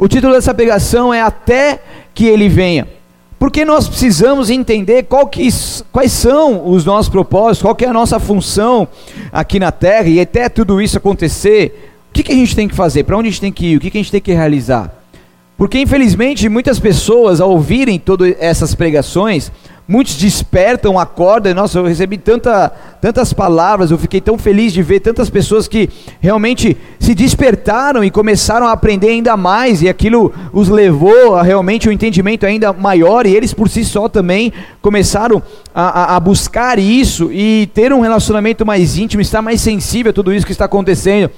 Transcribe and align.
o 0.00 0.08
título 0.08 0.32
dessa 0.32 0.54
pregação 0.54 1.12
é 1.12 1.20
Até 1.20 1.78
que 2.14 2.24
Ele 2.24 2.48
Venha. 2.48 2.88
Porque 3.38 3.66
nós 3.66 3.86
precisamos 3.86 4.48
entender 4.48 5.06
que, 5.30 5.48
quais 5.92 6.10
são 6.10 6.66
os 6.70 6.86
nossos 6.86 7.10
propósitos, 7.10 7.60
qual 7.60 7.76
é 7.78 7.84
a 7.84 7.92
nossa 7.92 8.18
função 8.18 8.88
aqui 9.30 9.60
na 9.60 9.70
Terra, 9.70 10.08
e 10.08 10.18
até 10.18 10.48
tudo 10.48 10.80
isso 10.80 10.96
acontecer, 10.96 11.92
o 12.08 12.14
que, 12.14 12.22
que 12.22 12.32
a 12.32 12.34
gente 12.34 12.56
tem 12.56 12.66
que 12.66 12.74
fazer? 12.74 13.04
Para 13.04 13.18
onde 13.18 13.28
a 13.28 13.30
gente 13.30 13.42
tem 13.42 13.52
que 13.52 13.66
ir? 13.66 13.76
O 13.76 13.80
que, 13.80 13.90
que 13.90 13.98
a 13.98 14.00
gente 14.00 14.10
tem 14.10 14.22
que 14.22 14.32
realizar? 14.32 14.90
Porque 15.58 15.78
infelizmente 15.78 16.48
muitas 16.48 16.80
pessoas, 16.80 17.38
ao 17.38 17.50
ouvirem 17.50 17.98
todas 17.98 18.34
essas 18.40 18.74
pregações, 18.74 19.52
muitos 19.90 20.14
despertam, 20.14 20.96
acordam, 21.00 21.52
nossa, 21.52 21.76
eu 21.76 21.84
recebi 21.84 22.16
tanta, 22.16 22.68
tantas 23.00 23.32
palavras, 23.32 23.90
eu 23.90 23.98
fiquei 23.98 24.20
tão 24.20 24.38
feliz 24.38 24.72
de 24.72 24.84
ver 24.84 25.00
tantas 25.00 25.28
pessoas 25.28 25.66
que 25.66 25.90
realmente 26.20 26.76
se 27.00 27.12
despertaram 27.12 28.04
e 28.04 28.08
começaram 28.08 28.68
a 28.68 28.72
aprender 28.72 29.08
ainda 29.08 29.36
mais, 29.36 29.82
e 29.82 29.88
aquilo 29.88 30.32
os 30.52 30.68
levou 30.68 31.34
a 31.34 31.42
realmente 31.42 31.88
um 31.88 31.92
entendimento 31.92 32.46
ainda 32.46 32.72
maior, 32.72 33.26
e 33.26 33.34
eles 33.34 33.52
por 33.52 33.68
si 33.68 33.84
só 33.84 34.08
também 34.08 34.52
começaram 34.80 35.42
a, 35.74 36.12
a, 36.12 36.16
a 36.16 36.20
buscar 36.20 36.78
isso 36.78 37.32
e 37.32 37.68
ter 37.74 37.92
um 37.92 37.98
relacionamento 38.00 38.64
mais 38.64 38.96
íntimo, 38.96 39.20
estar 39.20 39.42
mais 39.42 39.60
sensível 39.60 40.10
a 40.10 40.12
tudo 40.12 40.32
isso 40.32 40.46
que 40.46 40.52
está 40.52 40.66
acontecendo. 40.66 41.28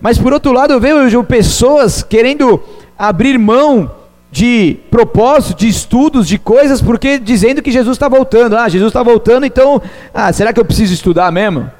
Mas 0.00 0.18
por 0.18 0.32
outro 0.32 0.50
lado, 0.50 0.72
eu 0.72 0.80
vejo 0.80 1.22
pessoas 1.22 2.02
querendo 2.02 2.60
abrir 2.98 3.38
mão 3.38 4.01
de 4.32 4.78
propósito, 4.90 5.58
de 5.58 5.68
estudos, 5.68 6.26
de 6.26 6.38
coisas, 6.38 6.80
porque 6.80 7.18
dizendo 7.18 7.60
que 7.60 7.70
Jesus 7.70 7.94
está 7.94 8.08
voltando. 8.08 8.56
Ah, 8.56 8.66
Jesus 8.66 8.88
está 8.88 9.02
voltando, 9.02 9.44
então, 9.44 9.80
ah, 10.12 10.32
será 10.32 10.54
que 10.54 10.58
eu 10.58 10.64
preciso 10.64 10.94
estudar 10.94 11.30
mesmo? 11.30 11.70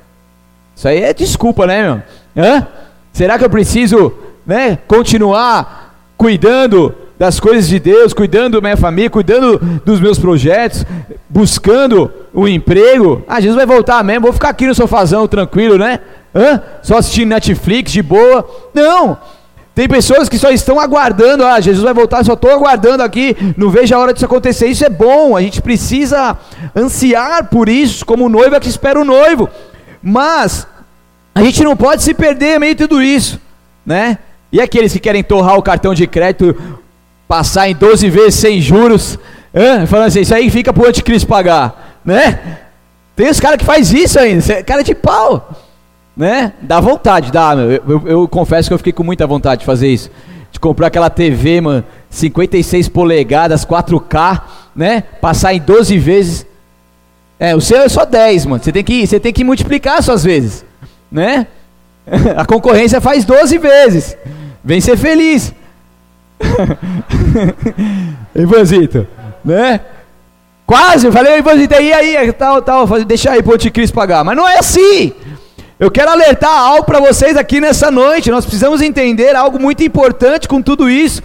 Isso 0.77 0.87
aí 0.87 1.03
é 1.03 1.15
desculpa, 1.15 1.67
né, 1.67 1.83
meu? 1.83 2.03
Hã? 2.45 2.67
Será 3.11 3.39
que 3.39 3.45
eu 3.45 3.49
preciso, 3.49 4.13
né, 4.47 4.79
continuar 4.87 5.95
cuidando 6.15 6.95
das 7.19 7.41
coisas 7.41 7.67
de 7.67 7.81
Deus, 7.81 8.13
cuidando 8.13 8.61
da 8.61 8.61
minha 8.61 8.77
família, 8.77 9.09
cuidando 9.09 9.59
dos 9.83 9.99
meus 9.99 10.19
projetos, 10.19 10.85
buscando 11.31 12.13
um 12.35 12.47
emprego? 12.47 13.25
Ah, 13.27 13.41
Jesus 13.41 13.57
vai 13.57 13.65
voltar 13.65 14.05
mesmo, 14.05 14.25
vou 14.25 14.33
ficar 14.33 14.51
aqui 14.51 14.67
no 14.67 14.75
sofazão 14.75 15.27
tranquilo, 15.27 15.79
né? 15.79 16.01
Hã? 16.35 16.61
Só 16.83 16.99
assistindo 16.99 17.31
Netflix 17.31 17.93
de 17.93 18.03
boa? 18.03 18.47
Não! 18.75 19.17
Tem 19.75 19.89
pessoas 19.89 20.29
que 20.29 20.39
só 20.39 20.51
estão 20.51 20.79
aguardando, 20.79 21.47
ah, 21.47 21.59
Jesus 21.59 21.83
vai 21.83 21.95
voltar, 21.95 22.23
só 22.25 22.35
estou 22.35 22.51
aguardando 22.51 23.03
aqui, 23.03 23.35
não 23.57 23.71
vejo 23.71 23.95
a 23.95 23.99
hora 23.99 24.13
disso 24.13 24.27
acontecer. 24.27 24.67
Isso 24.67 24.85
é 24.85 24.91
bom, 24.91 25.35
a 25.35 25.41
gente 25.41 25.63
precisa 25.63 26.37
ansiar 26.77 27.49
por 27.49 27.71
isso, 27.71 28.05
como 28.05 28.29
noiva 28.29 28.61
que 28.61 28.69
espera 28.69 29.01
o 29.01 29.05
noivo. 29.05 29.49
Mas 30.03 30.67
a 31.35 31.43
gente 31.43 31.65
não 31.65 31.75
pode 31.75 32.03
se 32.03 32.13
perder 32.13 32.61
meio 32.61 32.77
tudo 32.77 33.01
isso, 33.01 33.41
né? 33.85 34.19
E 34.53 34.61
aqueles 34.61 34.93
que 34.93 35.01
querem 35.01 35.25
torrar 35.25 35.57
o 35.57 35.63
cartão 35.63 35.95
de 35.95 36.07
crédito, 36.07 36.55
passar 37.27 37.71
em 37.71 37.75
12 37.75 38.11
vezes 38.11 38.35
sem 38.35 38.61
juros, 38.61 39.19
hein? 39.55 39.87
falando 39.87 40.09
assim, 40.09 40.21
isso 40.21 40.35
aí 40.35 40.51
fica 40.51 40.71
para 40.71 40.83
o 40.83 40.87
anticristo 40.87 41.27
pagar, 41.27 41.99
né? 42.05 42.59
Tem 43.17 43.31
os 43.31 43.41
caras 43.41 43.57
que 43.57 43.65
faz 43.65 43.91
isso 43.91 44.19
ainda, 44.19 44.53
é 44.53 44.63
cara 44.63 44.85
de 44.85 44.95
pau 44.95 45.51
né? 46.17 46.53
Dá 46.61 46.81
vontade, 46.81 47.33
dá, 47.33 47.57
meu. 47.57 47.71
Eu, 47.71 47.83
eu, 47.87 48.03
eu, 48.07 48.29
confesso 48.29 48.69
que 48.69 48.75
eu 48.75 48.79
fiquei 48.79 48.93
com 48.93 49.03
muita 49.03 49.27
vontade 49.27 49.61
de 49.61 49.67
fazer 49.67 49.89
isso. 49.89 50.11
De 50.51 50.61
comprar 50.61 50.89
aquela 50.89 51.09
TV, 51.09 51.61
mano, 51.61 51.85
56 52.11 52.89
polegadas, 52.89 53.65
4K, 53.65 54.43
né? 54.77 55.03
Passar 55.21 55.55
em 55.55 55.61
12 55.61 55.99
vezes. 55.99 56.47
É, 57.41 57.57
o 57.57 57.61
seu 57.61 57.79
é 57.79 57.89
só 57.89 58.05
10, 58.05 58.47
mano. 58.47 58.63
Você 58.63 58.71
tem 58.71 58.85
que, 58.85 59.07
você 59.07 59.19
tem 59.19 59.33
que 59.33 59.43
multiplicar 59.43 60.03
suas 60.03 60.23
vezes, 60.23 60.65
né? 61.11 61.47
A 62.37 62.45
concorrência 62.45 63.01
faz 63.01 63.25
12 63.25 63.59
vezes. 63.59 64.17
Vem 64.63 64.81
ser 64.81 64.97
feliz. 64.97 65.53
Ivanzito, 68.35 69.07
né? 69.45 69.81
Quase, 70.67 71.07
eu 71.07 71.13
falei, 71.13 71.39
Ivanzito, 71.39 71.75
e 71.75 71.93
aí, 71.93 72.33
tal, 72.33 72.63
tal, 72.63 72.87
deixa 73.05 73.31
aí 73.31 73.43
pro 73.43 73.55
anticristo 73.55 73.95
pagar. 73.95 74.25
Mas 74.25 74.37
não 74.37 74.49
é 74.49 74.59
assim. 74.59 75.13
Eu 75.83 75.91
quero 75.91 76.13
alertar 76.13 76.57
algo 76.57 76.85
para 76.85 77.01
vocês 77.01 77.37
aqui 77.37 77.61
nessa 77.61 77.91
noite. 77.91 78.31
Nós 78.31 78.45
precisamos 78.45 78.81
entender 78.81 79.35
algo 79.35 79.61
muito 79.61 79.83
importante 79.83 80.47
com 80.47 80.63
tudo 80.63 80.89
isso, 80.89 81.21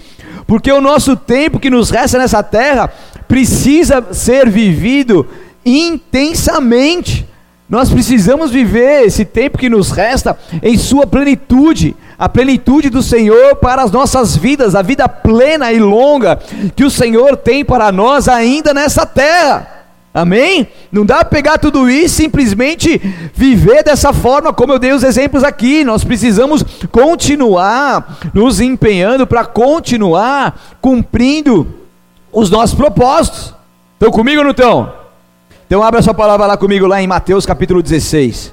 porque 0.47 0.71
o 0.71 0.81
nosso 0.81 1.15
tempo 1.15 1.59
que 1.59 1.69
nos 1.69 1.91
resta 1.91 2.17
nessa 2.17 2.41
terra 2.41 2.91
precisa 3.27 4.03
ser 4.13 4.49
vivido 4.49 5.27
intensamente. 5.63 7.29
Nós 7.69 7.91
precisamos 7.91 8.49
viver 8.49 9.05
esse 9.05 9.23
tempo 9.25 9.59
que 9.59 9.69
nos 9.69 9.91
resta 9.91 10.35
em 10.63 10.75
sua 10.75 11.05
plenitude, 11.05 11.95
a 12.17 12.27
plenitude 12.27 12.89
do 12.89 13.03
Senhor 13.03 13.57
para 13.57 13.83
as 13.83 13.91
nossas 13.91 14.35
vidas, 14.35 14.73
a 14.73 14.81
vida 14.81 15.07
plena 15.07 15.71
e 15.71 15.77
longa 15.77 16.39
que 16.75 16.83
o 16.83 16.89
Senhor 16.89 17.37
tem 17.37 17.63
para 17.63 17.91
nós 17.91 18.27
ainda 18.27 18.73
nessa 18.73 19.05
terra. 19.05 19.76
Amém? 20.17 20.67
Não 20.91 21.05
dá 21.05 21.17
para 21.17 21.25
pegar 21.25 21.59
tudo 21.59 21.87
isso 21.87 22.15
e 22.15 22.23
simplesmente 22.23 22.97
viver 23.35 23.83
dessa 23.83 24.11
forma, 24.11 24.51
como 24.51 24.73
eu 24.73 24.79
dei 24.79 24.91
os 24.91 25.03
exemplos 25.03 25.43
aqui. 25.43 25.83
Nós 25.83 26.03
precisamos 26.03 26.65
continuar 26.91 28.17
nos 28.33 28.59
empenhando 28.59 29.27
para 29.27 29.45
continuar 29.45 30.77
cumprindo 30.81 31.67
os 32.31 32.49
nossos 32.49 32.73
propósitos. 32.75 33.53
Estão 33.93 34.09
comigo 34.09 34.39
ou 34.39 34.43
não 34.43 34.49
estão? 34.49 34.91
Então 35.67 35.83
abra 35.83 36.01
sua 36.01 36.15
palavra 36.15 36.47
lá 36.47 36.57
comigo, 36.57 36.87
lá 36.87 36.99
em 36.99 37.05
Mateus 37.05 37.45
capítulo 37.45 37.83
16. 37.83 38.51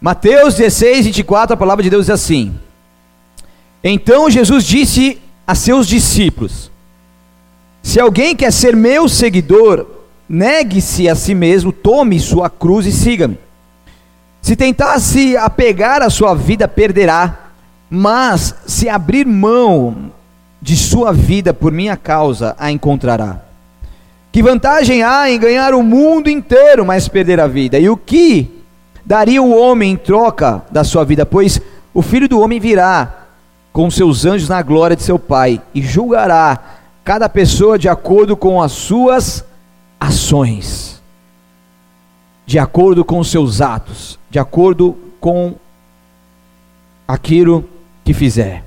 Mateus 0.00 0.54
16, 0.54 1.06
24, 1.06 1.54
a 1.54 1.56
palavra 1.56 1.82
de 1.82 1.90
Deus 1.90 2.06
diz 2.06 2.10
assim: 2.10 2.54
Então 3.82 4.30
Jesus 4.30 4.62
disse 4.62 5.20
a 5.44 5.56
seus 5.56 5.88
discípulos: 5.88 6.70
Se 7.82 7.98
alguém 7.98 8.36
quer 8.36 8.52
ser 8.52 8.76
meu 8.76 9.08
seguidor, 9.08 9.98
Negue-se 10.32 11.08
a 11.08 11.16
si 11.16 11.34
mesmo, 11.34 11.72
tome 11.72 12.20
sua 12.20 12.48
cruz 12.48 12.86
e 12.86 12.92
siga-me. 12.92 13.36
Se 14.40 14.54
tentar 14.54 15.00
se 15.00 15.36
apegar 15.36 16.02
à 16.02 16.08
sua 16.08 16.36
vida, 16.36 16.68
perderá, 16.68 17.50
mas 17.90 18.54
se 18.64 18.88
abrir 18.88 19.26
mão 19.26 20.12
de 20.62 20.76
sua 20.76 21.12
vida 21.12 21.52
por 21.52 21.72
minha 21.72 21.96
causa, 21.96 22.54
a 22.60 22.70
encontrará. 22.70 23.40
Que 24.30 24.40
vantagem 24.40 25.02
há 25.02 25.28
em 25.28 25.36
ganhar 25.36 25.74
o 25.74 25.82
mundo 25.82 26.30
inteiro, 26.30 26.86
mas 26.86 27.08
perder 27.08 27.40
a 27.40 27.48
vida? 27.48 27.76
E 27.76 27.90
o 27.90 27.96
que 27.96 28.62
daria 29.04 29.42
o 29.42 29.50
homem 29.52 29.94
em 29.94 29.96
troca 29.96 30.62
da 30.70 30.84
sua 30.84 31.04
vida? 31.04 31.26
Pois 31.26 31.60
o 31.92 32.02
filho 32.02 32.28
do 32.28 32.38
homem 32.38 32.60
virá 32.60 33.26
com 33.72 33.90
seus 33.90 34.24
anjos 34.24 34.48
na 34.48 34.62
glória 34.62 34.94
de 34.94 35.02
seu 35.02 35.18
Pai 35.18 35.60
e 35.74 35.82
julgará 35.82 36.76
cada 37.04 37.28
pessoa 37.28 37.76
de 37.76 37.88
acordo 37.88 38.36
com 38.36 38.62
as 38.62 38.70
suas 38.70 39.49
ações, 40.00 41.00
de 42.46 42.58
acordo 42.58 43.04
com 43.04 43.18
os 43.18 43.30
seus 43.30 43.60
atos, 43.60 44.18
de 44.30 44.38
acordo 44.38 44.96
com 45.20 45.54
aquilo 47.06 47.68
que 48.04 48.14
fizer. 48.14 48.64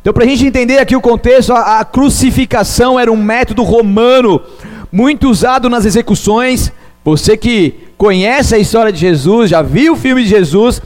Então, 0.00 0.12
para 0.12 0.24
a 0.24 0.26
gente 0.26 0.46
entender 0.46 0.78
aqui 0.78 0.96
o 0.96 1.00
contexto, 1.00 1.52
a, 1.52 1.78
a, 1.78 1.84
crucificação 1.84 2.98
era 2.98 3.12
um 3.12 3.22
método 3.22 3.62
romano 3.62 4.42
muito 4.90 5.28
usado 5.28 5.68
nas 5.68 5.84
execuções. 5.84 6.72
Você 7.04 7.36
que 7.36 7.89
conhece 8.00 8.54
a 8.54 8.58
história 8.58 8.90
de 8.90 8.98
Jesus, 8.98 9.50
já 9.50 9.60
viu 9.60 9.92
o 9.92 9.96
filme 9.96 10.22
de 10.22 10.30
Jesus, 10.30 10.80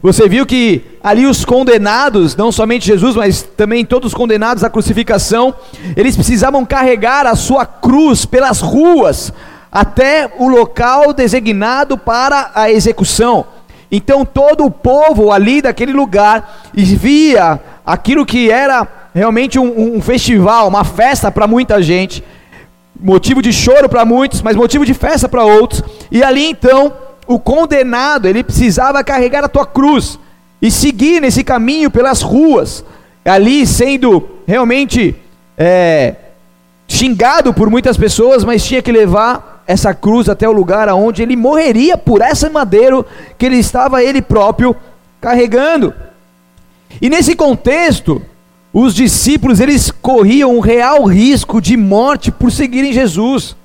você 0.00 0.28
viu 0.28 0.46
que 0.46 0.80
ali 1.02 1.26
os 1.26 1.44
condenados, 1.44 2.36
não 2.36 2.52
somente 2.52 2.86
Jesus, 2.86 3.16
mas 3.16 3.42
também 3.42 3.84
todos 3.84 4.12
os 4.12 4.14
condenados 4.14 4.62
à 4.62 4.70
crucificação, 4.70 5.52
eles 5.96 6.14
precisavam 6.14 6.64
carregar 6.64 7.26
a 7.26 7.34
sua 7.34 7.66
cruz 7.66 8.24
pelas 8.24 8.60
ruas 8.60 9.32
até 9.72 10.30
o 10.38 10.46
local 10.46 11.12
designado 11.12 11.98
para 11.98 12.52
a 12.54 12.70
execução. 12.70 13.46
Então 13.90 14.24
todo 14.24 14.64
o 14.64 14.70
povo 14.70 15.32
ali 15.32 15.60
daquele 15.60 15.92
lugar 15.92 16.70
via 16.72 17.58
aquilo 17.84 18.24
que 18.24 18.48
era 18.48 18.86
realmente 19.12 19.58
um, 19.58 19.96
um 19.96 20.00
festival, 20.00 20.68
uma 20.68 20.84
festa 20.84 21.32
para 21.32 21.48
muita 21.48 21.82
gente 21.82 22.22
motivo 23.02 23.40
de 23.40 23.52
choro 23.52 23.88
para 23.88 24.04
muitos, 24.04 24.42
mas 24.42 24.56
motivo 24.56 24.84
de 24.84 24.94
festa 24.94 25.28
para 25.28 25.44
outros. 25.44 25.82
E 26.10 26.22
ali 26.22 26.44
então, 26.44 26.92
o 27.26 27.38
condenado, 27.38 28.26
ele 28.26 28.44
precisava 28.44 29.02
carregar 29.04 29.44
a 29.44 29.48
tua 29.48 29.66
cruz 29.66 30.18
e 30.60 30.70
seguir 30.70 31.20
nesse 31.20 31.42
caminho 31.42 31.90
pelas 31.90 32.22
ruas, 32.22 32.84
ali 33.24 33.66
sendo 33.66 34.28
realmente 34.46 35.16
é, 35.56 36.14
xingado 36.86 37.54
por 37.54 37.70
muitas 37.70 37.96
pessoas, 37.96 38.44
mas 38.44 38.64
tinha 38.64 38.82
que 38.82 38.92
levar 38.92 39.62
essa 39.66 39.94
cruz 39.94 40.28
até 40.28 40.48
o 40.48 40.52
lugar 40.52 40.88
aonde 40.88 41.22
ele 41.22 41.36
morreria 41.36 41.96
por 41.96 42.20
essa 42.20 42.50
madeiro 42.50 43.06
que 43.38 43.46
ele 43.46 43.58
estava 43.58 44.02
ele 44.02 44.20
próprio 44.20 44.74
carregando. 45.20 45.94
E 47.00 47.08
nesse 47.08 47.36
contexto, 47.36 48.20
os 48.72 48.94
discípulos 48.94 49.60
eles 49.60 49.90
corriam 49.90 50.56
um 50.56 50.60
real 50.60 51.04
risco 51.04 51.60
de 51.60 51.76
morte 51.76 52.30
por 52.30 52.52
seguirem 52.52 52.92
Jesus. 52.92 53.56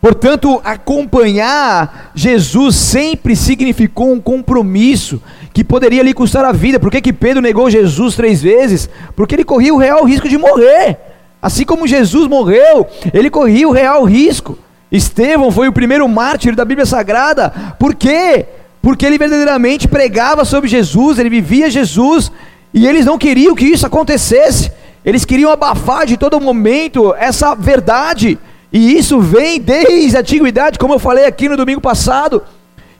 Portanto, 0.00 0.60
acompanhar 0.64 2.10
Jesus 2.14 2.74
sempre 2.74 3.36
significou 3.36 4.12
um 4.12 4.20
compromisso 4.20 5.22
que 5.52 5.62
poderia 5.62 6.02
lhe 6.02 6.12
custar 6.12 6.44
a 6.44 6.50
vida. 6.50 6.80
Por 6.80 6.90
que, 6.90 7.00
que 7.00 7.12
Pedro 7.12 7.40
negou 7.40 7.70
Jesus 7.70 8.16
três 8.16 8.42
vezes? 8.42 8.90
Porque 9.14 9.34
ele 9.34 9.44
corria 9.44 9.72
o 9.72 9.78
real 9.78 10.04
risco 10.04 10.28
de 10.28 10.38
morrer. 10.38 10.98
Assim 11.40 11.64
como 11.64 11.86
Jesus 11.86 12.28
morreu, 12.28 12.86
ele 13.12 13.30
corria 13.30 13.68
o 13.68 13.72
real 13.72 14.04
risco. 14.04 14.58
Estevão 14.90 15.50
foi 15.50 15.68
o 15.68 15.72
primeiro 15.72 16.08
mártir 16.08 16.54
da 16.54 16.64
Bíblia 16.64 16.86
Sagrada. 16.86 17.74
Por 17.78 17.94
quê? 17.94 18.46
Porque 18.80 19.06
ele 19.06 19.18
verdadeiramente 19.18 19.86
pregava 19.86 20.44
sobre 20.44 20.68
Jesus, 20.68 21.18
ele 21.18 21.30
vivia 21.30 21.70
Jesus, 21.70 22.30
e 22.72 22.86
eles 22.86 23.04
não 23.04 23.18
queriam 23.18 23.54
que 23.54 23.66
isso 23.66 23.86
acontecesse. 23.86 24.72
Eles 25.04 25.24
queriam 25.24 25.50
abafar 25.50 26.06
de 26.06 26.16
todo 26.16 26.40
momento 26.40 27.14
essa 27.14 27.54
verdade. 27.54 28.38
E 28.72 28.96
isso 28.96 29.20
vem 29.20 29.60
desde 29.60 30.16
a 30.16 30.20
antiguidade, 30.20 30.78
como 30.78 30.94
eu 30.94 30.98
falei 30.98 31.26
aqui 31.26 31.48
no 31.48 31.56
domingo 31.56 31.80
passado. 31.80 32.42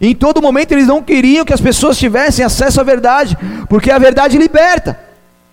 Em 0.00 0.14
todo 0.14 0.42
momento 0.42 0.72
eles 0.72 0.86
não 0.86 1.00
queriam 1.00 1.44
que 1.44 1.54
as 1.54 1.60
pessoas 1.60 1.96
tivessem 1.96 2.44
acesso 2.44 2.80
à 2.80 2.84
verdade, 2.84 3.38
porque 3.69 3.90
a 3.90 3.98
verdade 3.98 4.36
liberta. 4.36 4.98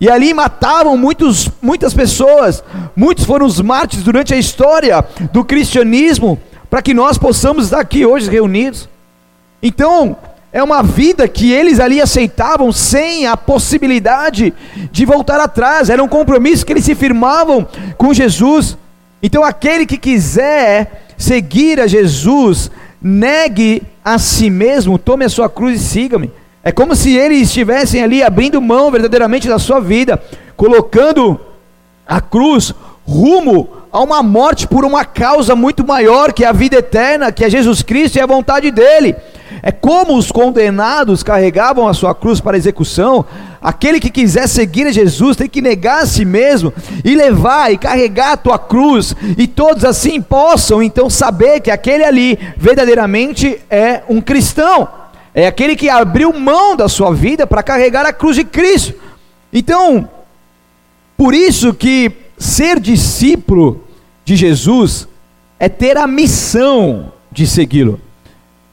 E 0.00 0.10
ali 0.10 0.34
matavam 0.34 0.96
muitos, 0.96 1.48
muitas 1.62 1.94
pessoas, 1.94 2.64
muitos 2.96 3.24
foram 3.24 3.46
os 3.46 3.60
mártires 3.60 4.04
durante 4.04 4.34
a 4.34 4.36
história 4.36 5.04
do 5.32 5.44
cristianismo, 5.44 6.38
para 6.68 6.82
que 6.82 6.92
nós 6.92 7.16
possamos 7.16 7.66
estar 7.66 7.80
aqui 7.80 8.04
hoje 8.04 8.30
reunidos. 8.30 8.88
Então, 9.62 10.16
é 10.52 10.62
uma 10.62 10.82
vida 10.82 11.28
que 11.28 11.52
eles 11.52 11.78
ali 11.78 12.00
aceitavam 12.00 12.72
sem 12.72 13.26
a 13.26 13.36
possibilidade 13.36 14.52
de 14.90 15.04
voltar 15.04 15.38
atrás, 15.38 15.88
era 15.88 16.02
um 16.02 16.08
compromisso 16.08 16.66
que 16.66 16.72
eles 16.72 16.84
se 16.84 16.94
firmavam 16.94 17.66
com 17.96 18.12
Jesus. 18.12 18.76
Então, 19.22 19.44
aquele 19.44 19.86
que 19.86 19.96
quiser 19.96 21.04
seguir 21.16 21.78
a 21.78 21.86
Jesus, 21.86 22.70
negue 23.00 23.82
a 24.04 24.18
si 24.18 24.50
mesmo, 24.50 24.98
tome 24.98 25.24
a 25.24 25.28
sua 25.28 25.48
cruz 25.48 25.80
e 25.80 25.84
siga-me. 25.84 26.32
É 26.64 26.72
como 26.72 26.96
se 26.96 27.16
eles 27.16 27.42
estivessem 27.42 28.02
ali 28.02 28.22
abrindo 28.22 28.60
mão 28.60 28.90
verdadeiramente 28.90 29.48
da 29.48 29.58
sua 29.58 29.80
vida, 29.80 30.20
colocando 30.56 31.40
a 32.06 32.20
cruz 32.20 32.74
rumo 33.06 33.68
a 33.92 34.00
uma 34.00 34.22
morte 34.22 34.66
por 34.66 34.84
uma 34.84 35.04
causa 35.04 35.54
muito 35.54 35.86
maior, 35.86 36.32
que 36.32 36.44
a 36.44 36.52
vida 36.52 36.76
eterna, 36.76 37.32
que 37.32 37.44
é 37.44 37.50
Jesus 37.50 37.82
Cristo 37.82 38.16
e 38.16 38.20
a 38.20 38.26
vontade 38.26 38.70
dele. 38.70 39.16
É 39.62 39.70
como 39.72 40.16
os 40.16 40.30
condenados 40.30 41.22
carregavam 41.22 41.86
a 41.86 41.94
sua 41.94 42.14
cruz 42.14 42.40
para 42.40 42.56
execução. 42.56 43.24
Aquele 43.60 44.00
que 44.00 44.10
quiser 44.10 44.48
seguir 44.48 44.86
a 44.86 44.92
Jesus 44.92 45.36
tem 45.36 45.48
que 45.48 45.60
negar 45.60 46.02
a 46.02 46.06
si 46.06 46.24
mesmo 46.24 46.72
e 47.04 47.14
levar 47.14 47.72
e 47.72 47.78
carregar 47.78 48.32
a 48.32 48.36
tua 48.36 48.58
cruz, 48.58 49.14
e 49.36 49.46
todos 49.46 49.84
assim 49.84 50.20
possam 50.20 50.82
então 50.82 51.10
saber 51.10 51.60
que 51.60 51.70
aquele 51.70 52.04
ali 52.04 52.38
verdadeiramente 52.56 53.60
é 53.68 54.02
um 54.08 54.20
cristão, 54.20 54.88
é 55.34 55.46
aquele 55.46 55.76
que 55.76 55.90
abriu 55.90 56.32
mão 56.32 56.74
da 56.74 56.88
sua 56.88 57.12
vida 57.12 57.46
para 57.46 57.62
carregar 57.62 58.06
a 58.06 58.12
cruz 58.12 58.36
de 58.36 58.44
Cristo. 58.44 58.94
Então, 59.52 60.08
por 61.16 61.34
isso 61.34 61.74
que 61.74 62.10
ser 62.38 62.80
discípulo 62.80 63.84
de 64.24 64.36
Jesus 64.36 65.06
é 65.58 65.68
ter 65.68 65.98
a 65.98 66.06
missão 66.06 67.12
de 67.30 67.46
segui-lo. 67.46 68.00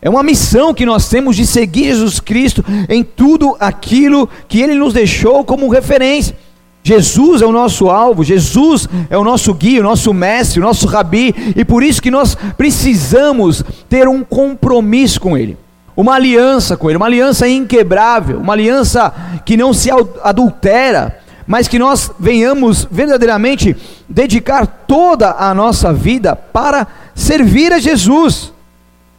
É 0.02 0.10
uma 0.10 0.22
missão 0.22 0.74
que 0.74 0.86
nós 0.86 1.10
temos 1.10 1.36
de 1.36 1.46
seguir 1.46 1.86
Jesus 1.86 2.20
Cristo 2.20 2.64
em 2.88 3.04
tudo 3.04 3.56
aquilo 3.60 4.30
que 4.48 4.62
Ele 4.62 4.76
nos 4.76 4.94
deixou 4.94 5.44
como 5.44 5.70
referência. 5.70 6.36
Jesus 6.84 7.42
é 7.42 7.46
o 7.46 7.52
nosso 7.52 7.90
alvo, 7.90 8.24
Jesus 8.24 8.88
é 9.10 9.18
o 9.18 9.24
nosso 9.24 9.54
guia, 9.54 9.82
o 9.82 9.84
nosso 9.84 10.14
mestre, 10.14 10.60
o 10.60 10.64
nosso 10.64 10.88
rabi, 10.88 11.36
e 11.54 11.66
por 11.66 11.84
isso 11.84 12.02
que 12.02 12.10
nós 12.10 12.38
precisamos 12.58 13.62
ter 13.90 14.08
um 14.08 14.24
compromisso 14.24 15.20
com 15.20 15.38
Ele, 15.38 15.58
uma 15.98 16.16
aliança 16.16 16.78
com 16.78 16.90
Ele, 16.90 16.96
uma 16.96 17.08
aliança 17.08 17.46
inquebrável, 17.46 18.40
uma 18.40 18.54
aliança 18.54 19.14
que 19.46 19.58
não 19.58 19.74
se 19.74 19.90
adultera, 20.24 21.20
mas 21.46 21.68
que 21.68 21.78
nós 21.78 22.10
venhamos 22.18 22.88
verdadeiramente 22.90 23.76
dedicar 24.08 24.66
toda 24.88 25.32
a 25.32 25.54
nossa 25.54 25.92
vida 25.92 26.38
para 26.38 26.88
servir 27.14 27.74
a 27.74 27.80
Jesus. 27.80 28.54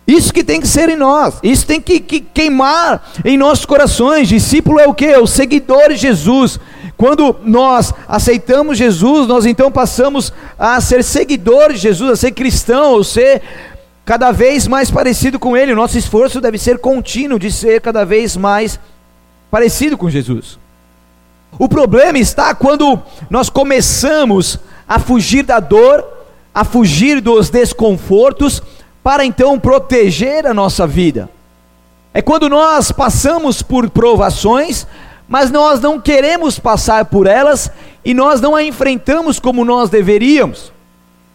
Isso 0.09 0.33
que 0.33 0.43
tem 0.43 0.59
que 0.59 0.67
ser 0.67 0.89
em 0.89 0.97
nós, 0.97 1.35
isso 1.43 1.67
tem 1.67 1.83
que, 1.83 2.01
que 2.01 2.21
queimar 2.21 3.13
em 3.23 3.37
nossos 3.37 3.67
corações. 3.67 4.27
Discípulo 4.27 4.81
é 4.81 4.89
o 4.89 4.95
que? 4.95 5.05
É 5.05 5.19
o 5.19 5.27
seguidor 5.27 5.91
de 5.91 5.97
Jesus. 5.97 6.59
Quando 6.97 7.37
nós 7.45 7.93
aceitamos 8.09 8.79
Jesus, 8.79 9.29
nós 9.29 9.45
então 9.45 9.71
passamos 9.71 10.33
a 10.59 10.81
ser 10.81 11.05
seguidores 11.05 11.77
de 11.77 11.83
Jesus, 11.83 12.11
a 12.11 12.17
ser 12.17 12.31
cristão, 12.33 12.95
ou 12.95 13.05
ser 13.05 13.43
cada 14.03 14.33
vez 14.33 14.67
mais 14.67 14.91
parecido 14.91 15.39
com 15.39 15.55
Ele. 15.55 15.75
O 15.75 15.77
nosso 15.77 15.99
esforço 15.99 16.41
deve 16.41 16.57
ser 16.57 16.79
contínuo 16.79 17.39
de 17.39 17.53
ser 17.53 17.83
cada 17.83 18.03
vez 18.07 18.35
mais 18.35 18.81
parecido 19.51 19.99
com 19.99 20.09
Jesus. 20.09 20.59
O 21.59 21.69
problema 21.69 22.19
está 22.19 22.55
quando 22.55 22.99
nós 23.29 23.51
começamos 23.51 24.59
a 24.89 24.99
fugir 24.99 25.43
da 25.43 25.61
dor, 25.61 26.03
a 26.55 26.65
fugir 26.65 27.21
dos 27.21 27.51
desconfortos, 27.51 28.63
para 29.03 29.25
então 29.25 29.59
proteger 29.59 30.47
a 30.47 30.55
nossa 30.55 30.87
vida. 30.87 31.29
É 32.13 32.23
quando 32.23 32.49
nós 32.49 32.91
passamos 32.91 33.63
por 33.63 33.89
provações, 33.91 34.87
mas 35.29 35.51
nós 35.51 35.81
não 35.81 36.01
queremos 36.01 36.59
passar 36.59 37.05
por 37.05 37.27
elas 37.27 37.71
e 38.05 38.15
nós 38.15 38.41
não 38.41 38.55
a 38.57 38.63
enfrentamos 38.63 39.39
como 39.39 39.65
nós 39.65 39.91
deveríamos. 39.91 40.73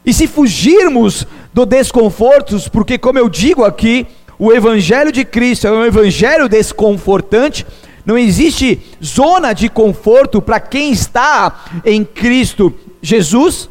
E 0.06 0.13
se 0.13 0.27
fugirmos 0.27 1.25
do 1.54 1.65
desconforto, 1.65 2.57
porque 2.71 2.98
como 2.98 3.19
eu 3.19 3.30
digo 3.30 3.63
aqui, 3.63 4.07
o 4.38 4.51
evangelho 4.51 5.12
de 5.12 5.24
Cristo 5.24 5.68
é 5.68 5.71
um 5.71 5.86
evangelho 5.86 6.50
desconfortante, 6.50 7.66
não 8.06 8.18
existe 8.18 8.81
zona 9.01 9.54
de 9.54 9.69
conforto 9.69 10.42
para 10.42 10.59
quem 10.59 10.92
está 10.92 11.63
em 11.86 12.04
Cristo 12.04 12.74
Jesus. 13.01 13.69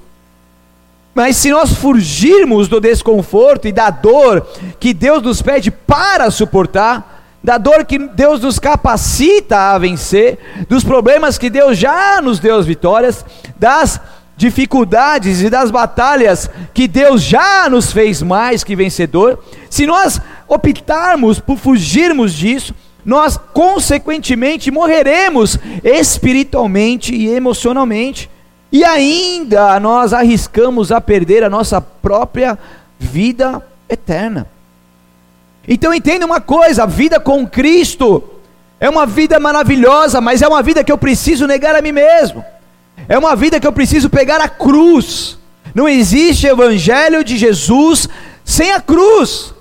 Mas 1.14 1.36
se 1.36 1.50
nós 1.50 1.74
fugirmos 1.74 2.68
do 2.68 2.80
desconforto 2.80 3.68
e 3.68 3.72
da 3.72 3.90
dor 3.90 4.46
que 4.80 4.94
Deus 4.94 5.22
nos 5.22 5.42
pede 5.42 5.70
para 5.70 6.30
suportar, 6.30 7.38
da 7.42 7.58
dor 7.58 7.84
que 7.84 7.98
Deus 7.98 8.40
nos 8.40 8.58
capacita 8.58 9.72
a 9.72 9.78
vencer, 9.78 10.38
dos 10.68 10.84
problemas 10.84 11.36
que 11.36 11.50
Deus 11.50 11.76
já 11.76 12.20
nos 12.22 12.38
deu 12.38 12.56
as 12.56 12.66
vitórias, 12.66 13.24
das 13.58 14.00
dificuldades 14.36 15.42
e 15.42 15.50
das 15.50 15.70
batalhas 15.70 16.48
que 16.72 16.88
Deus 16.88 17.22
já 17.22 17.68
nos 17.68 17.92
fez 17.92 18.22
mais 18.22 18.64
que 18.64 18.74
vencedor, 18.74 19.42
se 19.68 19.86
nós 19.86 20.20
optarmos 20.48 21.38
por 21.38 21.58
fugirmos 21.58 22.32
disso, 22.32 22.74
nós 23.04 23.38
consequentemente 23.52 24.70
morreremos 24.70 25.58
espiritualmente 25.84 27.14
e 27.14 27.28
emocionalmente 27.28 28.30
e 28.72 28.82
ainda 28.82 29.78
nós 29.78 30.14
arriscamos 30.14 30.90
a 30.90 30.98
perder 30.98 31.44
a 31.44 31.50
nossa 31.50 31.78
própria 31.78 32.58
vida 32.98 33.62
eterna. 33.86 34.46
Então 35.68 35.92
entenda 35.92 36.24
uma 36.24 36.40
coisa: 36.40 36.84
a 36.84 36.86
vida 36.86 37.20
com 37.20 37.46
Cristo 37.46 38.24
é 38.80 38.88
uma 38.88 39.06
vida 39.06 39.38
maravilhosa, 39.38 40.22
mas 40.22 40.40
é 40.40 40.48
uma 40.48 40.62
vida 40.62 40.82
que 40.82 40.90
eu 40.90 40.96
preciso 40.96 41.46
negar 41.46 41.76
a 41.76 41.82
mim 41.82 41.92
mesmo. 41.92 42.42
É 43.06 43.18
uma 43.18 43.36
vida 43.36 43.60
que 43.60 43.66
eu 43.66 43.72
preciso 43.72 44.08
pegar 44.08 44.40
a 44.40 44.48
cruz. 44.48 45.38
Não 45.74 45.88
existe 45.88 46.46
evangelho 46.46 47.22
de 47.22 47.36
Jesus 47.36 48.08
sem 48.44 48.72
a 48.72 48.80
cruz. 48.80 49.54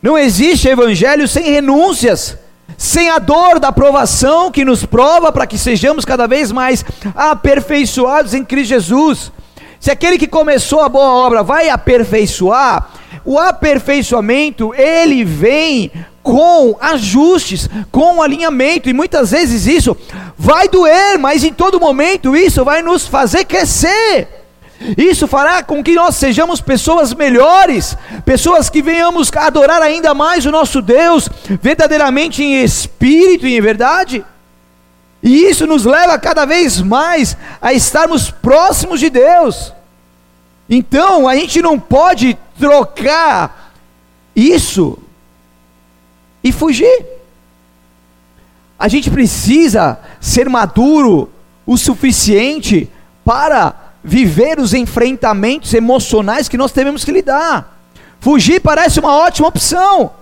Não 0.00 0.16
existe 0.16 0.68
evangelho 0.68 1.26
sem 1.26 1.50
renúncias 1.50 2.38
sem 2.76 3.10
a 3.10 3.18
dor 3.18 3.58
da 3.58 3.72
provação 3.72 4.50
que 4.50 4.64
nos 4.64 4.84
prova 4.84 5.32
para 5.32 5.46
que 5.46 5.58
sejamos 5.58 6.04
cada 6.04 6.26
vez 6.26 6.52
mais 6.52 6.84
aperfeiçoados 7.14 8.34
em 8.34 8.44
Cristo 8.44 8.68
Jesus. 8.68 9.32
Se 9.80 9.90
aquele 9.90 10.18
que 10.18 10.26
começou 10.26 10.80
a 10.80 10.88
boa 10.88 11.26
obra 11.26 11.42
vai 11.42 11.68
aperfeiçoar, 11.68 12.90
o 13.24 13.38
aperfeiçoamento 13.38 14.74
ele 14.74 15.24
vem 15.24 15.90
com 16.22 16.76
ajustes, 16.80 17.68
com 17.92 18.20
alinhamento, 18.20 18.90
e 18.90 18.92
muitas 18.92 19.30
vezes 19.30 19.66
isso 19.66 19.96
vai 20.36 20.68
doer, 20.68 21.18
mas 21.18 21.44
em 21.44 21.52
todo 21.52 21.78
momento 21.78 22.36
isso 22.36 22.64
vai 22.64 22.82
nos 22.82 23.06
fazer 23.06 23.44
crescer. 23.44 24.35
Isso 24.96 25.26
fará 25.26 25.62
com 25.62 25.82
que 25.82 25.94
nós 25.94 26.16
sejamos 26.16 26.60
pessoas 26.60 27.14
melhores, 27.14 27.96
pessoas 28.24 28.68
que 28.68 28.82
venhamos 28.82 29.30
adorar 29.34 29.80
ainda 29.82 30.14
mais 30.14 30.44
o 30.44 30.50
nosso 30.50 30.82
Deus, 30.82 31.28
verdadeiramente 31.62 32.42
em 32.42 32.62
espírito 32.62 33.46
e 33.46 33.56
em 33.56 33.60
verdade. 33.60 34.24
E 35.22 35.44
isso 35.44 35.66
nos 35.66 35.84
leva 35.84 36.18
cada 36.18 36.44
vez 36.44 36.80
mais 36.80 37.36
a 37.60 37.72
estarmos 37.72 38.30
próximos 38.30 39.00
de 39.00 39.10
Deus. 39.10 39.72
Então, 40.68 41.28
a 41.28 41.34
gente 41.34 41.62
não 41.62 41.78
pode 41.78 42.36
trocar 42.58 43.72
isso 44.34 44.98
e 46.44 46.52
fugir. 46.52 47.06
A 48.78 48.88
gente 48.88 49.10
precisa 49.10 49.98
ser 50.20 50.48
maduro 50.50 51.30
o 51.64 51.76
suficiente 51.76 52.90
para 53.24 53.85
viver 54.02 54.58
os 54.58 54.72
enfrentamentos 54.72 55.72
emocionais 55.74 56.48
que 56.48 56.56
nós 56.56 56.72
temos 56.72 57.04
que 57.04 57.12
lidar. 57.12 57.76
Fugir 58.20 58.60
parece 58.60 59.00
uma 59.00 59.14
ótima 59.16 59.48
opção. 59.48 60.12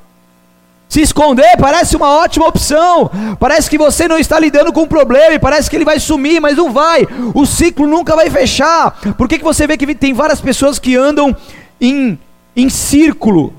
Se 0.89 1.01
esconder 1.01 1.57
parece 1.59 1.97
uma 1.97 2.09
ótima 2.09 2.47
opção. 2.47 3.11
Parece 3.41 3.69
que 3.69 3.79
você 3.79 4.07
não 4.07 4.19
está 4.19 4.39
lidando 4.39 4.73
com 4.73 4.83
o 4.83 4.87
problema 4.87 5.35
e 5.35 5.39
parece 5.39 5.69
que 5.69 5.77
ele 5.77 5.85
vai 5.85 5.99
sumir, 5.99 6.41
mas 6.41 6.57
não 6.57 6.73
vai. 6.73 7.07
O 7.35 7.45
ciclo 7.45 7.87
nunca 7.87 8.15
vai 8.15 8.31
fechar. 8.31 8.93
Por 9.17 9.29
que, 9.29 9.39
que 9.39 9.45
você 9.45 9.67
vê 9.67 9.77
que 9.77 9.95
tem 9.95 10.13
várias 10.13 10.41
pessoas 10.41 10.79
que 10.79 10.97
andam 10.97 11.35
em, 11.81 12.19
em 12.55 12.69
círculo? 12.69 13.53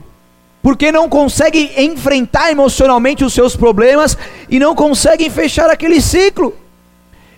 Porque 0.62 0.92
não 0.92 1.10
conseguem 1.10 1.72
enfrentar 1.78 2.52
emocionalmente 2.52 3.24
os 3.24 3.34
seus 3.34 3.56
problemas 3.56 4.18
e 4.50 4.58
não 4.58 4.74
conseguem 4.74 5.30
fechar 5.30 5.70
aquele 5.70 6.02
ciclo. 6.02 6.54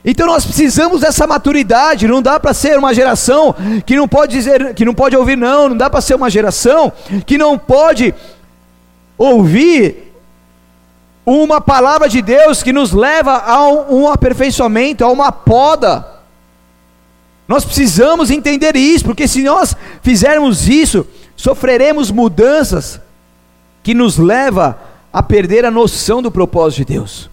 Então 0.06 0.25
nós 0.27 0.46
precisamos 0.46 1.01
dessa 1.01 1.27
maturidade, 1.27 2.08
não 2.08 2.22
dá 2.22 2.39
para 2.39 2.54
ser 2.54 2.77
uma 2.77 2.94
geração 2.94 3.54
que 3.86 3.96
não 3.96 4.08
pode 4.08 4.32
dizer, 4.34 4.74
que 4.74 4.86
não 4.86 4.94
pode 4.94 5.18
ouvir 5.18 5.36
não, 5.36 5.70
não 5.70 5.77
dá 5.77 5.89
para 5.89 6.01
ser 6.01 6.16
uma 6.16 6.30
geração 6.30 6.92
que 7.25 7.38
não 7.38 7.58
pode 7.58 8.13
ouvir 9.18 10.13
uma 11.25 11.60
palavra 11.60 12.08
de 12.08 12.22
Deus 12.22 12.63
que 12.63 12.72
nos 12.72 12.94
leva 12.94 13.34
a 13.34 13.68
um, 13.68 14.08
aperfeiçoamento, 14.08 15.04
a 15.04 15.12
uma 15.12 15.30
poda. 15.30 16.06
Nós 17.46 17.66
precisamos 17.66 18.32
entender 18.32 18.77
isso, 18.77 19.04
porque 19.04 19.27
se 19.27 19.44
nós 19.44 19.75
fizermos 20.01 20.70
isso, 20.70 21.06
sofreremos 21.36 22.12
mudanças 22.12 23.01
que 23.84 23.94
nos 23.94 24.18
leva 24.18 24.80
a 25.12 25.22
perder 25.22 25.66
a 25.66 25.72
noção 25.72 26.22
do 26.22 26.32
propósito 26.32 26.86
de 26.86 26.94
Deus. 26.94 27.30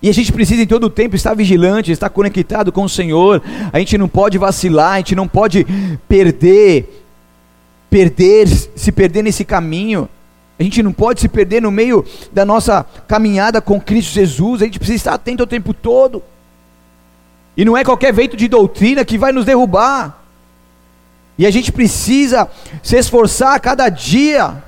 E 0.00 0.08
a 0.08 0.14
gente 0.14 0.32
precisa 0.32 0.62
em 0.62 0.66
todo 0.66 0.84
o 0.84 0.90
tempo 0.90 1.16
estar 1.16 1.34
vigilante, 1.34 1.90
estar 1.90 2.08
conectado 2.08 2.70
com 2.70 2.84
o 2.84 2.88
Senhor. 2.88 3.42
A 3.72 3.78
gente 3.78 3.98
não 3.98 4.08
pode 4.08 4.38
vacilar, 4.38 4.92
a 4.92 4.96
gente 4.98 5.16
não 5.16 5.26
pode 5.26 5.66
perder, 6.08 7.04
perder, 7.90 8.48
se 8.48 8.92
perder 8.92 9.22
nesse 9.22 9.44
caminho. 9.44 10.08
A 10.58 10.62
gente 10.62 10.82
não 10.82 10.92
pode 10.92 11.20
se 11.20 11.28
perder 11.28 11.62
no 11.62 11.70
meio 11.70 12.04
da 12.32 12.44
nossa 12.44 12.84
caminhada 13.06 13.60
com 13.60 13.80
Cristo 13.80 14.12
Jesus, 14.12 14.60
a 14.60 14.64
gente 14.64 14.78
precisa 14.78 14.96
estar 14.96 15.14
atento 15.14 15.44
o 15.44 15.46
tempo 15.46 15.72
todo. 15.72 16.22
E 17.56 17.64
não 17.64 17.76
é 17.76 17.84
qualquer 17.84 18.12
vento 18.12 18.36
de 18.36 18.48
doutrina 18.48 19.04
que 19.04 19.18
vai 19.18 19.32
nos 19.32 19.44
derrubar. 19.44 20.22
E 21.36 21.46
a 21.46 21.50
gente 21.50 21.70
precisa 21.70 22.48
se 22.82 22.96
esforçar 22.96 23.54
a 23.54 23.60
cada 23.60 23.88
dia 23.88 24.62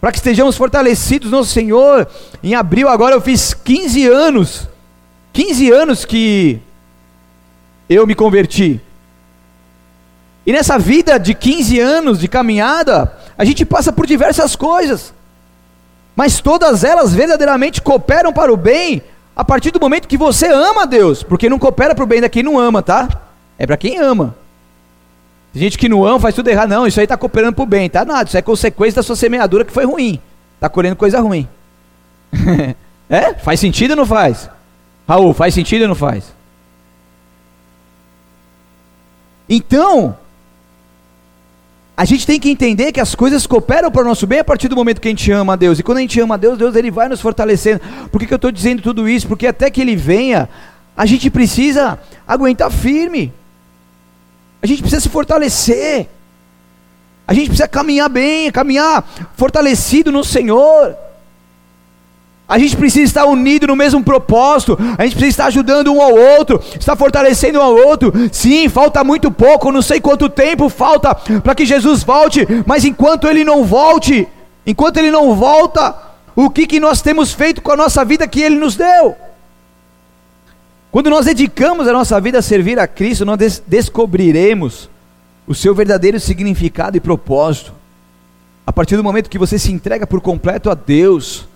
para 0.00 0.12
que 0.12 0.18
estejamos 0.18 0.56
fortalecidos 0.56 1.30
no 1.30 1.44
Senhor. 1.44 2.08
Em 2.42 2.54
abril 2.54 2.88
agora 2.88 3.14
eu 3.14 3.20
fiz 3.20 3.52
15 3.52 4.06
anos. 4.06 4.68
15 5.32 5.70
anos 5.70 6.04
que 6.04 6.60
eu 7.88 8.06
me 8.06 8.14
converti. 8.14 8.80
E 10.46 10.52
nessa 10.52 10.78
vida 10.78 11.18
de 11.18 11.34
15 11.34 11.78
anos 11.78 12.18
de 12.18 12.28
caminhada, 12.28 13.12
a 13.36 13.44
gente 13.44 13.64
passa 13.64 13.92
por 13.92 14.06
diversas 14.06 14.56
coisas, 14.56 15.12
mas 16.16 16.40
todas 16.40 16.84
elas 16.84 17.12
verdadeiramente 17.12 17.82
cooperam 17.82 18.32
para 18.32 18.52
o 18.52 18.56
bem 18.56 19.02
a 19.36 19.44
partir 19.44 19.70
do 19.70 19.78
momento 19.78 20.08
que 20.08 20.16
você 20.16 20.46
ama 20.46 20.82
a 20.82 20.86
Deus, 20.86 21.22
porque 21.22 21.48
não 21.48 21.58
coopera 21.58 21.94
para 21.94 22.02
o 22.02 22.06
bem 22.06 22.20
da 22.20 22.28
quem 22.28 22.42
não 22.42 22.58
ama, 22.58 22.82
tá? 22.82 23.08
É 23.58 23.66
para 23.66 23.76
quem 23.76 23.98
ama. 23.98 24.34
Tem 25.52 25.62
gente 25.62 25.78
que 25.78 25.88
não 25.88 26.04
ama, 26.04 26.20
faz 26.20 26.34
tudo 26.34 26.48
errado. 26.48 26.70
Não, 26.70 26.86
isso 26.86 27.00
aí 27.00 27.04
está 27.04 27.16
cooperando 27.16 27.54
para 27.54 27.62
o 27.62 27.66
bem, 27.66 27.88
tá 27.88 28.04
nada. 28.04 28.28
Isso 28.28 28.36
é 28.36 28.42
consequência 28.42 28.96
da 28.96 29.02
sua 29.02 29.16
semeadura 29.16 29.64
que 29.64 29.72
foi 29.72 29.84
ruim. 29.84 30.20
Está 30.54 30.68
colhendo 30.68 30.96
coisa 30.96 31.20
ruim. 31.20 31.48
é? 33.08 33.34
Faz 33.34 33.60
sentido 33.60 33.92
ou 33.92 33.96
não 33.96 34.06
faz? 34.06 34.50
Raul, 35.08 35.32
faz 35.32 35.54
sentido 35.54 35.82
ou 35.82 35.88
não 35.88 35.94
faz? 35.94 36.36
Então, 39.48 40.16
a 41.96 42.04
gente 42.04 42.26
tem 42.26 42.38
que 42.38 42.50
entender 42.50 42.92
que 42.92 43.00
as 43.00 43.14
coisas 43.14 43.44
cooperam 43.46 43.90
para 43.90 44.02
o 44.02 44.04
nosso 44.04 44.24
bem 44.26 44.38
a 44.38 44.44
partir 44.44 44.68
do 44.68 44.76
momento 44.76 45.00
que 45.00 45.08
a 45.08 45.10
gente 45.10 45.32
ama 45.32 45.54
a 45.54 45.56
Deus. 45.56 45.78
E 45.78 45.82
quando 45.82 45.98
a 45.98 46.00
gente 46.00 46.20
ama 46.20 46.34
a 46.34 46.38
Deus, 46.38 46.58
Deus 46.58 46.76
ele 46.76 46.90
vai 46.90 47.08
nos 47.08 47.20
fortalecendo. 47.20 47.80
Por 48.12 48.20
que, 48.20 48.26
que 48.26 48.32
eu 48.32 48.36
estou 48.36 48.52
dizendo 48.52 48.82
tudo 48.82 49.08
isso? 49.08 49.26
Porque 49.26 49.46
até 49.46 49.70
que 49.70 49.80
Ele 49.80 49.96
venha, 49.96 50.48
a 50.96 51.06
gente 51.06 51.30
precisa 51.30 51.98
aguentar 52.26 52.70
firme. 52.70 53.32
Gente 54.68 54.82
precisa 54.82 55.00
se 55.00 55.08
fortalecer. 55.08 56.06
A 57.26 57.32
gente 57.32 57.46
precisa 57.46 57.66
caminhar 57.66 58.10
bem, 58.10 58.52
caminhar 58.52 59.02
fortalecido 59.34 60.12
no 60.12 60.22
Senhor. 60.22 60.94
A 62.46 62.58
gente 62.58 62.76
precisa 62.76 63.04
estar 63.04 63.24
unido 63.24 63.66
no 63.66 63.76
mesmo 63.76 64.02
propósito, 64.04 64.78
a 64.98 65.04
gente 65.04 65.12
precisa 65.12 65.28
estar 65.28 65.46
ajudando 65.46 65.92
um 65.92 66.02
ao 66.02 66.14
outro, 66.14 66.62
estar 66.78 66.96
fortalecendo 66.96 67.58
um 67.58 67.62
ao 67.62 67.74
outro. 67.74 68.12
Sim, 68.30 68.68
falta 68.68 69.02
muito 69.02 69.30
pouco, 69.30 69.72
não 69.72 69.80
sei 69.80 70.02
quanto 70.02 70.28
tempo 70.28 70.68
falta 70.68 71.14
para 71.14 71.54
que 71.54 71.64
Jesus 71.64 72.02
volte, 72.02 72.46
mas 72.66 72.84
enquanto 72.84 73.26
ele 73.26 73.44
não 73.44 73.64
volte, 73.64 74.28
enquanto 74.66 74.98
ele 74.98 75.10
não 75.10 75.34
volta, 75.34 75.94
o 76.36 76.50
que, 76.50 76.66
que 76.66 76.80
nós 76.80 77.00
temos 77.00 77.32
feito 77.32 77.62
com 77.62 77.72
a 77.72 77.76
nossa 77.76 78.04
vida 78.04 78.28
que 78.28 78.42
ele 78.42 78.56
nos 78.56 78.76
deu? 78.76 79.16
Quando 80.90 81.10
nós 81.10 81.26
dedicamos 81.26 81.86
a 81.86 81.92
nossa 81.92 82.18
vida 82.20 82.38
a 82.38 82.42
servir 82.42 82.78
a 82.78 82.86
Cristo, 82.86 83.24
nós 83.24 83.36
des 83.36 83.62
descobriremos 83.66 84.88
o 85.46 85.54
seu 85.54 85.74
verdadeiro 85.74 86.18
significado 86.18 86.96
e 86.96 87.00
propósito. 87.00 87.72
A 88.66 88.72
partir 88.72 88.96
do 88.96 89.04
momento 89.04 89.30
que 89.30 89.38
você 89.38 89.58
se 89.58 89.70
entrega 89.72 90.06
por 90.06 90.20
completo 90.20 90.70
a 90.70 90.74
Deus, 90.74 91.46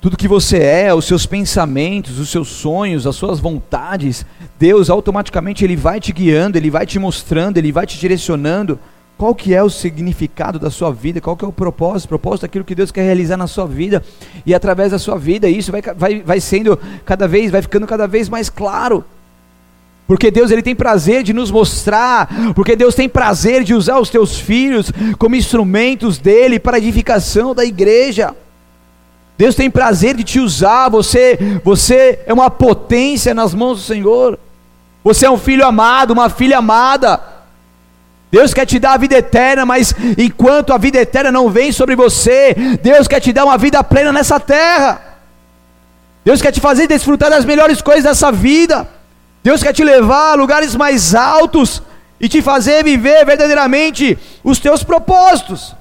tudo 0.00 0.16
que 0.16 0.28
você 0.28 0.58
é, 0.58 0.94
os 0.94 1.04
seus 1.04 1.26
pensamentos, 1.26 2.18
os 2.18 2.30
seus 2.30 2.48
sonhos, 2.48 3.06
as 3.06 3.16
suas 3.16 3.40
vontades, 3.40 4.24
Deus 4.58 4.88
automaticamente 4.88 5.64
ele 5.64 5.76
vai 5.76 6.00
te 6.00 6.12
guiando, 6.12 6.56
ele 6.56 6.70
vai 6.70 6.86
te 6.86 6.98
mostrando, 6.98 7.58
ele 7.58 7.72
vai 7.72 7.86
te 7.86 7.98
direcionando 7.98 8.78
qual 9.20 9.34
que 9.34 9.54
é 9.54 9.62
o 9.62 9.68
significado 9.68 10.58
da 10.58 10.70
sua 10.70 10.90
vida, 10.90 11.20
qual 11.20 11.36
que 11.36 11.44
é 11.44 11.48
o 11.48 11.52
propósito, 11.52 12.06
o 12.06 12.08
propósito 12.08 12.40
daquilo 12.40 12.64
que 12.64 12.74
Deus 12.74 12.90
quer 12.90 13.02
realizar 13.02 13.36
na 13.36 13.46
sua 13.46 13.66
vida 13.66 14.02
e 14.46 14.54
através 14.54 14.92
da 14.92 14.98
sua 14.98 15.18
vida, 15.18 15.46
isso 15.46 15.70
vai, 15.70 15.82
vai, 15.94 16.22
vai 16.22 16.40
sendo 16.40 16.78
cada 17.04 17.28
vez, 17.28 17.50
vai 17.50 17.60
ficando 17.60 17.86
cada 17.86 18.06
vez 18.08 18.30
mais 18.30 18.48
claro. 18.48 19.04
Porque 20.06 20.30
Deus 20.30 20.50
ele 20.50 20.62
tem 20.62 20.74
prazer 20.74 21.22
de 21.22 21.34
nos 21.34 21.50
mostrar, 21.50 22.30
porque 22.54 22.74
Deus 22.74 22.94
tem 22.94 23.10
prazer 23.10 23.62
de 23.62 23.74
usar 23.74 23.98
os 23.98 24.08
teus 24.08 24.40
filhos 24.40 24.90
como 25.18 25.36
instrumentos 25.36 26.16
dele 26.16 26.58
para 26.58 26.78
a 26.78 26.80
edificação 26.80 27.54
da 27.54 27.62
igreja. 27.62 28.34
Deus 29.36 29.54
tem 29.54 29.70
prazer 29.70 30.16
de 30.16 30.24
te 30.24 30.40
usar, 30.40 30.88
você, 30.88 31.60
você 31.62 32.20
é 32.24 32.32
uma 32.32 32.48
potência 32.48 33.34
nas 33.34 33.52
mãos 33.52 33.80
do 33.80 33.84
Senhor. 33.84 34.38
Você 35.04 35.26
é 35.26 35.30
um 35.30 35.38
filho 35.38 35.66
amado, 35.66 36.12
uma 36.12 36.30
filha 36.30 36.56
amada. 36.56 37.20
Deus 38.30 38.54
quer 38.54 38.64
te 38.64 38.78
dar 38.78 38.92
a 38.92 38.96
vida 38.96 39.16
eterna, 39.16 39.66
mas 39.66 39.94
enquanto 40.16 40.72
a 40.72 40.78
vida 40.78 40.98
eterna 40.98 41.32
não 41.32 41.50
vem 41.50 41.72
sobre 41.72 41.96
você, 41.96 42.54
Deus 42.80 43.08
quer 43.08 43.20
te 43.20 43.32
dar 43.32 43.44
uma 43.44 43.58
vida 43.58 43.82
plena 43.82 44.12
nessa 44.12 44.38
terra. 44.38 45.18
Deus 46.24 46.40
quer 46.40 46.52
te 46.52 46.60
fazer 46.60 46.86
desfrutar 46.86 47.28
das 47.28 47.44
melhores 47.44 47.82
coisas 47.82 48.04
dessa 48.04 48.30
vida. 48.30 48.88
Deus 49.42 49.62
quer 49.62 49.72
te 49.72 49.82
levar 49.82 50.32
a 50.32 50.34
lugares 50.34 50.76
mais 50.76 51.14
altos 51.14 51.82
e 52.20 52.28
te 52.28 52.40
fazer 52.40 52.84
viver 52.84 53.24
verdadeiramente 53.24 54.16
os 54.44 54.60
teus 54.60 54.84
propósitos. 54.84 55.74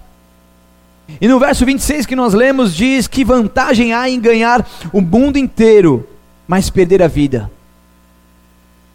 E 1.21 1.27
no 1.27 1.39
verso 1.39 1.65
26 1.65 2.05
que 2.05 2.15
nós 2.15 2.33
lemos 2.33 2.73
diz 2.73 3.07
que 3.07 3.23
vantagem 3.23 3.93
há 3.93 4.09
em 4.09 4.19
ganhar 4.19 4.65
o 4.91 5.01
mundo 5.01 5.37
inteiro, 5.37 6.07
mas 6.47 6.69
perder 6.69 7.03
a 7.03 7.07
vida. 7.07 7.51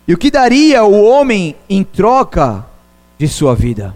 E 0.08 0.14
o 0.14 0.18
que 0.18 0.30
daria 0.30 0.84
o 0.84 1.04
homem 1.04 1.54
em 1.68 1.84
troca 1.84 2.64
de 3.18 3.28
sua 3.28 3.54
vida? 3.54 3.94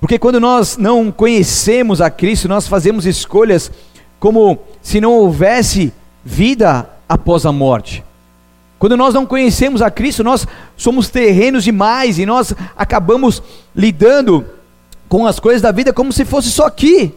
Porque 0.00 0.18
quando 0.18 0.38
nós 0.38 0.76
não 0.76 1.10
conhecemos 1.10 2.00
a 2.00 2.10
Cristo, 2.10 2.46
nós 2.48 2.68
fazemos 2.68 3.06
escolhas 3.06 3.70
como 4.20 4.58
se 4.82 5.00
não 5.00 5.12
houvesse 5.12 5.92
vida 6.24 6.88
após 7.08 7.46
a 7.46 7.52
morte. 7.52 8.04
Quando 8.78 8.96
nós 8.96 9.14
não 9.14 9.24
conhecemos 9.24 9.80
a 9.80 9.90
Cristo, 9.90 10.22
nós 10.22 10.46
somos 10.76 11.08
terrenos 11.08 11.64
demais 11.64 12.18
e 12.18 12.26
nós 12.26 12.52
acabamos 12.76 13.42
lidando 13.74 14.44
com 15.08 15.26
as 15.26 15.40
coisas 15.40 15.62
da 15.62 15.72
vida 15.72 15.92
como 15.92 16.12
se 16.12 16.24
fosse 16.24 16.50
só 16.50 16.66
aqui. 16.66 17.14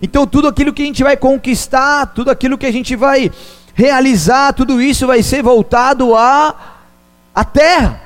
Então, 0.00 0.26
tudo 0.26 0.48
aquilo 0.48 0.72
que 0.72 0.82
a 0.82 0.86
gente 0.86 1.02
vai 1.02 1.16
conquistar, 1.16 2.06
tudo 2.06 2.30
aquilo 2.30 2.56
que 2.56 2.66
a 2.66 2.72
gente 2.72 2.96
vai 2.96 3.30
realizar, 3.74 4.54
tudo 4.54 4.80
isso 4.80 5.06
vai 5.06 5.22
ser 5.22 5.42
voltado 5.42 6.14
à, 6.14 6.54
à 7.34 7.44
terra. 7.44 8.05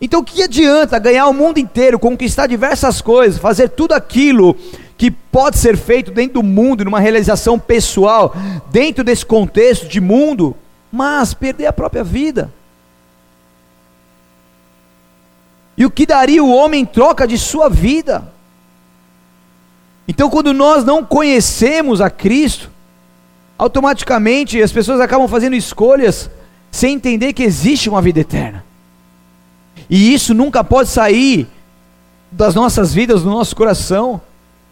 Então, 0.00 0.20
o 0.20 0.24
que 0.24 0.42
adianta 0.42 0.98
ganhar 0.98 1.26
o 1.26 1.34
mundo 1.34 1.58
inteiro, 1.58 1.98
conquistar 1.98 2.46
diversas 2.46 3.00
coisas, 3.00 3.40
fazer 3.40 3.70
tudo 3.70 3.92
aquilo 3.92 4.56
que 4.96 5.10
pode 5.10 5.58
ser 5.58 5.76
feito 5.76 6.10
dentro 6.10 6.34
do 6.34 6.42
mundo, 6.42 6.84
numa 6.84 7.00
realização 7.00 7.58
pessoal, 7.58 8.34
dentro 8.70 9.02
desse 9.02 9.26
contexto 9.26 9.88
de 9.88 10.00
mundo, 10.00 10.56
mas 10.90 11.34
perder 11.34 11.66
a 11.66 11.72
própria 11.72 12.04
vida? 12.04 12.52
E 15.76 15.84
o 15.84 15.90
que 15.90 16.06
daria 16.06 16.42
o 16.42 16.52
homem 16.52 16.82
em 16.82 16.86
troca 16.86 17.26
de 17.26 17.38
sua 17.38 17.68
vida? 17.68 18.32
Então, 20.06 20.30
quando 20.30 20.52
nós 20.52 20.84
não 20.84 21.04
conhecemos 21.04 22.00
a 22.00 22.08
Cristo, 22.08 22.70
automaticamente 23.56 24.60
as 24.62 24.72
pessoas 24.72 25.00
acabam 25.00 25.28
fazendo 25.28 25.54
escolhas 25.54 26.30
sem 26.70 26.94
entender 26.94 27.32
que 27.32 27.42
existe 27.42 27.88
uma 27.88 28.00
vida 28.00 28.20
eterna. 28.20 28.67
E 29.88 30.12
isso 30.12 30.34
nunca 30.34 30.62
pode 30.62 30.88
sair 30.88 31.48
das 32.30 32.54
nossas 32.54 32.92
vidas, 32.92 33.22
do 33.22 33.30
nosso 33.30 33.56
coração. 33.56 34.20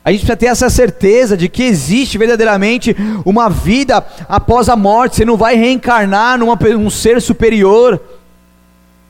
A 0.04 0.12
gente 0.12 0.20
precisa 0.20 0.36
ter 0.36 0.46
essa 0.46 0.70
certeza 0.70 1.36
de 1.36 1.48
que 1.48 1.64
existe 1.64 2.16
verdadeiramente 2.16 2.94
uma 3.24 3.48
vida 3.48 4.06
após 4.28 4.68
a 4.68 4.76
morte. 4.76 5.16
Você 5.16 5.24
não 5.24 5.36
vai 5.36 5.56
reencarnar 5.56 6.38
num 6.38 6.48
um 6.78 6.90
ser 6.90 7.20
superior. 7.20 8.00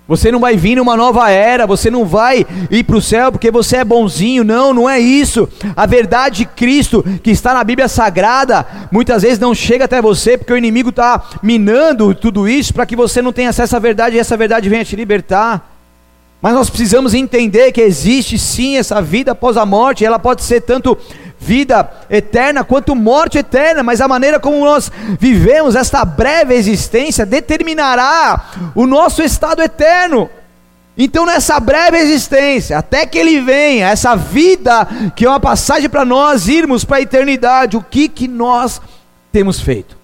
Você 0.08 0.30
não 0.30 0.38
vai 0.38 0.56
vir 0.56 0.76
numa 0.76 0.96
nova 0.96 1.28
era, 1.28 1.66
você 1.66 1.90
não 1.90 2.04
vai 2.04 2.46
ir 2.70 2.84
para 2.84 2.96
o 2.96 3.02
céu 3.02 3.32
porque 3.32 3.50
você 3.50 3.78
é 3.78 3.84
bonzinho. 3.84 4.44
Não, 4.44 4.72
não 4.72 4.88
é 4.88 5.00
isso. 5.00 5.48
A 5.76 5.84
verdade 5.84 6.38
de 6.38 6.46
Cristo 6.46 7.04
que 7.22 7.30
está 7.30 7.52
na 7.52 7.64
Bíblia 7.64 7.88
Sagrada 7.88 8.64
muitas 8.90 9.22
vezes 9.22 9.38
não 9.38 9.54
chega 9.54 9.84
até 9.84 10.00
você 10.00 10.38
porque 10.38 10.52
o 10.52 10.56
inimigo 10.56 10.90
está 10.90 11.24
minando 11.42 12.14
tudo 12.14 12.48
isso 12.48 12.72
para 12.72 12.86
que 12.86 12.94
você 12.94 13.20
não 13.20 13.32
tenha 13.32 13.50
acesso 13.50 13.74
à 13.76 13.80
verdade 13.80 14.16
e 14.16 14.18
essa 14.18 14.36
verdade 14.36 14.68
venha 14.68 14.84
te 14.84 14.94
libertar. 14.94 15.75
Mas 16.46 16.54
nós 16.54 16.70
precisamos 16.70 17.12
entender 17.12 17.72
que 17.72 17.80
existe 17.80 18.38
sim 18.38 18.76
essa 18.76 19.02
vida 19.02 19.32
após 19.32 19.56
a 19.56 19.66
morte, 19.66 20.04
ela 20.04 20.16
pode 20.16 20.44
ser 20.44 20.60
tanto 20.60 20.96
vida 21.40 21.90
eterna 22.08 22.62
quanto 22.62 22.94
morte 22.94 23.36
eterna, 23.36 23.82
mas 23.82 24.00
a 24.00 24.06
maneira 24.06 24.38
como 24.38 24.64
nós 24.64 24.88
vivemos 25.18 25.74
esta 25.74 26.04
breve 26.04 26.54
existência 26.54 27.26
determinará 27.26 28.70
o 28.76 28.86
nosso 28.86 29.24
estado 29.24 29.60
eterno. 29.60 30.30
Então, 30.96 31.26
nessa 31.26 31.58
breve 31.58 31.98
existência, 31.98 32.78
até 32.78 33.04
que 33.06 33.18
Ele 33.18 33.40
venha, 33.40 33.88
essa 33.88 34.14
vida 34.14 34.86
que 35.16 35.24
é 35.24 35.28
uma 35.28 35.40
passagem 35.40 35.90
para 35.90 36.04
nós 36.04 36.46
irmos 36.46 36.84
para 36.84 36.98
a 36.98 37.02
eternidade, 37.02 37.76
o 37.76 37.82
que, 37.82 38.08
que 38.08 38.28
nós 38.28 38.80
temos 39.32 39.58
feito? 39.58 39.95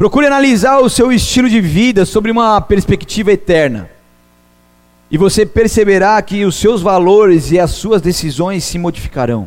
Procure 0.00 0.26
analisar 0.26 0.78
o 0.78 0.88
seu 0.88 1.12
estilo 1.12 1.46
de 1.46 1.60
vida 1.60 2.06
sobre 2.06 2.30
uma 2.30 2.58
perspectiva 2.58 3.32
eterna. 3.32 3.90
E 5.10 5.18
você 5.18 5.44
perceberá 5.44 6.22
que 6.22 6.42
os 6.42 6.56
seus 6.56 6.80
valores 6.80 7.52
e 7.52 7.58
as 7.58 7.72
suas 7.72 8.00
decisões 8.00 8.64
se 8.64 8.78
modificarão. 8.78 9.46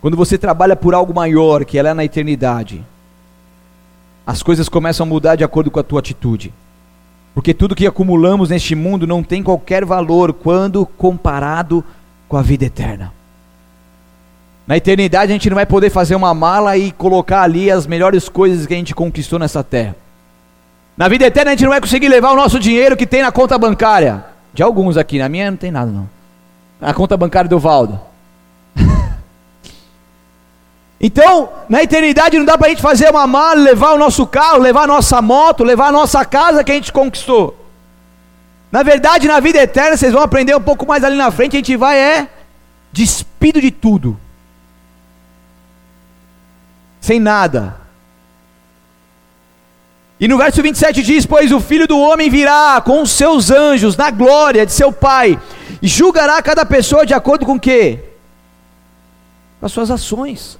Quando 0.00 0.16
você 0.16 0.38
trabalha 0.38 0.74
por 0.74 0.94
algo 0.94 1.12
maior, 1.12 1.66
que 1.66 1.76
é 1.76 1.82
lá 1.82 1.92
na 1.92 2.06
eternidade, 2.06 2.82
as 4.26 4.42
coisas 4.42 4.66
começam 4.66 5.04
a 5.04 5.06
mudar 5.10 5.36
de 5.36 5.44
acordo 5.44 5.70
com 5.70 5.78
a 5.78 5.84
tua 5.84 6.00
atitude. 6.00 6.50
Porque 7.34 7.52
tudo 7.52 7.76
que 7.76 7.86
acumulamos 7.86 8.48
neste 8.48 8.74
mundo 8.74 9.06
não 9.06 9.22
tem 9.22 9.42
qualquer 9.42 9.84
valor 9.84 10.32
quando 10.32 10.86
comparado 10.86 11.84
com 12.26 12.38
a 12.38 12.40
vida 12.40 12.64
eterna. 12.64 13.12
Na 14.68 14.76
eternidade 14.76 15.32
a 15.32 15.34
gente 15.34 15.48
não 15.48 15.54
vai 15.54 15.64
poder 15.64 15.88
fazer 15.88 16.14
uma 16.14 16.34
mala 16.34 16.76
e 16.76 16.92
colocar 16.92 17.40
ali 17.40 17.70
as 17.70 17.86
melhores 17.86 18.28
coisas 18.28 18.66
que 18.66 18.74
a 18.74 18.76
gente 18.76 18.94
conquistou 18.94 19.38
nessa 19.38 19.64
terra. 19.64 19.96
Na 20.94 21.08
vida 21.08 21.24
eterna 21.24 21.52
a 21.52 21.54
gente 21.54 21.64
não 21.64 21.70
vai 21.70 21.80
conseguir 21.80 22.06
levar 22.06 22.32
o 22.32 22.36
nosso 22.36 22.60
dinheiro 22.60 22.94
que 22.94 23.06
tem 23.06 23.22
na 23.22 23.32
conta 23.32 23.56
bancária. 23.56 24.26
De 24.52 24.62
alguns 24.62 24.98
aqui, 24.98 25.18
na 25.18 25.26
minha 25.26 25.50
não 25.50 25.56
tem 25.56 25.70
nada 25.70 25.90
não. 25.90 26.06
Na 26.78 26.92
conta 26.92 27.16
bancária 27.16 27.48
do 27.48 27.58
Valdo. 27.58 27.98
então, 31.00 31.48
na 31.66 31.82
eternidade 31.82 32.36
não 32.36 32.44
dá 32.44 32.58
para 32.58 32.66
a 32.66 32.70
gente 32.70 32.82
fazer 32.82 33.08
uma 33.08 33.26
mala, 33.26 33.62
levar 33.62 33.94
o 33.94 33.98
nosso 33.98 34.26
carro, 34.26 34.58
levar 34.58 34.82
a 34.82 34.86
nossa 34.86 35.22
moto, 35.22 35.64
levar 35.64 35.86
a 35.86 35.92
nossa 35.92 36.26
casa 36.26 36.62
que 36.62 36.72
a 36.72 36.74
gente 36.74 36.92
conquistou. 36.92 37.56
Na 38.70 38.82
verdade, 38.82 39.26
na 39.26 39.40
vida 39.40 39.62
eterna, 39.62 39.96
vocês 39.96 40.12
vão 40.12 40.20
aprender 40.20 40.54
um 40.54 40.60
pouco 40.60 40.86
mais 40.86 41.02
ali 41.04 41.16
na 41.16 41.30
frente, 41.30 41.56
a 41.56 41.60
gente 41.60 41.74
vai 41.74 41.98
é 41.98 42.28
despido 42.92 43.62
de 43.62 43.70
tudo 43.70 44.27
sem 47.08 47.18
nada. 47.18 47.74
E 50.20 50.28
no 50.28 50.36
verso 50.36 50.62
27 50.62 51.02
diz: 51.02 51.24
Pois 51.24 51.50
o 51.52 51.58
filho 51.58 51.86
do 51.88 51.98
homem 51.98 52.28
virá 52.28 52.82
com 52.82 53.00
os 53.00 53.10
seus 53.12 53.50
anjos 53.50 53.96
na 53.96 54.10
glória 54.10 54.66
de 54.66 54.72
seu 54.72 54.92
Pai, 54.92 55.40
e 55.80 55.88
julgará 55.88 56.42
cada 56.42 56.66
pessoa 56.66 57.06
de 57.06 57.14
acordo 57.14 57.46
com 57.46 57.54
o 57.54 57.60
quê? 57.60 58.00
Com 59.58 59.64
as 59.64 59.72
suas 59.72 59.90
ações, 59.90 60.58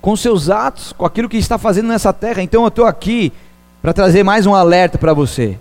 com 0.00 0.10
os 0.10 0.20
seus 0.20 0.50
atos, 0.50 0.92
com 0.92 1.06
aquilo 1.06 1.28
que 1.28 1.36
está 1.36 1.56
fazendo 1.56 1.86
nessa 1.86 2.12
terra. 2.12 2.42
Então 2.42 2.62
eu 2.62 2.68
estou 2.68 2.84
aqui 2.84 3.32
para 3.80 3.92
trazer 3.92 4.24
mais 4.24 4.46
um 4.46 4.54
alerta 4.54 4.98
para 4.98 5.14
você. 5.14 5.56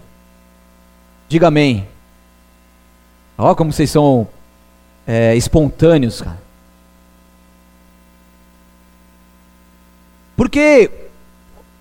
Diga 1.28 1.48
amém. 1.50 1.88
Olha 3.38 3.56
como 3.56 3.72
vocês 3.72 3.92
são 3.92 4.28
é, 5.06 5.36
espontâneos, 5.36 6.22
cara. 6.22 6.49
Porque 10.40 10.90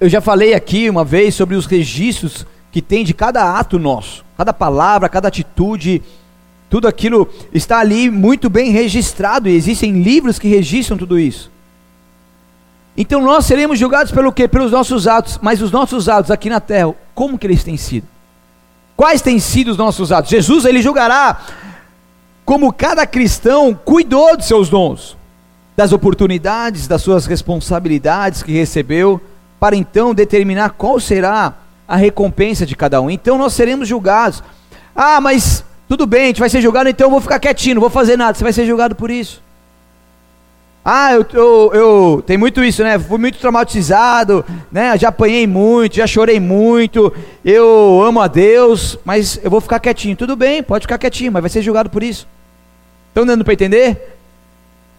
eu 0.00 0.08
já 0.08 0.20
falei 0.20 0.52
aqui 0.52 0.90
uma 0.90 1.04
vez 1.04 1.32
sobre 1.32 1.54
os 1.54 1.64
registros 1.64 2.44
que 2.72 2.82
tem 2.82 3.04
de 3.04 3.14
cada 3.14 3.56
ato 3.56 3.78
nosso, 3.78 4.24
cada 4.36 4.52
palavra, 4.52 5.08
cada 5.08 5.28
atitude, 5.28 6.02
tudo 6.68 6.88
aquilo 6.88 7.28
está 7.54 7.78
ali 7.78 8.10
muito 8.10 8.50
bem 8.50 8.72
registrado 8.72 9.48
e 9.48 9.54
existem 9.54 10.02
livros 10.02 10.40
que 10.40 10.48
registram 10.48 10.98
tudo 10.98 11.20
isso. 11.20 11.52
Então 12.96 13.22
nós 13.22 13.46
seremos 13.46 13.78
julgados 13.78 14.10
pelo 14.10 14.32
quê? 14.32 14.48
Pelos 14.48 14.72
nossos 14.72 15.06
atos, 15.06 15.38
mas 15.40 15.62
os 15.62 15.70
nossos 15.70 16.08
atos 16.08 16.32
aqui 16.32 16.50
na 16.50 16.58
terra, 16.58 16.92
como 17.14 17.38
que 17.38 17.46
eles 17.46 17.62
têm 17.62 17.76
sido? 17.76 18.08
Quais 18.96 19.22
têm 19.22 19.38
sido 19.38 19.70
os 19.70 19.76
nossos 19.76 20.10
atos? 20.10 20.32
Jesus 20.32 20.64
ele 20.64 20.82
julgará 20.82 21.42
como 22.44 22.72
cada 22.72 23.06
cristão 23.06 23.72
cuidou 23.72 24.36
de 24.36 24.44
seus 24.44 24.68
dons 24.68 25.16
das 25.78 25.92
oportunidades, 25.92 26.88
das 26.88 27.00
suas 27.02 27.24
responsabilidades 27.24 28.42
que 28.42 28.50
recebeu, 28.50 29.20
para 29.60 29.76
então 29.76 30.12
determinar 30.12 30.70
qual 30.70 30.98
será 30.98 31.54
a 31.86 31.94
recompensa 31.94 32.66
de 32.66 32.74
cada 32.74 33.00
um. 33.00 33.08
Então 33.08 33.38
nós 33.38 33.52
seremos 33.52 33.86
julgados. 33.86 34.42
Ah, 34.92 35.20
mas 35.20 35.64
tudo 35.88 36.04
bem, 36.04 36.22
a 36.22 36.26
gente 36.26 36.40
vai 36.40 36.48
ser 36.48 36.60
julgado, 36.60 36.88
então 36.88 37.06
eu 37.06 37.10
vou 37.12 37.20
ficar 37.20 37.38
quietinho, 37.38 37.76
não 37.76 37.80
vou 37.80 37.90
fazer 37.90 38.16
nada. 38.16 38.36
Você 38.36 38.42
vai 38.42 38.52
ser 38.52 38.66
julgado 38.66 38.96
por 38.96 39.08
isso. 39.08 39.40
Ah, 40.84 41.12
eu, 41.12 41.24
eu, 41.32 42.24
eu 42.26 42.38
muito 42.40 42.64
isso, 42.64 42.82
né? 42.82 42.98
Fui 42.98 43.18
muito 43.18 43.38
traumatizado, 43.38 44.44
né? 44.72 44.98
Já 44.98 45.10
apanhei 45.10 45.46
muito, 45.46 45.94
já 45.94 46.08
chorei 46.08 46.40
muito. 46.40 47.12
Eu 47.44 48.02
amo 48.04 48.20
a 48.20 48.26
Deus, 48.26 48.98
mas 49.04 49.38
eu 49.44 49.50
vou 49.50 49.60
ficar 49.60 49.78
quietinho. 49.78 50.16
Tudo 50.16 50.34
bem, 50.34 50.60
pode 50.60 50.82
ficar 50.82 50.98
quietinho, 50.98 51.30
mas 51.30 51.40
vai 51.40 51.50
ser 51.50 51.62
julgado 51.62 51.88
por 51.88 52.02
isso. 52.02 52.26
Estão 53.10 53.24
dando 53.24 53.44
para 53.44 53.54
entender? 53.54 54.17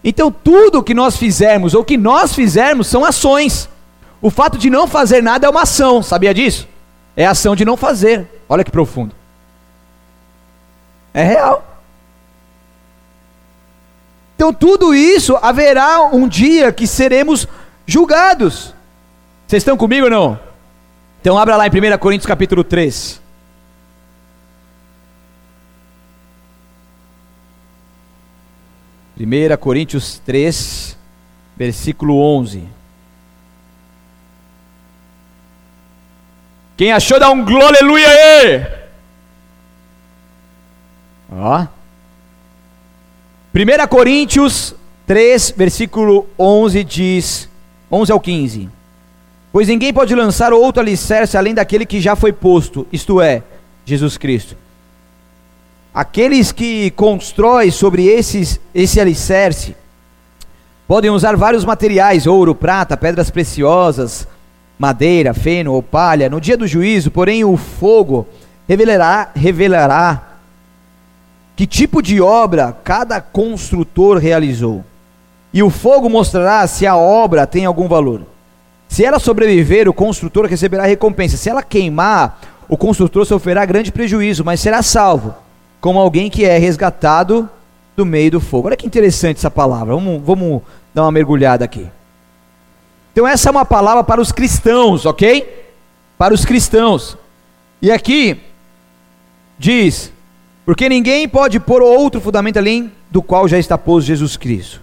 Então, 0.03 0.31
tudo 0.31 0.83
que 0.83 0.93
nós 0.93 1.17
fizermos 1.17 1.73
ou 1.73 1.83
que 1.83 1.97
nós 1.97 2.33
fizermos 2.33 2.87
são 2.87 3.03
ações. 3.03 3.69
O 4.21 4.29
fato 4.29 4.57
de 4.57 4.69
não 4.69 4.87
fazer 4.87 5.21
nada 5.21 5.47
é 5.47 5.49
uma 5.49 5.63
ação, 5.63 6.01
sabia 6.01 6.33
disso? 6.33 6.67
É 7.15 7.25
a 7.25 7.31
ação 7.31 7.55
de 7.55 7.65
não 7.65 7.75
fazer. 7.75 8.27
Olha 8.47 8.63
que 8.63 8.71
profundo. 8.71 9.13
É 11.13 11.23
real. 11.23 11.65
Então, 14.35 14.53
tudo 14.53 14.95
isso 14.95 15.37
haverá 15.41 16.01
um 16.01 16.27
dia 16.27 16.71
que 16.71 16.87
seremos 16.87 17.45
julgados. 17.85 18.73
Vocês 19.45 19.61
estão 19.61 19.75
comigo 19.75 20.05
ou 20.05 20.09
não? 20.09 20.39
Então, 21.19 21.37
abra 21.37 21.57
lá 21.57 21.67
em 21.67 21.69
1 21.69 21.97
Coríntios 21.97 22.25
capítulo 22.25 22.63
3. 22.63 23.19
1 29.19 29.57
Coríntios 29.57 30.21
3, 30.25 30.97
versículo 31.57 32.21
11. 32.21 32.63
Quem 36.77 36.93
achou, 36.93 37.19
dá 37.19 37.29
um 37.29 37.43
glória, 37.43 37.79
aleluia 37.81 38.07
aí. 38.07 38.67
Ó. 41.33 41.67
1 43.53 43.87
Coríntios 43.89 44.73
3, 45.05 45.53
versículo 45.57 46.25
11 46.39 46.83
diz, 46.85 47.49
11 47.91 48.11
ao 48.13 48.21
15. 48.21 48.69
Pois 49.51 49.67
ninguém 49.67 49.91
pode 49.91 50.15
lançar 50.15 50.53
outro 50.53 50.81
alicerce 50.81 51.35
além 51.35 51.53
daquele 51.53 51.85
que 51.85 51.99
já 51.99 52.15
foi 52.15 52.31
posto, 52.31 52.87
isto 52.89 53.19
é, 53.19 53.43
Jesus 53.85 54.15
Cristo. 54.15 54.55
Aqueles 55.93 56.51
que 56.51 56.91
constroem 56.91 57.71
sobre 57.71 58.05
esses, 58.05 58.59
esse 58.75 58.99
alicerce 58.99 59.75
podem 60.87 61.09
usar 61.09 61.35
vários 61.35 61.65
materiais: 61.65 62.27
ouro, 62.27 62.53
prata, 62.53 62.95
pedras 62.95 63.31
preciosas, 63.31 64.27
madeira, 64.77 65.33
feno 65.33 65.73
ou 65.73 65.81
palha. 65.81 66.29
No 66.29 66.39
dia 66.39 66.55
do 66.55 66.67
juízo, 66.67 67.09
porém, 67.09 67.43
o 67.43 67.57
fogo 67.57 68.27
revelará, 68.67 69.31
revelará 69.35 70.23
que 71.55 71.65
tipo 71.65 72.01
de 72.01 72.21
obra 72.21 72.75
cada 72.83 73.19
construtor 73.19 74.17
realizou. 74.17 74.85
E 75.51 75.63
o 75.63 75.71
fogo 75.71 76.07
mostrará 76.07 76.65
se 76.67 76.85
a 76.85 76.95
obra 76.95 77.47
tem 77.47 77.65
algum 77.65 77.87
valor. 77.87 78.21
Se 78.87 79.03
ela 79.03 79.17
sobreviver, 79.17 79.89
o 79.89 79.93
construtor 79.93 80.45
receberá 80.45 80.85
recompensa. 80.85 81.35
Se 81.35 81.49
ela 81.49 81.63
queimar, 81.63 82.39
o 82.67 82.77
construtor 82.77 83.25
sofrerá 83.25 83.65
grande 83.65 83.91
prejuízo, 83.91 84.45
mas 84.45 84.59
será 84.59 84.83
salvo 84.83 85.33
como 85.79 85.99
alguém 85.99 86.29
que 86.29 86.45
é 86.45 86.57
resgatado 86.57 87.49
do 87.95 88.05
meio 88.05 88.31
do 88.31 88.39
fogo. 88.39 88.67
Olha 88.67 88.77
que 88.77 88.87
interessante 88.87 89.37
essa 89.37 89.51
palavra. 89.51 89.93
Vamos, 89.93 90.21
vamos 90.23 90.61
dar 90.93 91.03
uma 91.03 91.11
mergulhada 91.11 91.65
aqui. 91.65 91.87
Então, 93.11 93.27
essa 93.27 93.49
é 93.49 93.51
uma 93.51 93.65
palavra 93.65 94.03
para 94.03 94.21
os 94.21 94.31
cristãos, 94.31 95.05
ok? 95.05 95.67
Para 96.17 96.33
os 96.33 96.45
cristãos. 96.45 97.17
E 97.81 97.91
aqui, 97.91 98.39
diz: 99.57 100.11
Porque 100.65 100.87
ninguém 100.87 101.27
pode 101.27 101.59
pôr 101.59 101.81
outro 101.81 102.21
fundamento 102.21 102.57
além 102.57 102.91
do 103.09 103.21
qual 103.21 103.47
já 103.47 103.57
está 103.57 103.77
posto 103.77 104.07
Jesus 104.07 104.37
Cristo. 104.37 104.81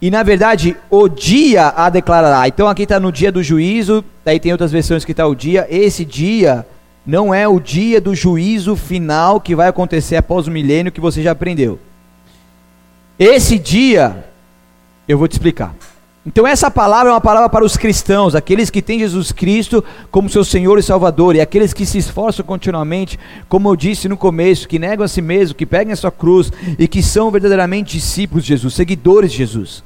E 0.00 0.10
na 0.10 0.22
verdade, 0.22 0.76
o 0.88 1.08
dia 1.08 1.72
a 1.76 1.90
declarará. 1.90 2.46
Então 2.46 2.68
aqui 2.68 2.84
está 2.84 3.00
no 3.00 3.10
dia 3.10 3.32
do 3.32 3.42
juízo, 3.42 4.04
daí 4.24 4.38
tem 4.38 4.52
outras 4.52 4.70
versões 4.70 5.04
que 5.04 5.10
está 5.10 5.26
o 5.26 5.34
dia. 5.34 5.66
Esse 5.68 6.04
dia 6.04 6.64
não 7.08 7.32
é 7.32 7.48
o 7.48 7.58
dia 7.58 8.02
do 8.02 8.14
juízo 8.14 8.76
final 8.76 9.40
que 9.40 9.56
vai 9.56 9.66
acontecer 9.66 10.16
após 10.16 10.46
o 10.46 10.50
milênio 10.50 10.92
que 10.92 11.00
você 11.00 11.22
já 11.22 11.30
aprendeu. 11.30 11.80
Esse 13.18 13.58
dia, 13.58 14.26
eu 15.08 15.16
vou 15.16 15.26
te 15.26 15.32
explicar. 15.32 15.74
Então 16.26 16.46
essa 16.46 16.70
palavra 16.70 17.08
é 17.08 17.14
uma 17.14 17.20
palavra 17.20 17.48
para 17.48 17.64
os 17.64 17.78
cristãos, 17.78 18.34
aqueles 18.34 18.68
que 18.68 18.82
têm 18.82 18.98
Jesus 18.98 19.32
Cristo 19.32 19.82
como 20.10 20.28
seu 20.28 20.44
Senhor 20.44 20.78
e 20.78 20.82
Salvador, 20.82 21.34
e 21.34 21.40
aqueles 21.40 21.72
que 21.72 21.86
se 21.86 21.96
esforçam 21.96 22.44
continuamente, 22.44 23.18
como 23.48 23.70
eu 23.70 23.74
disse 23.74 24.06
no 24.06 24.16
começo, 24.18 24.68
que 24.68 24.78
negam 24.78 25.02
a 25.02 25.08
si 25.08 25.22
mesmo, 25.22 25.56
que 25.56 25.64
pegam 25.64 25.94
a 25.94 25.96
sua 25.96 26.12
cruz 26.12 26.52
e 26.78 26.86
que 26.86 27.02
são 27.02 27.30
verdadeiramente 27.30 27.96
discípulos 27.96 28.44
de 28.44 28.50
Jesus, 28.50 28.74
seguidores 28.74 29.32
de 29.32 29.38
Jesus, 29.38 29.82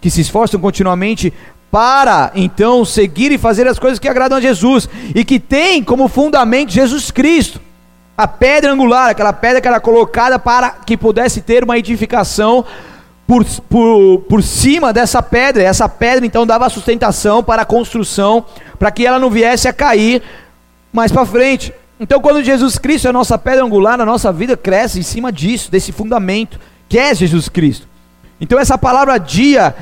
que 0.00 0.08
se 0.08 0.22
esforçam 0.22 0.58
continuamente 0.58 1.34
para 1.72 2.30
então 2.34 2.84
seguir 2.84 3.32
e 3.32 3.38
fazer 3.38 3.66
as 3.66 3.78
coisas 3.78 3.98
que 3.98 4.06
agradam 4.06 4.36
a 4.36 4.42
Jesus 4.42 4.86
e 5.14 5.24
que 5.24 5.40
tem 5.40 5.82
como 5.82 6.06
fundamento 6.06 6.70
Jesus 6.70 7.10
Cristo. 7.10 7.58
A 8.14 8.28
pedra 8.28 8.70
angular, 8.70 9.08
aquela 9.08 9.32
pedra 9.32 9.58
que 9.58 9.66
era 9.66 9.80
colocada 9.80 10.38
para 10.38 10.68
que 10.68 10.98
pudesse 10.98 11.40
ter 11.40 11.64
uma 11.64 11.78
edificação 11.78 12.62
por, 13.26 13.42
por, 13.70 14.18
por 14.28 14.42
cima 14.42 14.92
dessa 14.92 15.22
pedra. 15.22 15.62
Essa 15.62 15.88
pedra 15.88 16.26
então 16.26 16.46
dava 16.46 16.68
sustentação 16.68 17.42
para 17.42 17.62
a 17.62 17.64
construção, 17.64 18.44
para 18.78 18.90
que 18.90 19.06
ela 19.06 19.18
não 19.18 19.30
viesse 19.30 19.66
a 19.66 19.72
cair 19.72 20.22
mais 20.92 21.10
para 21.10 21.24
frente. 21.24 21.72
Então, 21.98 22.20
quando 22.20 22.44
Jesus 22.44 22.76
Cristo 22.76 23.06
é 23.06 23.10
a 23.10 23.14
nossa 23.14 23.38
pedra 23.38 23.64
angular, 23.64 23.98
a 23.98 24.04
nossa 24.04 24.30
vida 24.30 24.58
cresce 24.58 24.98
em 24.98 25.02
cima 25.02 25.32
disso, 25.32 25.70
desse 25.70 25.90
fundamento, 25.90 26.60
que 26.86 26.98
é 26.98 27.14
Jesus 27.14 27.48
Cristo. 27.48 27.91
Então, 28.42 28.58
essa 28.58 28.76
palavra 28.76 29.18
dia 29.18 29.72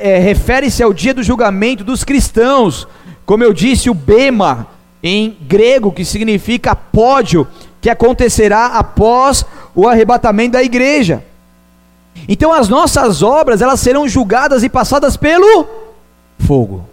é, 0.00 0.18
refere-se 0.18 0.82
ao 0.82 0.92
dia 0.92 1.14
do 1.14 1.22
julgamento 1.22 1.84
dos 1.84 2.02
cristãos. 2.02 2.84
Como 3.24 3.44
eu 3.44 3.52
disse, 3.52 3.88
o 3.88 3.94
Bema, 3.94 4.66
em 5.00 5.36
grego, 5.42 5.92
que 5.92 6.04
significa 6.04 6.74
pódio, 6.74 7.46
que 7.80 7.88
acontecerá 7.88 8.66
após 8.66 9.46
o 9.72 9.86
arrebatamento 9.86 10.54
da 10.54 10.64
igreja. 10.64 11.22
Então 12.28 12.52
as 12.52 12.68
nossas 12.68 13.22
obras, 13.22 13.62
elas 13.62 13.78
serão 13.78 14.08
julgadas 14.08 14.64
e 14.64 14.68
passadas 14.68 15.16
pelo 15.16 15.64
fogo. 16.40 16.88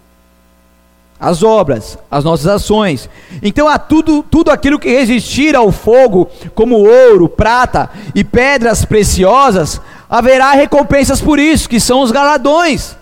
As 1.20 1.42
obras, 1.42 1.98
as 2.12 2.24
nossas 2.24 2.46
ações. 2.46 3.10
Então 3.42 3.68
a 3.68 3.80
tudo, 3.80 4.22
tudo 4.22 4.52
aquilo 4.52 4.78
que 4.78 4.90
resistir 4.90 5.56
ao 5.56 5.72
fogo, 5.72 6.30
como 6.54 6.88
ouro, 6.88 7.28
prata 7.28 7.90
e 8.14 8.24
pedras 8.24 8.86
preciosas, 8.86 9.82
haverá 10.14 10.52
recompensas 10.52 11.20
por 11.20 11.40
isso, 11.40 11.68
que 11.68 11.80
são 11.80 12.02
os 12.02 12.12
galadões. 12.12 12.96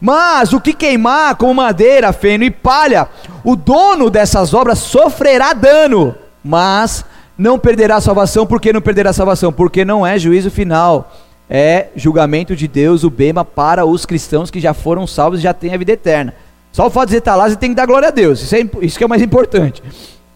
Mas 0.00 0.52
o 0.52 0.60
que 0.60 0.72
queimar 0.72 1.36
como 1.36 1.54
madeira, 1.54 2.12
feno 2.12 2.42
e 2.42 2.50
palha, 2.50 3.06
o 3.44 3.54
dono 3.54 4.10
dessas 4.10 4.52
obras 4.52 4.80
sofrerá 4.80 5.52
dano, 5.52 6.16
mas 6.42 7.04
não 7.38 7.60
perderá 7.60 8.00
salvação. 8.00 8.44
Por 8.44 8.60
que 8.60 8.72
não 8.72 8.80
perderá 8.80 9.12
salvação? 9.12 9.52
Porque 9.52 9.84
não 9.84 10.04
é 10.04 10.18
juízo 10.18 10.50
final 10.50 11.12
é 11.50 11.88
julgamento 11.96 12.54
de 12.54 12.68
Deus, 12.68 13.04
o 13.04 13.10
bema 13.10 13.44
para 13.44 13.86
os 13.86 14.04
cristãos 14.04 14.50
que 14.50 14.60
já 14.60 14.74
foram 14.74 15.06
salvos 15.06 15.40
e 15.40 15.44
já 15.44 15.54
têm 15.54 15.72
a 15.72 15.78
vida 15.78 15.92
eterna. 15.92 16.34
Só 16.70 16.86
o 16.86 16.90
fato 16.90 17.08
de 17.08 17.16
estar 17.16 17.34
lá, 17.36 17.48
você 17.48 17.56
tem 17.56 17.70
que 17.70 17.76
dar 17.76 17.86
glória 17.86 18.08
a 18.08 18.10
Deus. 18.10 18.42
Isso, 18.42 18.54
é, 18.54 18.68
isso 18.82 18.98
que 18.98 19.04
é 19.04 19.06
o 19.06 19.08
mais 19.08 19.22
importante, 19.22 19.82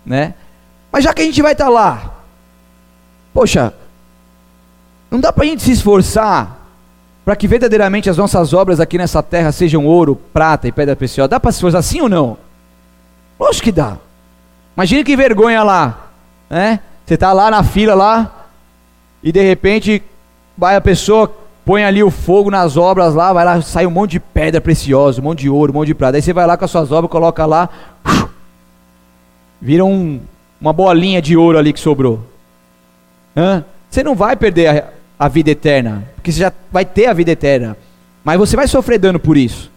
né? 0.07 0.33
Mas 0.91 1.05
já 1.05 1.13
que 1.13 1.21
a 1.21 1.25
gente 1.25 1.43
vai 1.43 1.53
estar 1.53 1.69
lá, 1.69 2.23
poxa, 3.35 3.75
não 5.13 5.21
dá 5.21 5.31
para 5.31 5.45
a 5.45 5.47
gente 5.47 5.63
se 5.63 5.71
esforçar 5.71 6.59
para 7.23 7.37
que 7.37 7.47
verdadeiramente 7.47 8.09
as 8.09 8.17
nossas 8.17 8.55
obras 8.55 8.81
aqui 8.81 8.97
nessa 8.97 9.23
terra 9.23 9.53
sejam 9.53 9.85
ouro, 9.85 10.17
prata 10.33 10.67
e 10.67 10.73
pedra 10.73 10.97
preciosa. 10.97 11.29
Dá 11.29 11.39
para 11.39 11.53
se 11.53 11.59
esforçar 11.59 11.81
assim 11.81 12.01
ou 12.01 12.09
não? 12.09 12.39
Lógico 13.39 13.65
que 13.65 13.73
dá. 13.73 13.99
Imagina 14.75 15.05
que 15.05 15.15
vergonha 15.15 15.63
lá, 15.63 16.11
né? 16.49 16.81
Você 17.05 17.13
está 17.13 17.31
lá 17.35 17.51
na 17.51 17.63
fila 17.63 17.95
lá 17.95 18.47
e 19.23 19.31
de 19.31 19.43
repente 19.43 20.03
vai 20.57 20.77
a 20.77 20.81
pessoa 20.81 21.31
põe 21.63 21.85
ali 21.85 22.03
o 22.03 22.11
fogo 22.11 22.51
nas 22.51 22.79
obras 22.79 23.15
lá, 23.15 23.35
vai 23.35 23.45
lá, 23.45 23.61
sai 23.61 23.87
um 23.87 23.91
monte 23.91 24.13
de 24.13 24.21
pedra 24.21 24.63
preciosa, 24.63 25.21
um 25.21 25.25
monte 25.25 25.41
de 25.41 25.51
ouro, 25.51 25.73
um 25.73 25.75
monte 25.75 25.89
de 25.89 25.95
prata. 25.95 26.17
Aí 26.17 26.23
você 26.23 26.33
vai 26.33 26.47
lá 26.47 26.57
com 26.57 26.65
as 26.65 26.71
suas 26.71 26.91
obras, 26.91 27.11
coloca 27.11 27.45
lá, 27.45 27.69
vira 29.61 29.85
um, 29.85 30.21
uma 30.59 30.73
bolinha 30.73 31.21
de 31.21 31.37
ouro 31.37 31.59
ali 31.59 31.71
que 31.71 31.81
sobrou. 31.81 32.19
Hã? 33.37 33.63
Você 33.91 34.03
não 34.03 34.15
vai 34.15 34.35
perder 34.37 34.69
a, 34.69 35.02
a 35.25 35.29
vida 35.29 35.51
eterna, 35.51 36.09
porque 36.15 36.33
você 36.33 36.41
já 36.41 36.53
vai 36.71 36.85
ter 36.85 37.07
a 37.07 37.13
vida 37.13 37.31
eterna, 37.31 37.77
mas 38.25 38.39
você 38.39 38.57
vai 38.57 38.67
sofrer 38.67 38.99
dano 38.99 39.19
por 39.19 39.37
isso. 39.37 39.71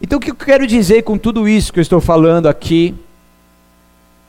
Então 0.00 0.18
o 0.18 0.20
que 0.20 0.30
eu 0.30 0.34
quero 0.34 0.66
dizer 0.66 1.02
com 1.02 1.18
tudo 1.18 1.48
isso 1.48 1.72
que 1.72 1.78
eu 1.78 1.82
estou 1.82 2.00
falando 2.00 2.48
aqui 2.48 2.94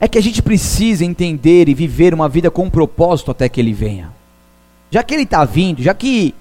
é 0.00 0.08
que 0.08 0.18
a 0.18 0.22
gente 0.22 0.42
precisa 0.42 1.04
entender 1.04 1.68
e 1.68 1.74
viver 1.74 2.12
uma 2.14 2.28
vida 2.28 2.50
com 2.50 2.64
um 2.64 2.70
propósito 2.70 3.30
até 3.30 3.48
que 3.48 3.60
ele 3.60 3.72
venha 3.72 4.20
já 4.90 5.02
que 5.02 5.14
ele 5.14 5.22
está 5.22 5.44
vindo, 5.44 5.82
já 5.82 5.94
que 5.94 6.34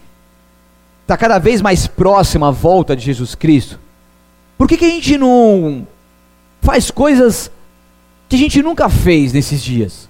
está 1.02 1.16
cada 1.16 1.38
vez 1.38 1.62
mais 1.62 1.86
próxima 1.86 2.48
a 2.48 2.52
volta 2.52 2.96
de 2.96 3.06
Jesus 3.06 3.36
Cristo, 3.36 3.80
por 4.58 4.68
que, 4.68 4.76
que 4.76 4.86
a 4.86 4.90
gente 4.90 5.18
não 5.18 5.88
faz 6.62 6.90
coisas 6.90 7.52
que 8.28 8.36
a 8.36 8.40
gente 8.40 8.62
nunca 8.62 8.90
fez 8.90 9.32
nesses 9.32 9.64
dias? 9.64 10.09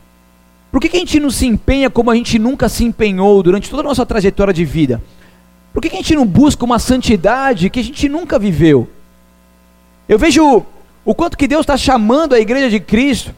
Por 0.71 0.79
que, 0.79 0.89
que 0.89 0.97
a 0.97 0.99
gente 0.99 1.19
não 1.19 1.31
se 1.31 1.47
empenha 1.47 1.89
como 1.89 2.11
a 2.11 2.15
gente 2.15 2.37
nunca 2.37 2.69
se 2.69 2.83
empenhou 2.83 3.41
durante 3.41 3.69
toda 3.69 3.81
a 3.81 3.85
nossa 3.85 4.05
trajetória 4.05 4.53
de 4.53 4.63
vida? 4.63 5.01
Por 5.73 5.81
que, 5.81 5.89
que 5.89 5.95
a 5.95 5.99
gente 5.99 6.15
não 6.15 6.25
busca 6.25 6.65
uma 6.65 6.79
santidade 6.79 7.69
que 7.69 7.79
a 7.79 7.83
gente 7.83 8.07
nunca 8.07 8.37
viveu? 8.37 8.87
Eu 10.07 10.17
vejo 10.17 10.65
o 11.03 11.15
quanto 11.15 11.37
que 11.37 11.47
Deus 11.47 11.61
está 11.61 11.77
chamando 11.77 12.33
a 12.33 12.39
igreja 12.39 12.69
de 12.69 12.79
Cristo 12.79 13.33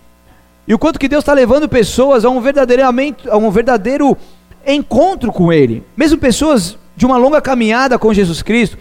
e 0.67 0.74
o 0.74 0.80
quanto 0.80 1.00
que 1.00 1.08
Deus 1.08 1.22
está 1.22 1.34
levando 1.34 1.67
pessoas 1.67 2.26
a 2.26 2.30
um 2.30 2.41
verdadeiramente, 2.41 3.30
a 3.30 3.38
um 3.38 3.50
verdadeiro 3.50 4.17
encontro 4.65 5.32
com 5.32 5.52
Ele. 5.52 5.84
Mesmo 5.96 6.17
pessoas 6.17 6.78
de 6.96 7.06
uma 7.06 7.17
longa 7.17 7.41
caminhada 7.41 7.98
com 7.98 8.13
Jesus 8.13 8.41
Cristo, 8.41 8.78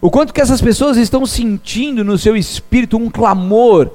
o 0.00 0.10
quanto 0.10 0.32
que 0.32 0.40
essas 0.40 0.60
pessoas 0.60 0.96
estão 0.96 1.24
sentindo 1.24 2.04
no 2.04 2.18
seu 2.18 2.36
espírito 2.36 2.96
um 2.96 3.10
clamor 3.10 3.90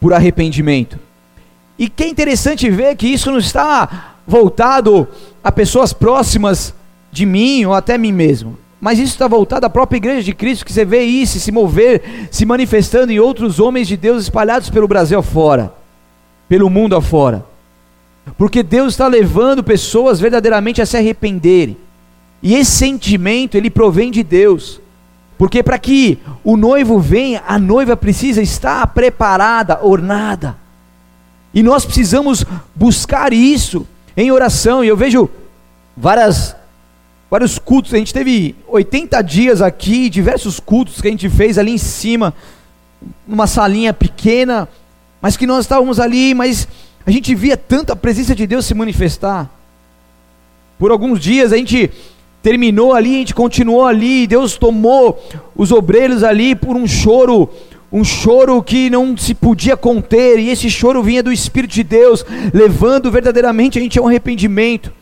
por 0.00 0.12
arrependimento. 0.12 0.98
E 1.78 1.88
que 1.88 2.04
é 2.04 2.08
interessante 2.08 2.68
ver 2.68 2.96
que 2.96 3.06
isso 3.06 3.30
não 3.30 3.38
está 3.38 4.16
voltado 4.26 5.06
a 5.42 5.52
pessoas 5.52 5.92
próximas 5.92 6.74
de 7.12 7.24
mim 7.24 7.64
ou 7.64 7.74
até 7.74 7.96
mim 7.96 8.12
mesmo. 8.12 8.58
Mas 8.80 8.98
isso 8.98 9.12
está 9.12 9.26
voltado 9.26 9.66
à 9.66 9.70
própria 9.70 9.96
igreja 9.96 10.22
de 10.22 10.34
Cristo, 10.34 10.64
que 10.64 10.72
você 10.72 10.84
vê 10.84 11.02
isso 11.02 11.38
se 11.40 11.50
mover, 11.50 12.28
se 12.30 12.46
manifestando 12.46 13.10
em 13.10 13.18
outros 13.18 13.58
homens 13.58 13.88
de 13.88 13.96
Deus 13.96 14.24
espalhados 14.24 14.70
pelo 14.70 14.86
Brasil 14.86 15.18
afora, 15.18 15.72
pelo 16.48 16.70
mundo 16.70 16.94
afora. 16.94 17.44
Porque 18.36 18.62
Deus 18.62 18.92
está 18.92 19.06
levando 19.08 19.64
pessoas 19.64 20.20
verdadeiramente 20.20 20.82
a 20.82 20.86
se 20.86 20.96
arrependerem. 20.96 21.76
E 22.42 22.54
esse 22.54 22.70
sentimento, 22.72 23.56
ele 23.56 23.70
provém 23.70 24.10
de 24.10 24.22
Deus. 24.22 24.80
Porque 25.36 25.62
para 25.62 25.78
que 25.78 26.18
o 26.44 26.56
noivo 26.56 26.98
venha, 27.00 27.42
a 27.46 27.58
noiva 27.58 27.96
precisa 27.96 28.42
estar 28.42 28.86
preparada, 28.88 29.80
ornada. 29.82 30.56
E 31.52 31.62
nós 31.62 31.84
precisamos 31.84 32.44
buscar 32.74 33.32
isso 33.32 33.86
em 34.16 34.30
oração. 34.30 34.84
E 34.84 34.88
eu 34.88 34.96
vejo 34.96 35.28
várias, 35.96 36.54
vários 37.30 37.58
cultos. 37.58 37.94
A 37.94 37.98
gente 37.98 38.12
teve 38.12 38.54
80 38.66 39.22
dias 39.22 39.62
aqui, 39.62 40.08
diversos 40.08 40.60
cultos 40.60 41.00
que 41.00 41.08
a 41.08 41.10
gente 41.10 41.28
fez 41.28 41.58
ali 41.58 41.72
em 41.72 41.78
cima, 41.78 42.34
numa 43.26 43.46
salinha 43.46 43.92
pequena, 43.92 44.68
mas 45.20 45.36
que 45.36 45.46
nós 45.46 45.64
estávamos 45.64 45.98
ali, 45.98 46.34
mas 46.34 46.68
a 47.04 47.10
gente 47.10 47.34
via 47.34 47.56
tanto 47.56 47.92
a 47.92 47.96
presença 47.96 48.34
de 48.34 48.46
Deus 48.46 48.66
se 48.66 48.74
manifestar. 48.74 49.50
Por 50.78 50.90
alguns 50.90 51.18
dias 51.18 51.52
a 51.52 51.56
gente 51.56 51.90
terminou 52.42 52.92
ali, 52.92 53.16
a 53.16 53.18
gente 53.18 53.34
continuou 53.34 53.86
ali, 53.86 54.26
Deus 54.26 54.56
tomou 54.56 55.22
os 55.56 55.72
obreiros 55.72 56.22
ali 56.22 56.54
por 56.54 56.76
um 56.76 56.86
choro, 56.86 57.50
um 57.92 58.04
choro 58.04 58.62
que 58.62 58.90
não 58.90 59.16
se 59.16 59.34
podia 59.34 59.76
conter, 59.76 60.38
e 60.38 60.50
esse 60.50 60.70
choro 60.70 61.02
vinha 61.02 61.22
do 61.22 61.32
Espírito 61.32 61.74
de 61.74 61.82
Deus, 61.82 62.24
levando 62.52 63.10
verdadeiramente 63.10 63.78
a 63.78 63.82
gente 63.82 63.98
a 63.98 64.02
um 64.02 64.08
arrependimento 64.08 64.92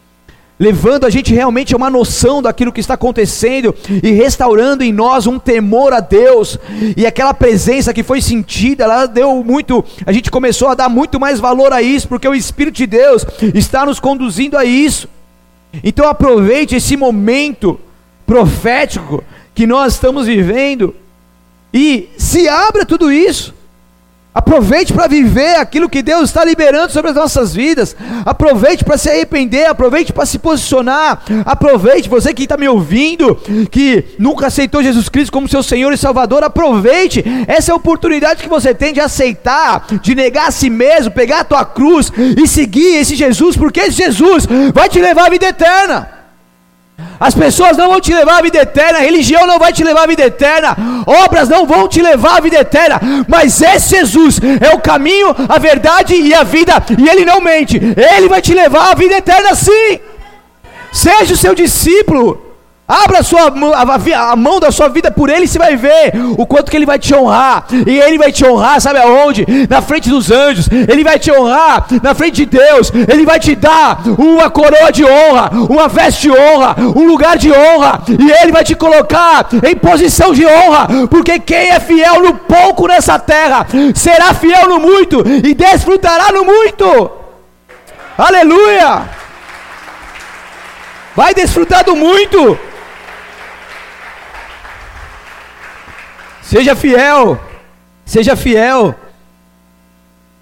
levando 0.58 1.04
a 1.04 1.10
gente 1.10 1.34
realmente 1.34 1.74
a 1.74 1.76
uma 1.76 1.90
noção 1.90 2.40
daquilo 2.40 2.72
que 2.72 2.80
está 2.80 2.94
acontecendo 2.94 3.74
e 4.02 4.10
restaurando 4.10 4.82
em 4.82 4.92
nós 4.92 5.26
um 5.26 5.38
temor 5.38 5.92
a 5.92 6.00
Deus. 6.00 6.58
E 6.96 7.06
aquela 7.06 7.34
presença 7.34 7.92
que 7.92 8.02
foi 8.02 8.20
sentida, 8.20 8.84
ela 8.84 9.06
deu 9.06 9.44
muito, 9.44 9.84
a 10.04 10.12
gente 10.12 10.30
começou 10.30 10.68
a 10.68 10.74
dar 10.74 10.88
muito 10.88 11.20
mais 11.20 11.38
valor 11.38 11.72
a 11.72 11.82
isso, 11.82 12.08
porque 12.08 12.26
o 12.26 12.34
Espírito 12.34 12.76
de 12.76 12.86
Deus 12.86 13.24
está 13.54 13.84
nos 13.84 14.00
conduzindo 14.00 14.56
a 14.56 14.64
isso. 14.64 15.08
Então 15.84 16.08
aproveite 16.08 16.74
esse 16.74 16.96
momento 16.96 17.78
profético 18.26 19.22
que 19.54 19.66
nós 19.66 19.94
estamos 19.94 20.26
vivendo 20.26 20.94
e 21.76 22.08
se 22.16 22.48
abra 22.48 22.86
tudo 22.86 23.12
isso. 23.12 23.54
Aproveite 24.34 24.94
para 24.94 25.06
viver 25.06 25.56
aquilo 25.56 25.90
que 25.90 26.02
Deus 26.02 26.30
está 26.30 26.42
liberando 26.42 26.90
sobre 26.90 27.10
as 27.10 27.16
nossas 27.16 27.54
vidas. 27.54 27.94
Aproveite 28.24 28.82
para 28.82 28.96
se 28.96 29.10
arrepender. 29.10 29.66
Aproveite 29.66 30.10
para 30.10 30.24
se 30.24 30.38
posicionar. 30.38 31.22
Aproveite, 31.44 32.08
você 32.08 32.32
que 32.32 32.44
está 32.44 32.56
me 32.56 32.66
ouvindo, 32.66 33.34
que 33.70 34.04
nunca 34.18 34.46
aceitou 34.46 34.82
Jesus 34.82 35.10
Cristo 35.10 35.32
como 35.32 35.48
seu 35.48 35.62
Senhor 35.62 35.92
e 35.92 35.98
Salvador. 35.98 36.42
Aproveite 36.44 37.22
essa 37.46 37.72
é 37.72 37.74
oportunidade 37.74 38.42
que 38.42 38.48
você 38.48 38.74
tem 38.74 38.94
de 38.94 39.00
aceitar, 39.00 39.86
de 40.00 40.14
negar 40.14 40.48
a 40.48 40.50
si 40.50 40.70
mesmo, 40.70 41.10
pegar 41.10 41.40
a 41.40 41.44
tua 41.44 41.64
cruz 41.66 42.10
e 42.42 42.46
seguir 42.48 42.96
esse 42.96 43.16
Jesus, 43.16 43.54
porque 43.54 43.80
esse 43.80 43.98
Jesus 43.98 44.46
vai 44.72 44.88
te 44.88 44.98
levar 44.98 45.26
à 45.26 45.30
vida 45.30 45.46
eterna. 45.46 46.15
As 47.18 47.34
pessoas 47.34 47.76
não 47.76 47.88
vão 47.88 48.00
te 48.00 48.12
levar 48.12 48.38
à 48.38 48.42
vida 48.42 48.58
eterna, 48.58 48.98
religião 48.98 49.46
não 49.46 49.58
vai 49.58 49.72
te 49.72 49.82
levar 49.82 50.04
à 50.04 50.06
vida 50.06 50.24
eterna, 50.24 50.76
obras 51.06 51.48
não 51.48 51.66
vão 51.66 51.88
te 51.88 52.00
levar 52.00 52.38
à 52.38 52.40
vida 52.40 52.58
eterna, 52.58 53.00
mas 53.26 53.60
esse 53.60 53.96
Jesus 53.96 54.40
é 54.60 54.74
o 54.74 54.80
caminho, 54.80 55.34
a 55.48 55.58
verdade 55.58 56.14
e 56.14 56.34
a 56.34 56.42
vida, 56.42 56.82
e 56.98 57.08
ele 57.08 57.24
não 57.24 57.40
mente, 57.40 57.76
ele 57.76 58.28
vai 58.28 58.40
te 58.40 58.54
levar 58.54 58.92
à 58.92 58.94
vida 58.94 59.16
eterna 59.16 59.54
sim. 59.54 60.00
Seja 60.92 61.34
o 61.34 61.36
seu 61.36 61.54
discípulo, 61.54 62.45
Abra 62.88 63.18
a, 63.18 63.22
sua, 63.24 63.52
a, 63.74 64.30
a, 64.30 64.36
mão 64.36 64.60
da 64.60 64.70
sua 64.70 64.88
vida 64.88 65.10
por 65.10 65.28
Ele, 65.28 65.48
você 65.48 65.58
vai 65.58 65.74
ver 65.74 66.12
o 66.38 66.46
quanto 66.46 66.70
que 66.70 66.76
Ele 66.76 66.86
vai 66.86 67.00
te 67.00 67.12
honrar. 67.12 67.66
E 67.84 67.98
Ele 67.98 68.16
vai 68.16 68.30
te 68.30 68.46
honrar, 68.46 68.80
sabe 68.80 69.00
aonde? 69.00 69.44
Na 69.68 69.82
frente 69.82 70.08
dos 70.08 70.30
anjos. 70.30 70.68
Ele 70.70 71.02
vai 71.02 71.18
te 71.18 71.32
honrar 71.32 71.88
na 72.00 72.14
frente 72.14 72.36
de 72.36 72.46
Deus. 72.46 72.92
Ele 73.08 73.26
vai 73.26 73.40
te 73.40 73.56
dar 73.56 74.02
uma 74.16 74.48
coroa 74.48 74.92
de 74.92 75.04
honra, 75.04 75.50
uma 75.68 75.88
veste 75.88 76.22
de 76.22 76.30
honra, 76.30 76.76
um 76.78 77.08
lugar 77.08 77.36
de 77.36 77.50
honra. 77.52 78.02
E 78.08 78.30
Ele 78.30 78.52
vai 78.52 78.62
te 78.62 78.76
colocar 78.76 79.48
em 79.64 79.74
posição 79.74 80.32
de 80.32 80.46
honra. 80.46 80.86
Porque 81.10 81.40
quem 81.40 81.70
é 81.70 81.80
fiel 81.80 82.22
no 82.22 82.34
pouco 82.34 82.86
nessa 82.86 83.18
terra 83.18 83.66
será 83.96 84.32
fiel 84.32 84.68
no 84.68 84.78
muito 84.78 85.24
e 85.26 85.54
desfrutará 85.54 86.30
no 86.30 86.44
muito. 86.44 87.10
Aleluia! 88.16 89.16
Vai 91.16 91.34
desfrutar 91.34 91.82
do 91.82 91.96
muito. 91.96 92.58
Seja 96.56 96.74
fiel. 96.74 97.38
Seja 98.06 98.34
fiel. 98.34 98.94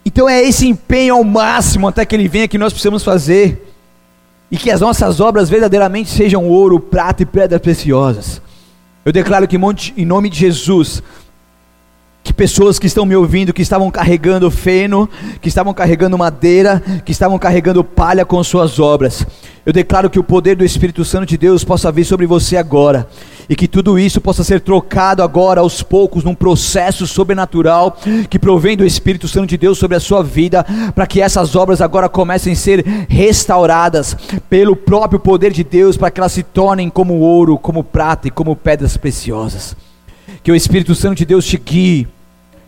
Então 0.07 0.29
é 0.29 0.41
esse 0.45 0.65
empenho 0.69 1.15
ao 1.17 1.25
máximo 1.25 1.89
até 1.89 2.07
que 2.07 2.15
ele 2.15 2.29
venha 2.29 2.47
que 2.47 2.57
nós 2.57 2.73
precisamos 2.73 3.03
fazer. 3.03 3.75
E 4.49 4.57
que 4.57 4.71
as 4.71 4.81
nossas 4.81 5.19
obras 5.19 5.51
verdadeiramente 5.51 6.09
sejam 6.09 6.47
ouro, 6.49 6.79
prata 6.79 7.25
e 7.25 7.27
pedras 7.27 7.61
preciosas. 7.61 8.41
Eu 9.05 9.11
declaro 9.11 9.49
que 9.49 9.57
em 9.97 10.05
nome 10.07 10.31
de 10.31 10.39
Jesus, 10.39 11.03
que 12.25 12.33
pessoas 12.33 12.79
que 12.79 12.87
estão 12.87 13.05
me 13.05 13.15
ouvindo, 13.15 13.53
que 13.53 13.61
estavam 13.61 13.91
carregando 13.91 14.51
feno, 14.51 15.09
que 15.43 15.49
estavam 15.49 15.75
carregando 15.75 16.17
madeira, 16.17 16.83
que 17.05 17.13
estavam 17.13 17.39
carregando 17.39 17.85
palha 17.85 18.25
com 18.25 18.43
suas 18.43 18.81
obras. 18.81 19.27
Eu 19.67 19.75
declaro 19.75 20.09
que 20.09 20.19
o 20.19 20.25
poder 20.25 20.57
do 20.57 20.65
Espírito 20.65 21.05
Santo 21.05 21.27
de 21.27 21.37
Deus 21.37 21.65
possa 21.65 21.93
vir 21.93 22.05
sobre 22.07 22.27
você 22.27 22.57
agora, 22.57 23.07
e 23.47 23.55
que 23.55 23.69
tudo 23.69 23.99
isso 23.99 24.23
possa 24.23 24.43
ser 24.43 24.63
trocado 24.63 25.23
agora 25.23 25.61
aos 25.61 25.83
poucos 25.83 26.25
num 26.25 26.35
processo 26.35 27.07
sobrenatural 27.07 27.99
que 28.31 28.39
provém 28.39 28.75
do 28.75 28.87
Espírito 28.87 29.29
Santo 29.29 29.49
de 29.49 29.59
Deus 29.59 29.77
sobre 29.77 29.99
a 29.99 30.01
sua 30.01 30.23
vida, 30.23 30.65
para 30.95 31.07
que 31.07 31.21
essas 31.21 31.55
obras 31.55 31.83
agora 31.83 32.09
comecem 32.09 32.55
a 32.55 32.57
ser 32.57 32.83
restauradas 33.07 34.17
pelo 34.49 34.75
próprio 34.75 35.21
poder 35.21 35.53
de 35.53 35.63
Deus, 35.63 35.99
para 35.99 36.11
que 36.11 36.21
elas 36.21 36.33
se 36.33 36.43
tornem 36.43 36.89
como 36.89 37.19
ouro, 37.19 37.59
como 37.59 37.85
prata 37.85 38.29
e 38.29 38.31
como 38.31 38.57
pedras 38.57 38.97
preciosas. 38.97 39.77
Que 40.43 40.53
o 40.53 40.57
Espírito 40.57 40.95
Santo 40.95 41.19
de 41.19 41.25
Deus 41.25 41.45
te 41.45 41.57
guie, 41.57 42.07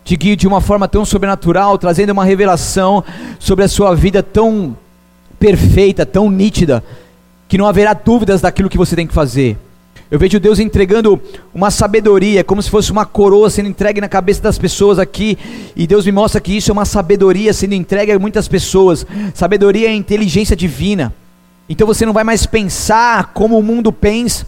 te 0.05 0.17
guie 0.17 0.37
de 0.37 0.47
uma 0.47 0.61
forma 0.61 0.87
tão 0.87 1.05
sobrenatural, 1.05 1.77
trazendo 1.79 2.11
uma 2.11 2.25
revelação 2.25 3.03
sobre 3.39 3.65
a 3.65 3.69
sua 3.69 3.95
vida 3.95 4.23
tão 4.23 4.77
perfeita, 5.39 6.07
tão 6.07 6.31
nítida, 6.31 6.83
que 7.49 7.59
não 7.59 7.67
haverá 7.67 7.93
dúvidas 7.93 8.41
daquilo 8.41 8.69
que 8.69 8.79
você 8.79 8.97
tem 8.97 9.07
que 9.07 9.15
fazer. 9.15 9.57
Eu 10.09 10.21
vejo 10.21 10.39
Deus 10.39 10.61
entregando 10.61 11.21
uma 11.53 11.71
sabedoria, 11.71 12.45
como 12.45 12.63
se 12.63 12.71
fosse 12.71 12.93
uma 12.93 13.05
coroa 13.05 13.51
sendo 13.51 13.69
entregue 13.69 14.01
na 14.01 14.09
cabeça 14.09 14.41
das 14.41 14.57
pessoas 14.57 15.01
aqui, 15.01 15.37
e 15.75 15.87
Deus 15.87 16.07
me 16.07 16.13
mostra 16.13 16.41
que 16.41 16.57
isso 16.57 16.71
é 16.71 16.73
uma 16.73 16.85
sabedoria 16.85 17.53
sendo 17.53 17.75
entregue 17.75 18.13
a 18.13 18.19
muitas 18.19 18.47
pessoas. 18.47 19.05
Sabedoria 19.35 19.89
é 19.89 19.95
inteligência 19.95 20.55
divina. 20.55 21.13
Então 21.69 21.87
você 21.87 22.07
não 22.07 22.13
vai 22.13 22.23
mais 22.23 22.47
pensar 22.47 23.33
como 23.35 23.59
o 23.59 23.63
mundo 23.63 23.93
pensa, 23.93 24.47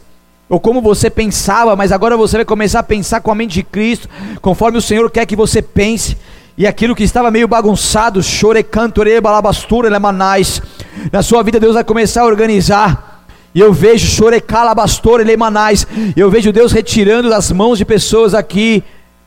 ou 0.48 0.58
como 0.58 0.80
você 0.80 1.10
pensava, 1.10 1.76
mas 1.76 1.92
agora 1.92 2.16
você 2.16 2.38
vai 2.38 2.44
começar 2.44 2.80
a 2.80 2.82
pensar 2.82 3.20
com 3.20 3.30
a 3.30 3.34
mente 3.34 3.54
de 3.54 3.62
Cristo, 3.62 4.08
conforme 4.40 4.78
o 4.78 4.82
Senhor 4.82 5.10
quer 5.10 5.26
que 5.26 5.36
você 5.36 5.60
pense. 5.60 6.16
E 6.56 6.66
aquilo 6.66 6.94
que 6.94 7.04
estava 7.04 7.30
meio 7.30 7.46
bagunçado, 7.46 8.22
chorecantore, 8.22 9.20
balabastura, 9.20 9.88
lemanais, 9.88 10.60
na 11.12 11.22
sua 11.22 11.42
vida 11.42 11.60
Deus 11.60 11.74
vai 11.74 11.84
começar 11.84 12.22
a 12.22 12.26
organizar. 12.26 13.26
E 13.54 13.60
eu 13.60 13.72
vejo 13.72 14.06
chorecalabastor, 14.06 15.20
lemanais, 15.20 15.86
eu 16.16 16.30
vejo 16.30 16.52
Deus 16.52 16.72
retirando 16.72 17.28
das 17.28 17.52
mãos 17.52 17.78
de 17.78 17.84
pessoas 17.84 18.34
aqui 18.34 18.82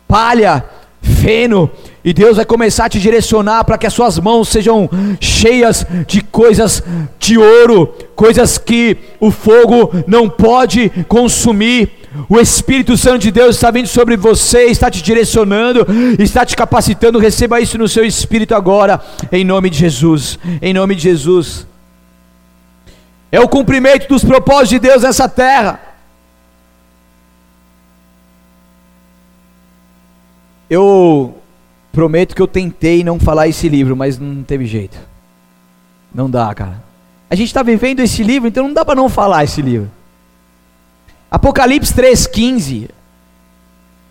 palha, 0.07 0.65
feno, 1.01 1.69
e 2.03 2.13
Deus 2.13 2.37
vai 2.37 2.45
começar 2.45 2.85
a 2.85 2.89
te 2.89 2.99
direcionar 2.99 3.63
para 3.63 3.77
que 3.77 3.85
as 3.85 3.93
suas 3.93 4.19
mãos 4.19 4.49
sejam 4.49 4.89
cheias 5.19 5.85
de 6.07 6.21
coisas 6.21 6.83
de 7.19 7.37
ouro, 7.37 7.93
coisas 8.15 8.57
que 8.57 8.97
o 9.19 9.31
fogo 9.31 9.91
não 10.07 10.29
pode 10.29 10.89
consumir. 11.07 11.91
O 12.27 12.39
Espírito 12.39 12.97
Santo 12.97 13.19
de 13.19 13.31
Deus 13.31 13.55
está 13.55 13.71
vindo 13.71 13.87
sobre 13.87 14.17
você, 14.17 14.65
está 14.65 14.91
te 14.91 15.01
direcionando, 15.01 15.85
está 16.19 16.45
te 16.45 16.55
capacitando. 16.55 17.19
Receba 17.19 17.61
isso 17.61 17.77
no 17.77 17.87
seu 17.87 18.03
espírito 18.03 18.53
agora, 18.53 18.99
em 19.31 19.45
nome 19.45 19.69
de 19.69 19.77
Jesus. 19.77 20.37
Em 20.61 20.73
nome 20.73 20.95
de 20.95 21.03
Jesus. 21.03 21.65
É 23.31 23.39
o 23.39 23.47
cumprimento 23.47 24.09
dos 24.09 24.25
propósitos 24.25 24.69
de 24.71 24.79
Deus 24.79 25.03
nessa 25.03 25.29
terra. 25.29 25.90
Eu 30.71 31.41
Prometo 31.91 32.33
que 32.33 32.41
eu 32.41 32.47
tentei 32.47 33.03
não 33.03 33.19
falar 33.19 33.49
esse 33.49 33.67
livro, 33.67 33.95
mas 33.97 34.17
não 34.17 34.43
teve 34.43 34.65
jeito. 34.65 34.97
Não 36.13 36.29
dá, 36.29 36.53
cara. 36.55 36.81
A 37.29 37.35
gente 37.35 37.47
está 37.47 37.61
vivendo 37.61 37.99
esse 37.99 38.23
livro, 38.23 38.47
então 38.47 38.67
não 38.67 38.73
dá 38.73 38.85
para 38.85 38.95
não 38.95 39.09
falar 39.09 39.43
esse 39.43 39.61
livro. 39.61 39.91
Apocalipse 41.29 41.93
3,15 41.93 42.89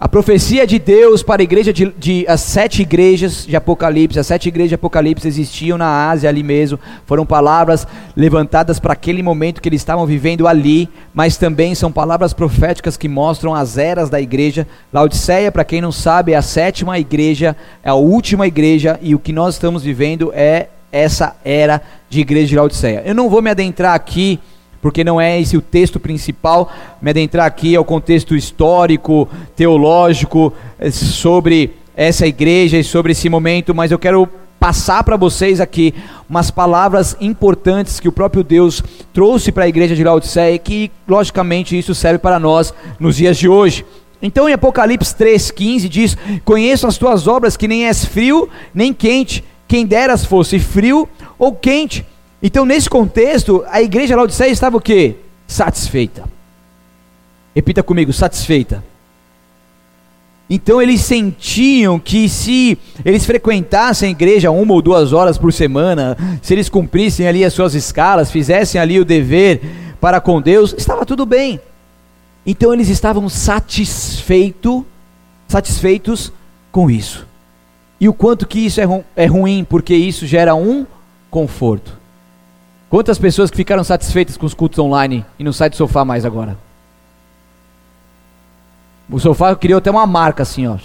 a 0.00 0.08
profecia 0.08 0.66
de 0.66 0.78
Deus 0.78 1.22
para 1.22 1.42
a 1.42 1.44
igreja 1.44 1.74
de, 1.74 1.92
de, 1.98 2.24
as 2.26 2.40
sete 2.40 2.80
igrejas 2.80 3.46
de 3.46 3.54
Apocalipse, 3.54 4.18
as 4.18 4.26
sete 4.26 4.48
igrejas 4.48 4.70
de 4.70 4.74
Apocalipse 4.76 5.28
existiam 5.28 5.76
na 5.76 6.08
Ásia 6.08 6.30
ali 6.30 6.42
mesmo, 6.42 6.80
foram 7.04 7.26
palavras 7.26 7.86
levantadas 8.16 8.80
para 8.80 8.94
aquele 8.94 9.22
momento 9.22 9.60
que 9.60 9.68
eles 9.68 9.82
estavam 9.82 10.06
vivendo 10.06 10.48
ali, 10.48 10.88
mas 11.12 11.36
também 11.36 11.74
são 11.74 11.92
palavras 11.92 12.32
proféticas 12.32 12.96
que 12.96 13.10
mostram 13.10 13.54
as 13.54 13.76
eras 13.76 14.08
da 14.08 14.18
igreja. 14.18 14.66
Laodiceia, 14.90 15.52
para 15.52 15.64
quem 15.64 15.82
não 15.82 15.92
sabe, 15.92 16.32
é 16.32 16.36
a 16.36 16.42
sétima 16.42 16.98
igreja, 16.98 17.54
é 17.82 17.90
a 17.90 17.94
última 17.94 18.46
igreja 18.46 18.98
e 19.02 19.14
o 19.14 19.18
que 19.18 19.34
nós 19.34 19.56
estamos 19.56 19.82
vivendo 19.82 20.32
é 20.34 20.68
essa 20.90 21.36
era 21.44 21.82
de 22.08 22.20
igreja 22.20 22.46
de 22.46 22.56
Laodiceia. 22.56 23.02
Eu 23.04 23.14
não 23.14 23.28
vou 23.28 23.42
me 23.42 23.50
adentrar 23.50 23.94
aqui 23.94 24.40
porque 24.80 25.04
não 25.04 25.20
é 25.20 25.40
esse 25.40 25.56
o 25.56 25.60
texto 25.60 26.00
principal, 26.00 26.70
me 27.00 27.10
adentrar 27.10 27.46
aqui 27.46 27.76
ao 27.76 27.84
contexto 27.84 28.34
histórico, 28.34 29.28
teológico, 29.54 30.52
eh, 30.78 30.90
sobre 30.90 31.72
essa 31.94 32.26
igreja 32.26 32.78
e 32.78 32.84
sobre 32.84 33.12
esse 33.12 33.28
momento, 33.28 33.74
mas 33.74 33.90
eu 33.90 33.98
quero 33.98 34.28
passar 34.58 35.02
para 35.02 35.16
vocês 35.16 35.58
aqui 35.58 35.94
umas 36.28 36.50
palavras 36.50 37.16
importantes 37.18 37.98
que 37.98 38.08
o 38.08 38.12
próprio 38.12 38.44
Deus 38.44 38.82
trouxe 39.12 39.50
para 39.50 39.64
a 39.64 39.68
igreja 39.68 39.96
de 39.96 40.04
Laodiceia 40.04 40.54
e 40.54 40.58
que, 40.58 40.90
logicamente, 41.08 41.78
isso 41.78 41.94
serve 41.94 42.18
para 42.18 42.38
nós 42.38 42.72
nos 42.98 43.16
dias 43.16 43.38
de 43.38 43.48
hoje. 43.48 43.86
Então, 44.22 44.48
em 44.48 44.52
Apocalipse 44.52 45.14
3,15 45.14 45.88
diz: 45.88 46.16
Conheço 46.44 46.86
as 46.86 46.98
tuas 46.98 47.26
obras, 47.26 47.56
que 47.56 47.66
nem 47.66 47.86
és 47.86 48.04
frio 48.04 48.50
nem 48.74 48.92
quente, 48.92 49.42
quem 49.66 49.86
deras 49.86 50.26
fosse 50.26 50.58
frio 50.58 51.08
ou 51.38 51.54
quente. 51.54 52.04
Então, 52.42 52.64
nesse 52.64 52.88
contexto, 52.88 53.64
a 53.68 53.82
igreja 53.82 54.16
Laodiceia 54.16 54.50
estava 54.50 54.76
o 54.76 54.80
quê? 54.80 55.16
Satisfeita. 55.46 56.24
Repita 57.54 57.82
comigo, 57.82 58.12
satisfeita. 58.12 58.82
Então 60.52 60.82
eles 60.82 61.02
sentiam 61.02 61.96
que 62.00 62.28
se 62.28 62.76
eles 63.04 63.24
frequentassem 63.24 64.08
a 64.08 64.10
igreja 64.10 64.50
uma 64.50 64.74
ou 64.74 64.82
duas 64.82 65.12
horas 65.12 65.38
por 65.38 65.52
semana, 65.52 66.16
se 66.42 66.52
eles 66.52 66.68
cumprissem 66.68 67.28
ali 67.28 67.44
as 67.44 67.52
suas 67.52 67.72
escalas, 67.76 68.32
fizessem 68.32 68.80
ali 68.80 68.98
o 68.98 69.04
dever 69.04 69.60
para 70.00 70.20
com 70.20 70.42
Deus, 70.42 70.74
estava 70.76 71.06
tudo 71.06 71.24
bem. 71.24 71.60
Então 72.44 72.74
eles 72.74 72.88
estavam 72.88 73.28
satisfeito, 73.28 74.84
satisfeitos 75.46 76.32
com 76.72 76.90
isso. 76.90 77.28
E 78.00 78.08
o 78.08 78.12
quanto 78.12 78.44
que 78.44 78.58
isso 78.58 78.80
é, 78.80 78.84
ru 78.84 79.04
é 79.14 79.26
ruim, 79.26 79.64
porque 79.68 79.94
isso 79.94 80.26
gera 80.26 80.56
um 80.56 80.84
conforto. 81.30 81.99
Quantas 82.90 83.20
pessoas 83.20 83.52
que 83.52 83.56
ficaram 83.56 83.84
satisfeitas 83.84 84.36
com 84.36 84.44
os 84.44 84.52
cultos 84.52 84.80
online 84.80 85.24
e 85.38 85.44
não 85.44 85.52
saem 85.52 85.70
do 85.70 85.76
sofá 85.76 86.04
mais 86.04 86.24
agora? 86.24 86.58
O 89.08 89.20
sofá 89.20 89.54
criou 89.54 89.78
até 89.78 89.88
uma 89.92 90.08
marca 90.08 90.42
assim, 90.42 90.66
ó. 90.66 90.76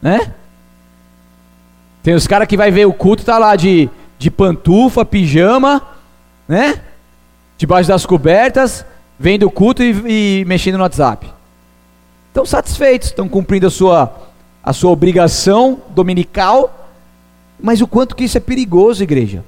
Né? 0.00 0.32
Tem 2.04 2.14
os 2.14 2.28
caras 2.28 2.46
que 2.46 2.56
vai 2.56 2.70
ver 2.70 2.86
o 2.86 2.92
culto, 2.92 3.24
tá 3.24 3.36
lá 3.36 3.56
de, 3.56 3.90
de 4.16 4.30
pantufa, 4.30 5.04
pijama, 5.04 5.82
né? 6.46 6.80
Debaixo 7.58 7.88
das 7.88 8.06
cobertas, 8.06 8.86
vendo 9.18 9.44
o 9.44 9.50
culto 9.50 9.82
e, 9.82 10.40
e 10.40 10.44
mexendo 10.44 10.76
no 10.76 10.84
WhatsApp. 10.84 11.28
Estão 12.28 12.46
satisfeitos, 12.46 13.08
estão 13.08 13.28
cumprindo 13.28 13.66
a 13.66 13.70
sua, 13.70 14.14
a 14.62 14.72
sua 14.72 14.92
obrigação 14.92 15.80
dominical, 15.88 16.92
mas 17.60 17.80
o 17.80 17.88
quanto 17.88 18.14
que 18.14 18.22
isso 18.22 18.36
é 18.36 18.40
perigoso, 18.40 19.02
igreja. 19.02 19.42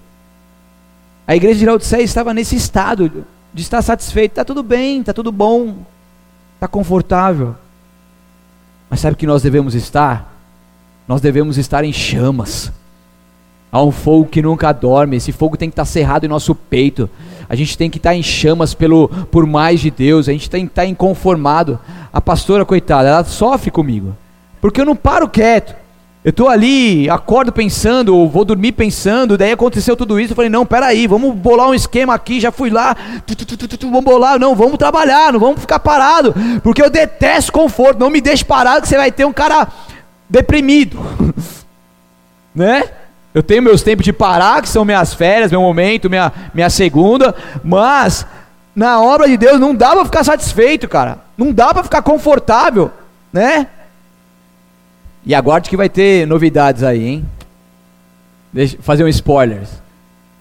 A 1.29 1.37
igreja 1.37 1.59
de 1.59 1.67
Laodiceia 1.67 2.03
estava 2.03 2.33
nesse 2.33 2.57
estado 2.57 3.27
de 3.53 3.61
estar 3.61 3.83
satisfeito, 3.83 4.33
está 4.33 4.47
tudo 4.47 4.63
bem, 4.63 5.01
está 5.01 5.13
tudo 5.13 5.31
bom, 5.31 5.77
está 6.55 6.67
confortável. 6.67 7.55
Mas 8.89 9.01
sabe 9.01 9.15
que 9.15 9.27
nós 9.27 9.43
devemos 9.43 9.75
estar? 9.75 10.35
Nós 11.07 11.21
devemos 11.21 11.59
estar 11.59 11.85
em 11.85 11.93
chamas. 11.93 12.73
Há 13.71 13.83
um 13.83 13.91
fogo 13.91 14.25
que 14.25 14.41
nunca 14.41 14.73
dorme, 14.73 15.17
esse 15.17 15.31
fogo 15.31 15.59
tem 15.59 15.69
que 15.69 15.75
estar 15.75 15.85
cerrado 15.85 16.25
em 16.25 16.29
nosso 16.31 16.55
peito. 16.55 17.11
A 17.47 17.55
gente 17.55 17.77
tem 17.77 17.91
que 17.91 17.99
estar 17.99 18.15
em 18.15 18.23
chamas 18.23 18.73
pelo, 18.73 19.09
por 19.31 19.45
mais 19.45 19.81
de 19.81 19.91
Deus, 19.91 20.31
a 20.31 20.33
gente 20.33 20.49
tem 20.49 20.65
que 20.65 20.73
estar 20.73 20.87
inconformado. 20.87 21.79
A 22.11 22.23
pastora, 22.23 22.65
coitada, 22.65 23.07
ela 23.07 23.25
sofre 23.25 23.71
comigo, 23.71 24.17
porque 24.63 24.81
eu 24.81 24.87
não 24.87 24.97
paro 24.97 25.29
quieto. 25.29 25.77
Eu 26.25 26.31
estou 26.31 26.49
ali, 26.49 27.09
acordo 27.09 27.53
pensando, 27.53 28.27
vou 28.27 28.45
dormir 28.45 28.73
pensando, 28.73 29.39
daí 29.39 29.53
aconteceu 29.53 29.97
tudo 29.97 30.19
isso, 30.19 30.33
eu 30.33 30.37
falei, 30.37 30.51
não, 30.51 30.67
peraí, 30.67 31.07
vamos 31.07 31.33
bolar 31.35 31.69
um 31.69 31.75
esquema 31.75 32.13
aqui, 32.13 32.41
já 32.41 32.51
fui 32.51 32.71
lá, 32.71 32.97
tu, 33.25 33.37
tu, 33.37 33.57
tu, 33.57 33.87
vamos 33.87 34.05
bolar, 34.05 34.39
não, 34.39 34.55
vamos 34.57 34.79
trabalhar, 34.79 35.33
não 35.33 35.39
vamos 35.39 35.61
ficar 35.61 35.79
parado, 35.79 36.35
porque 36.61 36.83
eu 36.83 36.91
detesto 36.91 37.53
conforto, 37.53 38.01
não 38.01 38.11
me 38.11 38.21
deixe 38.21 38.45
parado 38.45 38.83
que 38.83 38.89
você 38.89 38.97
vai 38.97 39.13
ter 39.13 39.25
um 39.25 39.33
cara 39.33 39.69
deprimido, 40.29 40.99
né? 42.53 42.83
Eu 43.33 43.43
tenho 43.43 43.63
meus 43.63 43.83
tempos 43.83 44.05
de 44.05 44.13
parar, 44.13 44.61
que 44.61 44.69
são 44.69 44.85
minhas 44.85 45.15
férias, 45.15 45.53
meu 45.53 45.61
momento, 45.61 46.11
minha, 46.11 46.33
minha 46.53 46.69
segunda, 46.69 47.33
mas 47.63 48.27
na 48.75 49.01
obra 49.01 49.29
de 49.29 49.37
Deus 49.37 49.61
não 49.61 49.73
dá 49.73 49.93
para 49.93 50.05
ficar 50.05 50.25
satisfeito, 50.25 50.89
cara, 50.89 51.19
não 51.37 51.53
dá 51.53 51.73
para 51.73 51.85
ficar 51.85 52.03
confortável, 52.03 52.91
né? 53.33 53.69
E 55.29 55.35
aguarde 55.35 55.69
que 55.69 55.77
vai 55.77 55.91
ter 55.91 56.27
novidades 56.27 56.83
aí, 56.83 57.07
hein? 57.07 57.27
Deixa 58.51 58.79
fazer 58.81 59.05
um 59.05 59.09
spoiler. 59.09 59.61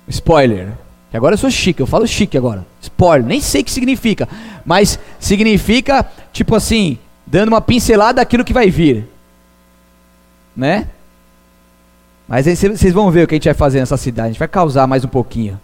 Spoiler. 0.07 0.69
Que 1.11 1.17
agora 1.17 1.33
eu 1.33 1.37
sou 1.37 1.51
chique, 1.51 1.81
eu 1.81 1.85
falo 1.85 2.07
chique 2.07 2.37
agora. 2.37 2.65
Spoiler, 2.81 3.27
nem 3.27 3.41
sei 3.41 3.61
o 3.61 3.65
que 3.65 3.71
significa, 3.71 4.29
mas 4.65 4.97
significa 5.19 6.09
tipo 6.31 6.55
assim, 6.55 6.97
dando 7.25 7.49
uma 7.49 7.59
pincelada 7.59 8.21
daquilo 8.21 8.45
que 8.45 8.53
vai 8.53 8.69
vir. 8.69 9.05
Né? 10.55 10.87
Mas 12.25 12.47
aí 12.47 12.55
vocês 12.55 12.93
vão 12.93 13.11
ver 13.11 13.23
o 13.23 13.27
que 13.27 13.35
a 13.35 13.37
gente 13.37 13.45
vai 13.49 13.53
fazer 13.53 13.81
nessa 13.81 13.97
cidade. 13.97 14.27
A 14.27 14.31
gente 14.31 14.39
vai 14.39 14.47
causar 14.47 14.87
mais 14.87 15.03
um 15.03 15.09
pouquinho. 15.09 15.59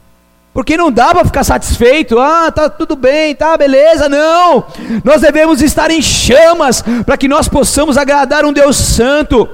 Porque 0.54 0.78
não 0.78 0.92
dá 0.92 1.16
para 1.16 1.26
ficar 1.26 1.44
satisfeito, 1.44 2.20
ah, 2.20 2.52
tá 2.52 2.70
tudo 2.70 2.96
bem, 2.96 3.34
tá 3.34 3.58
beleza, 3.58 4.08
não. 4.08 4.66
Nós 5.04 5.22
devemos 5.22 5.62
estar 5.62 5.89
em 5.89 6.02
chamas 6.02 6.84
para 7.06 7.18
que 7.18 7.28
nós 7.28 7.48
possamos 7.48 7.98
agradar 7.98 8.46
um 8.46 8.54
Deus 8.54 8.78
santo. 8.78 9.50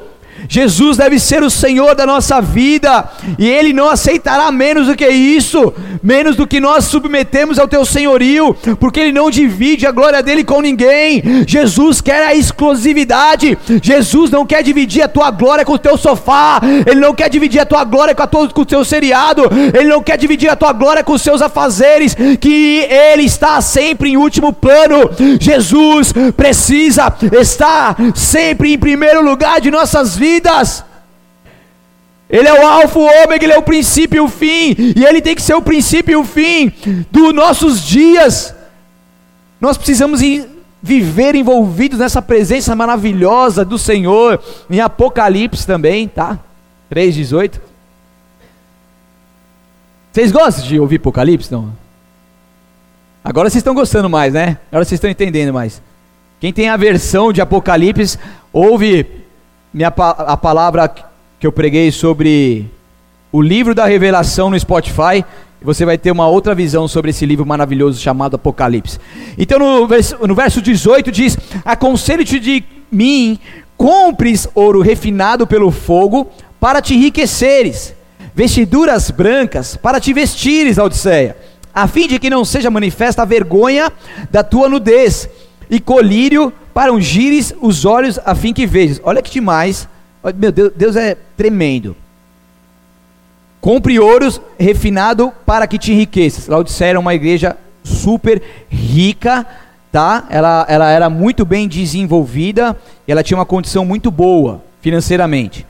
Jesus 0.49 0.97
deve 0.97 1.19
ser 1.19 1.43
o 1.43 1.49
Senhor 1.49 1.93
da 1.93 2.07
nossa 2.07 2.41
vida, 2.41 3.07
e 3.37 3.47
Ele 3.47 3.71
não 3.71 3.87
aceitará 3.87 4.51
menos 4.51 4.87
do 4.87 4.95
que 4.95 5.07
isso, 5.07 5.71
menos 6.01 6.35
do 6.35 6.47
que 6.47 6.59
nós 6.59 6.85
submetemos 6.85 7.59
ao 7.59 7.67
Teu 7.67 7.85
senhorio, 7.85 8.57
porque 8.79 8.99
Ele 8.99 9.11
não 9.11 9.29
divide 9.29 9.85
a 9.85 9.91
glória 9.91 10.23
dele 10.23 10.43
com 10.43 10.59
ninguém. 10.59 11.21
Jesus 11.45 12.01
quer 12.01 12.25
a 12.25 12.33
exclusividade, 12.33 13.55
Jesus 13.79 14.31
não 14.31 14.43
quer 14.43 14.63
dividir 14.63 15.03
a 15.03 15.07
tua 15.07 15.29
glória 15.29 15.63
com 15.63 15.73
o 15.73 15.79
teu 15.79 15.95
sofá, 15.95 16.59
Ele 16.83 16.99
não 16.99 17.13
quer 17.13 17.29
dividir 17.29 17.61
a 17.61 17.65
tua 17.65 17.83
glória 17.83 18.15
com, 18.15 18.23
a 18.23 18.27
tua, 18.27 18.49
com 18.49 18.61
o 18.61 18.65
teu 18.65 18.83
seriado, 18.83 19.43
Ele 19.71 19.87
não 19.87 20.01
quer 20.01 20.17
dividir 20.17 20.49
a 20.49 20.55
tua 20.55 20.73
glória 20.73 21.03
com 21.03 21.13
os 21.13 21.21
seus 21.21 21.43
afazeres, 21.43 22.15
que 22.39 22.87
Ele 22.89 23.21
está 23.21 23.61
sempre 23.61 24.09
em 24.09 24.17
último 24.17 24.51
plano. 24.51 25.11
Jesus 25.39 26.11
precisa 26.35 27.13
estar 27.39 27.95
sempre 28.15 28.73
em 28.73 28.79
primeiro 28.79 29.23
lugar 29.23 29.61
de 29.61 29.69
nossas 29.69 30.17
vidas 30.17 30.38
vidas. 30.39 30.85
Ele 32.29 32.47
é 32.47 32.53
o 32.53 32.67
alfa, 32.67 32.99
o 32.99 33.03
ômega, 33.23 33.43
ele 33.43 33.53
é 33.53 33.57
o 33.57 33.63
princípio 33.63 34.17
e 34.17 34.19
o 34.19 34.29
fim, 34.29 34.75
e 34.95 35.03
ele 35.03 35.21
tem 35.21 35.35
que 35.35 35.41
ser 35.41 35.55
o 35.55 35.61
princípio 35.61 36.13
e 36.13 36.15
o 36.15 36.23
fim 36.23 36.71
dos 37.11 37.33
nossos 37.33 37.81
dias. 37.81 38.53
Nós 39.59 39.77
precisamos 39.77 40.21
viver 40.81 41.35
envolvidos 41.35 41.99
nessa 41.99 42.21
presença 42.21 42.75
maravilhosa 42.75 43.65
do 43.65 43.77
Senhor, 43.77 44.41
em 44.69 44.79
Apocalipse 44.79 45.65
também, 45.65 46.07
tá? 46.07 46.39
3,18. 46.91 47.59
Vocês 50.11 50.31
gostam 50.31 50.65
de 50.65 50.79
ouvir 50.79 50.97
Apocalipse? 50.97 51.51
Não? 51.51 51.73
Agora 53.23 53.49
vocês 53.49 53.61
estão 53.61 53.73
gostando 53.73 54.09
mais, 54.09 54.33
né? 54.33 54.59
Agora 54.71 54.85
vocês 54.85 54.97
estão 54.97 55.09
entendendo 55.09 55.51
mais. 55.51 55.81
Quem 56.39 56.53
tem 56.53 56.69
a 56.69 56.77
versão 56.77 57.33
de 57.33 57.41
Apocalipse, 57.41 58.17
ouve 58.53 59.19
minha, 59.73 59.93
a 59.95 60.35
palavra 60.35 60.91
que 61.39 61.45
eu 61.45 61.51
preguei 61.51 61.91
sobre 61.91 62.65
o 63.31 63.41
livro 63.41 63.75
da 63.75 63.85
revelação 63.85 64.49
no 64.49 64.59
Spotify. 64.59 65.23
Você 65.61 65.85
vai 65.85 65.97
ter 65.97 66.11
uma 66.11 66.27
outra 66.27 66.55
visão 66.55 66.87
sobre 66.87 67.11
esse 67.11 67.25
livro 67.25 67.45
maravilhoso 67.45 67.99
chamado 67.99 68.35
Apocalipse. 68.35 68.99
Então 69.37 69.59
no 69.59 69.87
verso, 69.87 70.17
no 70.25 70.33
verso 70.33 70.61
18 70.61 71.11
diz: 71.11 71.37
Aconselho-te 71.63 72.39
de 72.39 72.63
mim, 72.91 73.37
compres 73.77 74.47
ouro 74.55 74.81
refinado 74.81 75.45
pelo 75.45 75.69
fogo, 75.69 76.27
para 76.59 76.81
te 76.81 76.95
enriqueceres, 76.95 77.93
vestiduras 78.33 79.11
brancas, 79.11 79.75
para 79.75 79.99
te 79.99 80.13
vestires, 80.13 80.77
Odisseia, 80.77 81.37
a 81.73 81.87
fim 81.87 82.07
de 82.07 82.19
que 82.19 82.29
não 82.29 82.43
seja 82.43 82.71
manifesta 82.71 83.21
a 83.21 83.25
vergonha 83.25 83.91
da 84.31 84.43
tua 84.43 84.67
nudez, 84.67 85.29
e 85.69 85.79
colírio 85.79 86.51
para 86.79 86.93
ungires 86.93 87.53
os 87.59 87.83
olhos 87.83 88.17
a 88.25 88.33
fim 88.33 88.53
que 88.53 88.65
vejas. 88.65 89.01
Olha 89.03 89.21
que 89.21 89.29
demais. 89.29 89.85
Meu 90.33 90.49
Deus, 90.49 90.71
Deus 90.73 90.95
é 90.95 91.17
tremendo. 91.35 91.93
Compre 93.59 93.99
ouros 93.99 94.39
refinado 94.57 95.29
para 95.45 95.67
que 95.67 95.77
te 95.77 95.91
enriqueças. 95.91 96.47
Laodicea 96.47 96.87
era 96.87 96.99
uma 97.01 97.13
igreja 97.13 97.57
super 97.83 98.41
rica, 98.69 99.45
tá? 99.91 100.25
Ela, 100.29 100.65
ela 100.69 100.89
era 100.89 101.09
muito 101.09 101.43
bem 101.43 101.67
desenvolvida, 101.67 102.77
ela 103.05 103.23
tinha 103.23 103.37
uma 103.37 103.45
condição 103.45 103.83
muito 103.83 104.09
boa 104.09 104.63
financeiramente. 104.79 105.67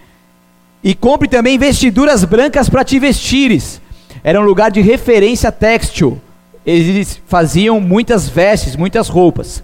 E 0.84 0.94
compre 0.94 1.28
também 1.28 1.58
vestiduras 1.58 2.24
brancas 2.24 2.70
para 2.70 2.84
te 2.84 3.00
vestires. 3.00 3.82
Era 4.24 4.40
um 4.40 4.44
lugar 4.44 4.70
de 4.70 4.80
referência 4.80 5.52
têxtil. 5.52 6.22
Eles 6.64 7.20
faziam 7.26 7.82
muitas 7.82 8.30
vestes, 8.30 8.76
muitas 8.76 9.10
roupas. 9.10 9.64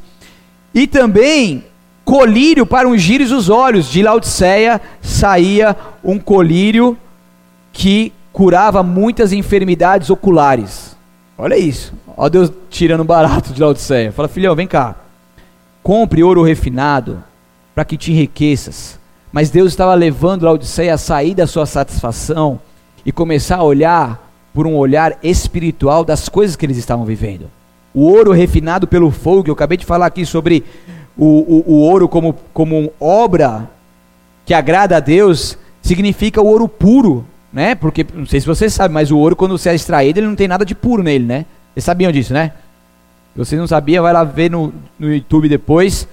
E 0.76 0.86
também 0.86 1.64
colírio 2.04 2.66
para 2.66 2.88
ungir 2.88 3.22
os 3.22 3.50
olhos. 3.50 3.90
De 3.90 4.04
Laodiceia 4.04 4.82
saía 5.02 5.74
um 6.04 6.20
colírio 6.20 6.98
que 7.72 8.12
curava 8.34 8.84
muitas 8.84 9.32
enfermidades 9.32 10.10
oculares. 10.10 10.98
Olha 11.38 11.58
isso. 11.58 11.94
Olha 12.18 12.30
Deus 12.30 12.52
tirando 12.70 13.06
barato 13.06 13.54
de 13.54 13.62
Laodiceia. 13.62 14.12
Fala, 14.12 14.28
filhão, 14.28 14.54
vem 14.54 14.68
cá. 14.68 14.96
Compre 15.82 16.22
ouro 16.22 16.44
refinado 16.44 17.24
para 17.74 17.86
que 17.86 17.96
te 17.96 18.12
enriqueças. 18.12 19.00
Mas 19.32 19.50
Deus 19.50 19.72
estava 19.72 19.94
levando 19.94 20.44
Laodiceia 20.44 20.94
a 20.94 20.98
sair 20.98 21.34
da 21.34 21.48
sua 21.48 21.66
satisfação 21.66 22.60
e 23.06 23.14
começar 23.14 23.58
a 23.58 23.64
olhar 23.64 24.30
por 24.54 24.68
um 24.68 24.76
olhar 24.76 25.18
espiritual 25.24 26.04
das 26.04 26.28
coisas 26.28 26.58
que 26.58 26.66
eles 26.66 26.78
estavam 26.78 27.06
vivendo 27.06 27.50
o 27.96 28.02
ouro 28.02 28.34
refinado 28.34 28.86
pelo 28.86 29.10
fogo, 29.10 29.48
eu 29.48 29.54
acabei 29.54 29.78
de 29.78 29.86
falar 29.86 30.08
aqui 30.08 30.26
sobre 30.26 30.66
o, 31.18 31.26
o, 31.26 31.64
o 31.66 31.80
ouro 31.80 32.10
como, 32.10 32.36
como 32.54 32.92
obra 33.00 33.70
que 34.46 34.54
agrada 34.54 34.98
a 34.98 35.00
Deus, 35.00 35.58
significa 35.82 36.42
o 36.42 36.46
ouro 36.46 36.68
puro, 36.68 37.26
né? 37.54 37.74
Porque, 37.74 38.06
não 38.14 38.26
sei 38.26 38.42
se 38.42 38.46
você 38.46 38.70
sabe, 38.70 38.94
mas 38.94 39.12
o 39.12 39.18
ouro, 39.18 39.36
quando 39.36 39.58
você 39.58 39.70
é 39.70 39.76
extraído, 39.76 40.20
ele 40.20 40.28
não 40.28 40.36
tem 40.36 40.48
nada 40.48 40.66
de 40.66 40.76
puro 40.76 41.02
nele, 41.02 41.24
né? 41.24 41.46
Vocês 41.74 41.86
sabiam 41.86 42.12
disso, 42.12 42.34
né? 42.34 42.52
Se 43.34 43.40
você 43.40 43.56
não 43.56 43.66
sabia, 43.66 44.02
vai 44.02 44.12
lá 44.12 44.26
ver 44.26 44.52
no, 44.52 44.74
no 45.00 45.14
YouTube 45.14 45.48
depois, 45.48 46.06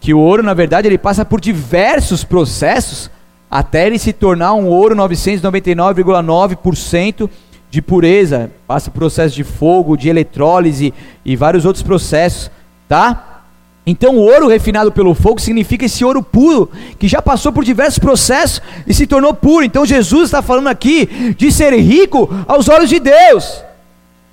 que 0.00 0.14
o 0.14 0.20
ouro, 0.20 0.44
na 0.44 0.54
verdade, 0.54 0.86
ele 0.86 0.96
passa 0.96 1.24
por 1.24 1.40
diversos 1.40 2.22
processos 2.22 3.10
até 3.50 3.86
ele 3.86 3.98
se 3.98 4.12
tornar 4.12 4.54
um 4.54 4.66
ouro 4.66 4.94
999,9% 4.94 7.28
de 7.76 7.82
pureza, 7.82 8.50
passa 8.66 8.90
processo 8.90 9.34
de 9.34 9.44
fogo, 9.44 9.96
de 9.96 10.08
eletrólise 10.08 10.94
e 11.22 11.36
vários 11.36 11.66
outros 11.66 11.82
processos, 11.82 12.50
tá? 12.88 13.42
Então, 13.86 14.16
o 14.16 14.20
ouro 14.20 14.48
refinado 14.48 14.90
pelo 14.90 15.14
fogo 15.14 15.38
significa 15.38 15.84
esse 15.84 16.02
ouro 16.02 16.22
puro, 16.22 16.70
que 16.98 17.06
já 17.06 17.20
passou 17.20 17.52
por 17.52 17.64
diversos 17.64 17.98
processos 17.98 18.62
e 18.86 18.94
se 18.94 19.06
tornou 19.06 19.34
puro. 19.34 19.62
Então, 19.62 19.84
Jesus 19.84 20.24
está 20.24 20.40
falando 20.40 20.68
aqui 20.68 21.34
de 21.36 21.52
ser 21.52 21.72
rico 21.74 22.28
aos 22.48 22.66
olhos 22.68 22.88
de 22.88 22.98
Deus. 22.98 23.62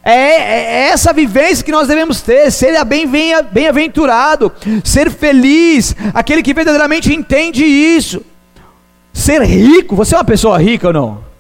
É, 0.03 0.11
é, 0.11 0.63
é 0.85 0.89
essa 0.89 1.11
vivência 1.11 1.65
que 1.65 1.71
nós 1.71 1.87
devemos 1.87 2.21
ter, 2.21 2.49
ser 2.49 2.73
bem-aventurado, 2.85 4.51
ser 4.85 5.11
feliz, 5.11 5.93
aquele 6.13 6.41
que 6.41 6.53
verdadeiramente 6.53 7.13
entende 7.13 7.63
isso 7.65 8.23
ser 9.13 9.41
rico. 9.43 9.95
Você 9.97 10.15
é 10.15 10.17
uma 10.17 10.23
pessoa 10.23 10.57
rica 10.57 10.87
ou 10.87 10.93
não? 10.93 11.32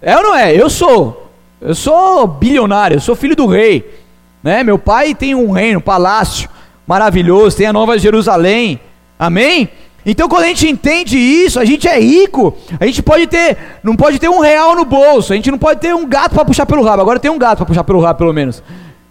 É 0.00 0.16
ou 0.16 0.22
não 0.22 0.36
é? 0.36 0.54
Eu 0.54 0.70
sou. 0.70 1.30
Eu 1.60 1.74
sou 1.74 2.26
bilionário, 2.26 2.96
eu 2.96 3.00
sou 3.00 3.16
filho 3.16 3.34
do 3.34 3.46
rei. 3.46 3.98
Né? 4.42 4.62
Meu 4.62 4.78
pai 4.78 5.14
tem 5.14 5.34
um 5.34 5.50
reino, 5.50 5.78
um 5.78 5.82
palácio 5.82 6.48
maravilhoso, 6.86 7.56
tem 7.56 7.66
a 7.66 7.72
Nova 7.72 7.98
Jerusalém. 7.98 8.80
Amém? 9.18 9.68
Então 10.06 10.28
quando 10.28 10.44
a 10.44 10.46
gente 10.46 10.68
entende 10.68 11.18
isso, 11.18 11.58
a 11.58 11.64
gente 11.64 11.88
é 11.88 11.98
rico. 11.98 12.56
A 12.78 12.86
gente 12.86 13.02
pode 13.02 13.26
ter, 13.26 13.58
não 13.82 13.96
pode 13.96 14.18
ter 14.18 14.28
um 14.28 14.40
real 14.40 14.76
no 14.76 14.84
bolso, 14.84 15.32
a 15.32 15.36
gente 15.36 15.50
não 15.50 15.58
pode 15.58 15.80
ter 15.80 15.94
um 15.94 16.06
gato 16.06 16.34
para 16.34 16.44
puxar 16.44 16.64
pelo 16.64 16.82
rabo. 16.82 17.02
Agora 17.02 17.18
tem 17.18 17.30
um 17.30 17.38
gato 17.38 17.58
para 17.58 17.66
puxar 17.66 17.84
pelo 17.84 18.00
rabo 18.00 18.18
pelo 18.18 18.32
menos. 18.32 18.62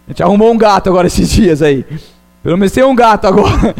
A 0.07 0.11
gente 0.11 0.23
arrumou 0.23 0.51
um 0.51 0.57
gato 0.57 0.89
agora 0.89 1.07
esses 1.07 1.29
dias 1.29 1.61
aí. 1.61 1.85
Pelo 2.41 2.57
menos 2.57 2.71
tem 2.71 2.83
um 2.83 2.95
gato 2.95 3.27
agora. 3.27 3.75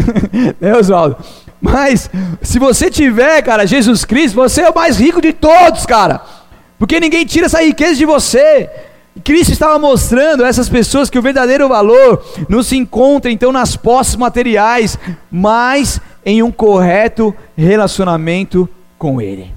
né, 0.58 0.74
Oswaldo? 0.74 1.18
Mas, 1.60 2.10
se 2.40 2.58
você 2.58 2.90
tiver, 2.90 3.42
cara, 3.42 3.66
Jesus 3.66 4.04
Cristo, 4.04 4.36
você 4.36 4.62
é 4.62 4.70
o 4.70 4.74
mais 4.74 4.98
rico 4.98 5.20
de 5.20 5.32
todos, 5.32 5.84
cara. 5.84 6.22
Porque 6.78 7.00
ninguém 7.00 7.24
tira 7.24 7.46
essa 7.46 7.62
riqueza 7.62 7.96
de 7.96 8.04
você. 8.04 8.68
Cristo 9.24 9.52
estava 9.52 9.78
mostrando 9.78 10.44
a 10.44 10.48
essas 10.48 10.68
pessoas 10.68 11.08
que 11.08 11.18
o 11.18 11.22
verdadeiro 11.22 11.68
valor 11.68 12.24
não 12.48 12.62
se 12.62 12.76
encontra 12.76 13.30
então 13.30 13.50
nas 13.50 13.76
posses 13.76 14.16
materiais, 14.16 14.98
mas 15.30 16.00
em 16.24 16.42
um 16.42 16.52
correto 16.52 17.34
relacionamento 17.56 18.68
com 18.98 19.20
Ele. 19.20 19.54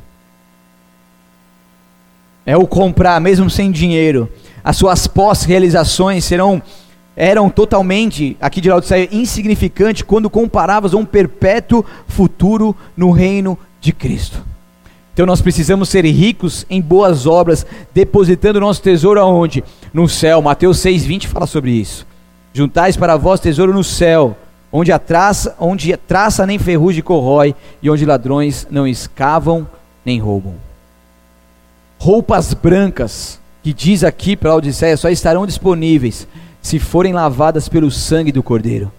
É 2.46 2.56
o 2.56 2.66
comprar, 2.66 3.20
mesmo 3.20 3.50
sem 3.50 3.70
dinheiro. 3.70 4.32
As 4.64 4.78
suas 4.78 5.08
pós-realizações 5.08 6.24
serão 6.26 6.62
eram 7.16 7.50
totalmente, 7.50 8.38
aqui 8.40 8.62
de 8.62 8.70
Laodiceia, 8.70 9.10
insignificantes 9.12 10.04
quando 10.04 10.30
comparavas 10.30 10.94
a 10.94 10.98
um 10.98 11.04
perpétuo 11.04 11.84
futuro 12.08 12.74
no 12.96 13.12
reino 13.12 13.60
de 13.82 13.92
Cristo. 13.92 14.42
Então 15.20 15.28
nós 15.28 15.42
precisamos 15.42 15.90
ser 15.90 16.06
ricos 16.06 16.66
em 16.70 16.82
boas 16.82 17.28
obras, 17.28 17.66
depositando 17.94 18.62
nosso 18.62 18.82
tesouro 18.82 19.20
aonde? 19.20 19.62
No 19.94 20.08
céu. 20.08 20.42
Mateus 20.42 20.78
6:20 20.78 21.28
fala 21.28 21.46
sobre 21.46 21.72
isso. 21.72 22.08
Juntais 22.54 22.96
para 22.96 23.18
vós 23.18 23.42
tesouro 23.42 23.74
no 23.74 23.84
céu, 23.84 24.38
onde 24.72 24.94
a 24.94 24.98
traça, 24.98 25.58
onde 25.60 25.92
a 25.92 25.98
traça 25.98 26.46
nem 26.46 26.58
ferrugem 26.58 27.04
corrói 27.04 27.54
e 27.82 27.90
onde 27.90 28.06
ladrões 28.06 28.66
não 28.72 28.88
escavam 28.88 29.68
nem 30.06 30.20
roubam. 30.22 30.56
Roupas 31.98 32.54
brancas, 32.54 33.42
que 33.62 33.74
diz 33.74 34.06
aqui 34.06 34.38
para 34.38 34.52
a 34.52 34.56
Odisseia, 34.56 34.96
só 34.96 35.10
estarão 35.10 35.46
disponíveis 35.46 36.30
se 36.62 36.80
forem 36.80 37.12
lavadas 37.12 37.68
pelo 37.68 37.92
sangue 37.92 38.32
do 38.32 38.42
Cordeiro. 38.42 38.90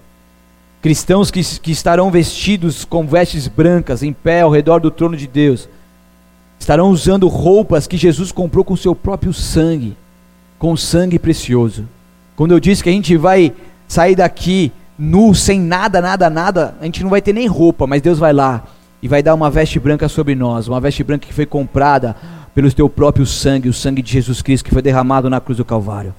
Cristãos 0.83 1.31
que, 1.31 1.43
que 1.61 1.73
estarão 1.73 2.11
vestidos 2.11 2.85
com 2.85 3.07
vestes 3.07 3.49
brancas, 3.49 4.03
em 4.03 4.13
pé 4.13 4.43
ao 4.43 4.51
redor 4.51 4.81
do 4.81 4.91
trono 4.91 5.17
de 5.17 5.27
Deus, 5.27 5.67
estarão 6.61 6.91
usando 6.91 7.27
roupas 7.27 7.87
que 7.87 7.97
Jesus 7.97 8.31
comprou 8.31 8.63
com 8.63 8.77
seu 8.77 8.95
próprio 8.95 9.33
sangue, 9.33 9.97
com 10.59 10.77
sangue 10.77 11.19
precioso. 11.19 11.89
Quando 12.37 12.53
eu 12.53 12.61
disse 12.61 12.83
que 12.83 12.91
a 12.91 12.93
gente 12.93 13.17
vai 13.17 13.53
sair 13.89 14.15
daqui 14.15 14.71
nu, 14.99 15.35
sem 15.35 15.59
nada, 15.59 16.03
nada, 16.03 16.29
nada, 16.29 16.75
a 16.79 16.85
gente 16.85 17.03
não 17.03 17.09
vai 17.09 17.23
ter 17.23 17.33
nem 17.33 17.47
roupa, 17.47 17.87
mas 17.87 18.03
Deus 18.03 18.19
vai 18.19 18.35
lá 18.35 18.65
e 19.03 19.09
vai 19.09 19.23
dar 19.23 19.35
uma 19.35 19.51
veste 19.51 19.81
branca 19.81 20.07
sobre 20.07 20.35
nós, 20.35 20.69
uma 20.69 20.79
veste 20.79 21.03
branca 21.03 21.27
que 21.27 21.33
foi 21.33 21.47
comprada 21.47 22.15
pelo 22.55 22.71
teu 22.71 22.89
próprio 22.91 23.25
sangue, 23.25 23.69
o 23.69 23.73
sangue 23.73 24.03
de 24.03 24.13
Jesus 24.13 24.43
Cristo 24.43 24.67
que 24.67 24.73
foi 24.73 24.83
derramado 24.83 25.31
na 25.31 25.41
cruz 25.41 25.57
do 25.57 25.65
Calvário. 25.65 26.15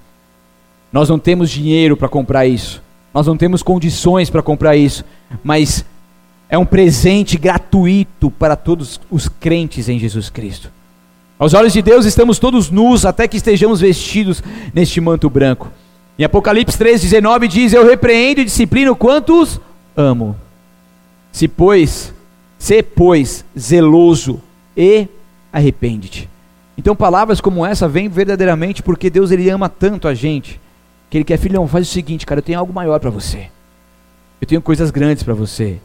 Nós 0.92 1.08
não 1.08 1.20
temos 1.20 1.52
dinheiro 1.52 1.96
para 1.96 2.10
comprar 2.10 2.48
isso, 2.48 2.82
nós 3.14 3.28
não 3.28 3.38
temos 3.38 3.62
condições 3.62 4.30
para 4.30 4.42
comprar 4.42 4.76
isso, 4.76 5.06
mas 5.44 5.86
é 6.52 6.58
um 6.58 6.66
presente 6.66 7.38
gratuito 7.38 8.30
para 8.30 8.58
todos 8.58 9.00
os 9.10 9.30
crentes 9.30 9.88
em 9.88 9.98
Jesus 9.98 10.30
Cristo. 10.30 10.70
Aos 11.40 11.54
olhos 11.54 11.72
de 11.72 11.82
Deus 11.82 12.06
estamos 12.06 12.38
todos 12.38 12.70
nus 12.70 13.06
até 13.06 13.26
que 13.26 13.38
estejamos 13.38 13.80
vestidos 13.80 14.44
neste 14.74 15.00
manto 15.00 15.30
branco. 15.30 15.72
Em 16.20 16.26
Apocalipse 16.26 16.78
3,19 16.78 17.48
diz: 17.48 17.72
Eu 17.72 17.88
repreendo 17.88 18.42
e 18.42 18.46
disciplino 18.46 18.98
quantos 18.98 19.62
amo. 19.96 20.36
Se 21.32 21.48
pois, 21.48 22.14
se 22.60 22.84
pois 22.84 23.46
zeloso 23.58 24.42
e 24.76 25.08
arrepende-te. 25.54 26.30
Então 26.78 26.98
palavras 26.98 27.40
como 27.40 27.66
essa 27.66 27.88
vêm 27.88 28.10
verdadeiramente 28.10 28.84
porque 28.84 29.10
Deus 29.10 29.32
ele 29.32 29.50
ama 29.50 29.70
tanto 29.70 30.06
a 30.06 30.14
gente 30.14 30.60
que 31.10 31.18
ele 31.18 31.24
quer, 31.24 31.38
filhão, 31.38 31.66
faz 31.66 31.88
o 31.88 31.92
seguinte, 31.92 32.26
cara, 32.26 32.40
eu 32.40 32.44
tenho 32.44 32.60
algo 32.60 32.74
maior 32.74 33.00
para 33.00 33.10
você. 33.10 33.50
Eu 34.42 34.48
tenho 34.48 34.62
coisas 34.62 34.92
grandes 34.92 35.24
para 35.24 35.34
você. 35.34 35.80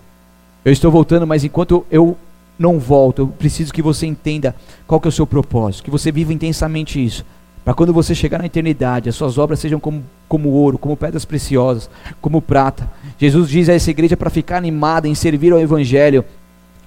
Eu 0.66 0.72
estou 0.72 0.90
voltando, 0.90 1.24
mas 1.28 1.44
enquanto 1.44 1.86
eu 1.88 2.18
não 2.58 2.76
volto, 2.76 3.22
eu 3.22 3.28
preciso 3.28 3.72
que 3.72 3.80
você 3.80 4.04
entenda 4.04 4.52
qual 4.84 5.00
que 5.00 5.06
é 5.06 5.10
o 5.10 5.12
seu 5.12 5.24
propósito, 5.24 5.84
que 5.84 5.90
você 5.92 6.10
viva 6.10 6.32
intensamente 6.32 7.02
isso. 7.02 7.24
Para 7.64 7.72
quando 7.72 7.92
você 7.92 8.16
chegar 8.16 8.38
na 8.38 8.46
eternidade, 8.46 9.08
as 9.08 9.14
suas 9.14 9.38
obras 9.38 9.60
sejam 9.60 9.78
como, 9.78 10.02
como 10.28 10.48
ouro, 10.48 10.76
como 10.76 10.96
pedras 10.96 11.24
preciosas, 11.24 11.88
como 12.20 12.42
prata. 12.42 12.90
Jesus 13.16 13.48
diz 13.48 13.68
a 13.68 13.74
essa 13.74 13.92
igreja 13.92 14.16
para 14.16 14.28
ficar 14.28 14.56
animada 14.56 15.06
em 15.06 15.14
servir 15.14 15.52
ao 15.52 15.60
Evangelho 15.60 16.24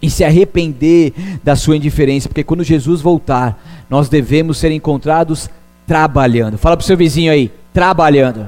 e 0.01 0.09
se 0.09 0.25
arrepender 0.25 1.13
da 1.41 1.55
sua 1.55 1.77
indiferença, 1.77 2.27
porque 2.27 2.43
quando 2.43 2.65
Jesus 2.65 2.99
voltar, 2.99 3.63
nós 3.89 4.09
devemos 4.09 4.57
ser 4.57 4.73
encontrados 4.73 5.49
trabalhando. 5.87 6.57
Fala 6.57 6.75
para 6.75 6.83
o 6.83 6.85
seu 6.85 6.97
vizinho 6.97 7.31
aí, 7.31 7.49
trabalhando. 7.73 8.45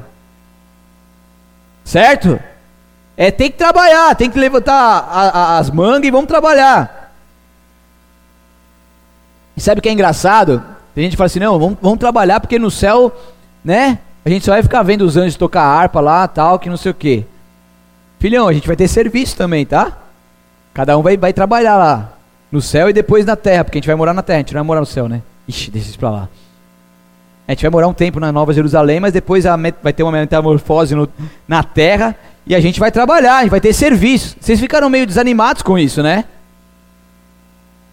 Certo? 1.85 2.37
É, 3.21 3.29
tem 3.29 3.51
que 3.51 3.57
trabalhar, 3.59 4.15
tem 4.15 4.31
que 4.31 4.39
levantar 4.39 4.73
a, 4.73 5.21
a, 5.29 5.57
as 5.59 5.69
mangas 5.69 6.07
e 6.07 6.09
vamos 6.09 6.25
trabalhar. 6.25 7.13
E 9.55 9.61
sabe 9.61 9.77
o 9.77 9.81
que 9.83 9.89
é 9.89 9.91
engraçado? 9.91 10.63
Tem 10.95 11.03
gente 11.03 11.11
que 11.11 11.17
fala 11.17 11.27
assim, 11.27 11.39
não, 11.39 11.59
vamos, 11.59 11.77
vamos 11.79 11.99
trabalhar 11.99 12.39
porque 12.39 12.57
no 12.57 12.71
céu, 12.71 13.15
né? 13.63 13.99
A 14.25 14.29
gente 14.29 14.43
só 14.43 14.53
vai 14.53 14.63
ficar 14.63 14.81
vendo 14.81 15.03
os 15.03 15.17
anjos 15.17 15.35
tocar 15.35 15.61
harpa 15.61 16.01
lá, 16.01 16.27
tal, 16.27 16.57
que 16.57 16.67
não 16.67 16.77
sei 16.77 16.89
o 16.89 16.95
que. 16.95 17.23
Filhão, 18.19 18.47
a 18.47 18.53
gente 18.53 18.65
vai 18.65 18.75
ter 18.75 18.87
serviço 18.87 19.37
também, 19.37 19.67
tá? 19.67 19.99
Cada 20.73 20.97
um 20.97 21.03
vai, 21.03 21.15
vai 21.15 21.31
trabalhar 21.31 21.77
lá. 21.77 22.13
No 22.51 22.59
céu 22.59 22.89
e 22.89 22.93
depois 22.93 23.23
na 23.23 23.35
terra, 23.35 23.63
porque 23.63 23.77
a 23.77 23.81
gente 23.81 23.87
vai 23.87 23.95
morar 23.95 24.15
na 24.15 24.23
terra, 24.23 24.37
a 24.37 24.41
gente 24.41 24.55
não 24.55 24.61
vai 24.61 24.67
morar 24.67 24.79
no 24.79 24.87
céu, 24.87 25.07
né? 25.07 25.21
Ixi, 25.47 25.69
deixa 25.69 25.89
isso 25.89 25.99
pra 25.99 26.09
lá. 26.09 26.29
A 27.47 27.51
gente 27.51 27.61
vai 27.61 27.69
morar 27.69 27.87
um 27.87 27.93
tempo 27.93 28.19
na 28.19 28.31
Nova 28.31 28.51
Jerusalém, 28.51 28.99
mas 28.99 29.13
depois 29.13 29.45
vai 29.83 29.93
ter 29.93 30.01
uma 30.01 30.11
metamorfose 30.11 30.95
no, 30.95 31.07
na 31.47 31.61
terra 31.61 32.15
e 32.45 32.55
a 32.55 32.59
gente 32.59 32.79
vai 32.79 32.91
trabalhar, 32.91 33.37
a 33.37 33.41
gente 33.41 33.51
vai 33.51 33.61
ter 33.61 33.73
serviço. 33.73 34.35
Vocês 34.39 34.59
ficaram 34.59 34.89
meio 34.89 35.05
desanimados 35.05 35.61
com 35.61 35.77
isso, 35.77 36.01
né? 36.01 36.25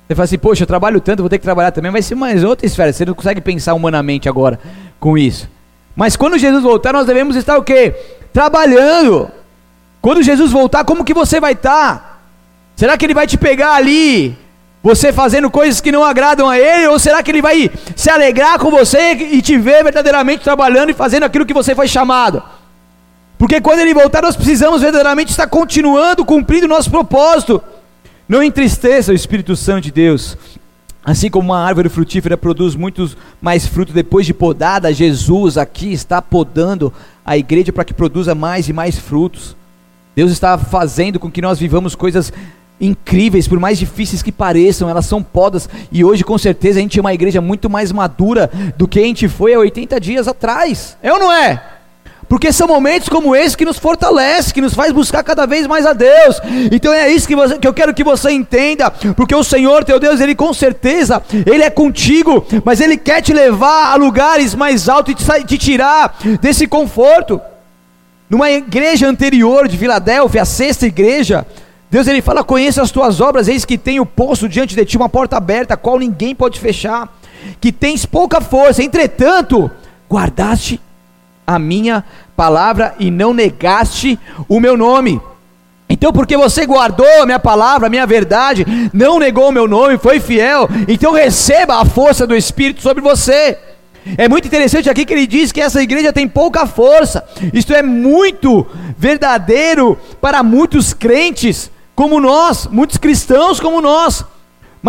Você 0.07 0.14
fala 0.14 0.24
assim, 0.24 0.38
poxa, 0.38 0.62
eu 0.62 0.66
trabalho 0.66 1.01
tanto, 1.01 1.22
vou 1.22 1.28
ter 1.28 1.38
que 1.38 1.44
trabalhar 1.44 1.70
também. 1.70 1.92
Vai 1.92 2.01
ser 2.01 2.14
mais 2.14 2.42
outra 2.42 2.64
esfera. 2.64 2.92
Você 2.92 3.05
não 3.05 3.12
consegue 3.12 3.42
pensar 3.42 3.74
humanamente 3.74 4.26
agora 4.26 4.59
com 4.99 5.18
isso. 5.18 5.49
Mas 5.94 6.16
quando 6.16 6.38
Jesus 6.38 6.62
voltar, 6.62 6.94
nós 6.94 7.07
devemos 7.07 7.36
estar 7.36 7.59
o 7.59 7.62
quê? 7.62 7.94
Trabalhando. 8.32 9.30
Quando 10.01 10.22
Jesus 10.22 10.51
voltar, 10.51 10.84
como 10.84 11.05
que 11.05 11.12
você 11.12 11.38
vai 11.40 11.53
estar? 11.53 12.22
Será 12.74 12.96
que 12.96 13.05
ele 13.05 13.12
vai 13.12 13.26
te 13.26 13.36
pegar 13.36 13.74
ali, 13.74 14.38
você 14.82 15.12
fazendo 15.12 15.51
coisas 15.51 15.80
que 15.80 15.92
não 15.92 16.05
agradam 16.05 16.49
a 16.49 16.59
ele? 16.59 16.86
Ou 16.86 16.99
será 16.99 17.22
que 17.22 17.30
ele 17.30 17.42
vai 17.42 17.70
se 17.94 18.09
alegrar 18.09 18.59
com 18.59 18.70
você 18.70 19.12
e 19.12 19.42
te 19.42 19.59
ver 19.59 19.82
verdadeiramente 19.82 20.44
trabalhando 20.44 20.90
e 20.90 20.94
fazendo 20.94 21.24
aquilo 21.24 21.44
que 21.44 21.53
você 21.53 21.74
foi 21.74 21.88
chamado? 21.88 22.42
Porque 23.39 23.61
quando 23.61 23.78
ele 23.78 23.95
voltar, 23.95 24.20
nós 24.20 24.36
precisamos 24.36 24.82
verdadeiramente 24.82 25.30
estar 25.30 25.47
continuando 25.47 26.24
cumprindo 26.24 26.66
o 26.66 26.68
nosso 26.68 26.91
propósito. 26.91 27.62
Não 28.28 28.43
entristeça 28.43 29.12
o 29.12 29.14
Espírito 29.14 29.55
Santo 29.55 29.84
de 29.84 29.93
Deus. 29.93 30.36
Assim 31.05 31.30
como 31.30 31.53
uma 31.53 31.64
árvore 31.64 31.89
frutífera 31.89 32.36
produz 32.36 32.74
muitos 32.74 33.16
mais 33.41 33.64
frutos 33.64 33.95
depois 33.95 34.26
de 34.26 34.34
podada, 34.34 34.93
Jesus 34.93 35.57
aqui 35.57 35.93
está 35.93 36.20
podando 36.20 36.93
a 37.24 37.39
igreja 37.39 37.72
para 37.72 37.84
que 37.84 37.95
produza 37.95 38.34
mais 38.34 38.68
e 38.68 38.72
mais 38.72 38.99
frutos. 38.99 39.57
Deus 40.14 40.32
está 40.32 40.59
fazendo 40.59 41.20
com 41.20 41.30
que 41.30 41.41
nós 41.41 41.59
vivamos 41.59 41.95
coisas 41.95 42.32
incríveis, 42.80 43.49
por 43.49 43.59
mais 43.59 43.78
difíceis 43.78 44.22
que 44.22 44.32
pareçam, 44.32 44.91
elas 44.91 45.07
são 45.07 45.22
podas. 45.22 45.68
E 45.91 46.05
hoje, 46.05 46.24
com 46.24 46.36
certeza, 46.36 46.78
a 46.78 46.82
gente 46.82 46.99
é 46.99 47.01
uma 47.01 47.14
igreja 47.14 47.41
muito 47.41 47.70
mais 47.70 47.93
madura 47.93 48.51
do 48.76 48.89
que 48.89 48.99
a 48.99 49.03
gente 49.03 49.28
foi 49.28 49.55
há 49.55 49.59
80 49.59 50.01
dias 50.01 50.28
atrás. 50.28 50.97
É 51.03 51.12
ou 51.12 51.18
não 51.18 51.32
é? 51.32 51.78
Porque 52.29 52.53
são 52.53 52.68
momentos 52.68 53.09
como 53.09 53.35
esse 53.35 53.57
que 53.57 53.64
nos 53.64 53.79
fortalece, 53.79 54.53
que 54.53 54.61
nos 54.61 54.74
faz 54.74 54.93
buscar 54.93 55.22
cada 55.22 55.47
vez 55.47 55.66
mais 55.66 55.87
a 55.87 55.95
Deus. 55.95 56.41
Então 56.70 56.93
é 56.93 57.11
isso 57.11 57.26
que, 57.26 57.35
você, 57.35 57.59
que 57.59 57.66
eu 57.66 57.72
quero 57.72 57.95
que 57.95 58.05
você 58.05 58.31
entenda, 58.31 58.91
porque 58.91 59.35
o 59.35 59.43
Senhor 59.43 59.83
teu 59.83 59.99
Deus, 59.99 60.20
Ele 60.20 60.35
com 60.35 60.53
certeza, 60.53 61.22
Ele 61.47 61.62
é 61.62 61.70
contigo, 61.70 62.47
mas 62.64 62.81
Ele 62.81 62.97
quer 62.99 63.22
te 63.22 63.33
levar 63.33 63.93
a 63.93 63.95
lugares 63.95 64.55
mais 64.55 64.89
altos 64.89 65.12
e 65.12 65.16
te, 65.16 65.45
te 65.47 65.59
tirar 65.59 66.16
desse 66.41 66.66
conforto. 66.66 67.41
Numa 68.29 68.51
igreja 68.51 69.09
anterior 69.09 69.66
de 69.66 69.79
Filadélfia, 69.79 70.43
a 70.43 70.45
sexta 70.45 70.87
igreja, 70.87 71.47
Deus 71.91 72.07
ele 72.07 72.20
fala: 72.20 72.45
Conheça 72.45 72.83
as 72.83 72.91
tuas 72.91 73.22
obras, 73.22 73.49
eis 73.49 73.64
que 73.64 73.79
tenho 73.79 74.05
posto 74.05 74.47
diante 74.47 74.76
de 74.76 74.85
ti 74.85 74.99
uma 74.99 75.09
porta 75.09 75.39
aberta, 75.39 75.72
a 75.72 75.79
qual 75.79 75.99
ninguém 75.99 76.35
pode 76.35 76.61
fechar, 76.61 77.09
que 77.59 77.72
tens 77.72 78.05
pouca 78.05 78.39
força, 78.43 78.83
entretanto, 78.83 79.70
guardaste 80.11 80.79
a 81.49 81.59
minha 81.59 82.05
palavra 82.36 82.94
e 82.99 83.11
não 83.11 83.32
negaste 83.32 84.18
o 84.46 84.61
meu 84.61 84.76
nome. 84.76 85.18
Então, 85.88 86.12
porque 86.12 86.36
você 86.36 86.66
guardou 86.66 87.22
a 87.22 87.24
minha 87.24 87.38
palavra, 87.38 87.86
a 87.86 87.90
minha 87.90 88.07
verdade, 88.07 88.66
não 88.92 89.18
negou 89.18 89.49
o 89.49 89.53
meu 89.53 89.66
nome, 89.66 89.96
foi 89.96 90.20
fiel, 90.20 90.68
então 90.86 91.14
receba 91.14 91.80
a 91.80 91.86
força 91.86 92.26
do 92.26 92.36
Espírito 92.36 92.82
sobre 92.82 93.03
você. 93.03 93.57
É 94.18 94.28
muito 94.28 94.46
interessante 94.46 94.90
aqui 94.90 95.07
que 95.07 95.12
ele 95.14 95.26
diz 95.26 95.51
que 95.51 95.61
essa 95.62 95.82
igreja 95.82 96.12
tem 96.12 96.28
pouca 96.28 96.66
força. 96.66 97.24
Isto 97.55 97.72
é 97.72 97.82
muito 97.82 98.66
verdadeiro 98.99 99.99
para 100.20 100.42
muitos 100.42 100.92
crentes 100.92 101.70
como 101.94 102.20
nós, 102.20 102.66
muitos 102.70 102.99
cristãos 102.99 103.59
como 103.59 103.80
nós. 103.80 104.22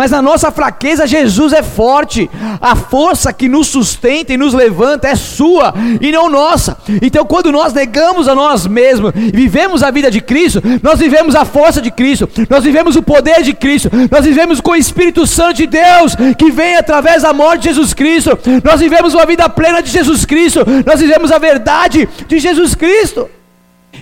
Mas 0.00 0.12
na 0.12 0.22
nossa 0.22 0.50
fraqueza, 0.50 1.06
Jesus 1.06 1.52
é 1.52 1.62
forte. 1.62 2.30
A 2.58 2.74
força 2.74 3.34
que 3.34 3.50
nos 3.50 3.66
sustenta 3.66 4.32
e 4.32 4.36
nos 4.38 4.54
levanta 4.54 5.06
é 5.06 5.14
sua 5.14 5.74
e 6.00 6.10
não 6.10 6.30
nossa. 6.30 6.78
Então, 7.02 7.22
quando 7.26 7.52
nós 7.52 7.74
negamos 7.74 8.26
a 8.26 8.34
nós 8.34 8.66
mesmos 8.66 9.12
e 9.14 9.30
vivemos 9.30 9.82
a 9.82 9.90
vida 9.90 10.10
de 10.10 10.22
Cristo, 10.22 10.62
nós 10.82 10.98
vivemos 10.98 11.34
a 11.34 11.44
força 11.44 11.82
de 11.82 11.90
Cristo, 11.90 12.26
nós 12.48 12.64
vivemos 12.64 12.96
o 12.96 13.02
poder 13.02 13.42
de 13.42 13.52
Cristo, 13.52 13.90
nós 14.10 14.24
vivemos 14.24 14.58
com 14.58 14.70
o 14.70 14.76
Espírito 14.76 15.26
Santo 15.26 15.56
de 15.56 15.66
Deus 15.66 16.16
que 16.38 16.50
vem 16.50 16.76
através 16.76 17.20
da 17.20 17.34
morte 17.34 17.64
de 17.64 17.68
Jesus 17.68 17.92
Cristo, 17.92 18.38
nós 18.64 18.80
vivemos 18.80 19.12
uma 19.12 19.26
vida 19.26 19.50
plena 19.50 19.82
de 19.82 19.90
Jesus 19.90 20.24
Cristo, 20.24 20.60
nós 20.86 20.98
vivemos 20.98 21.30
a 21.30 21.36
verdade 21.36 22.08
de 22.26 22.38
Jesus 22.38 22.74
Cristo. 22.74 23.28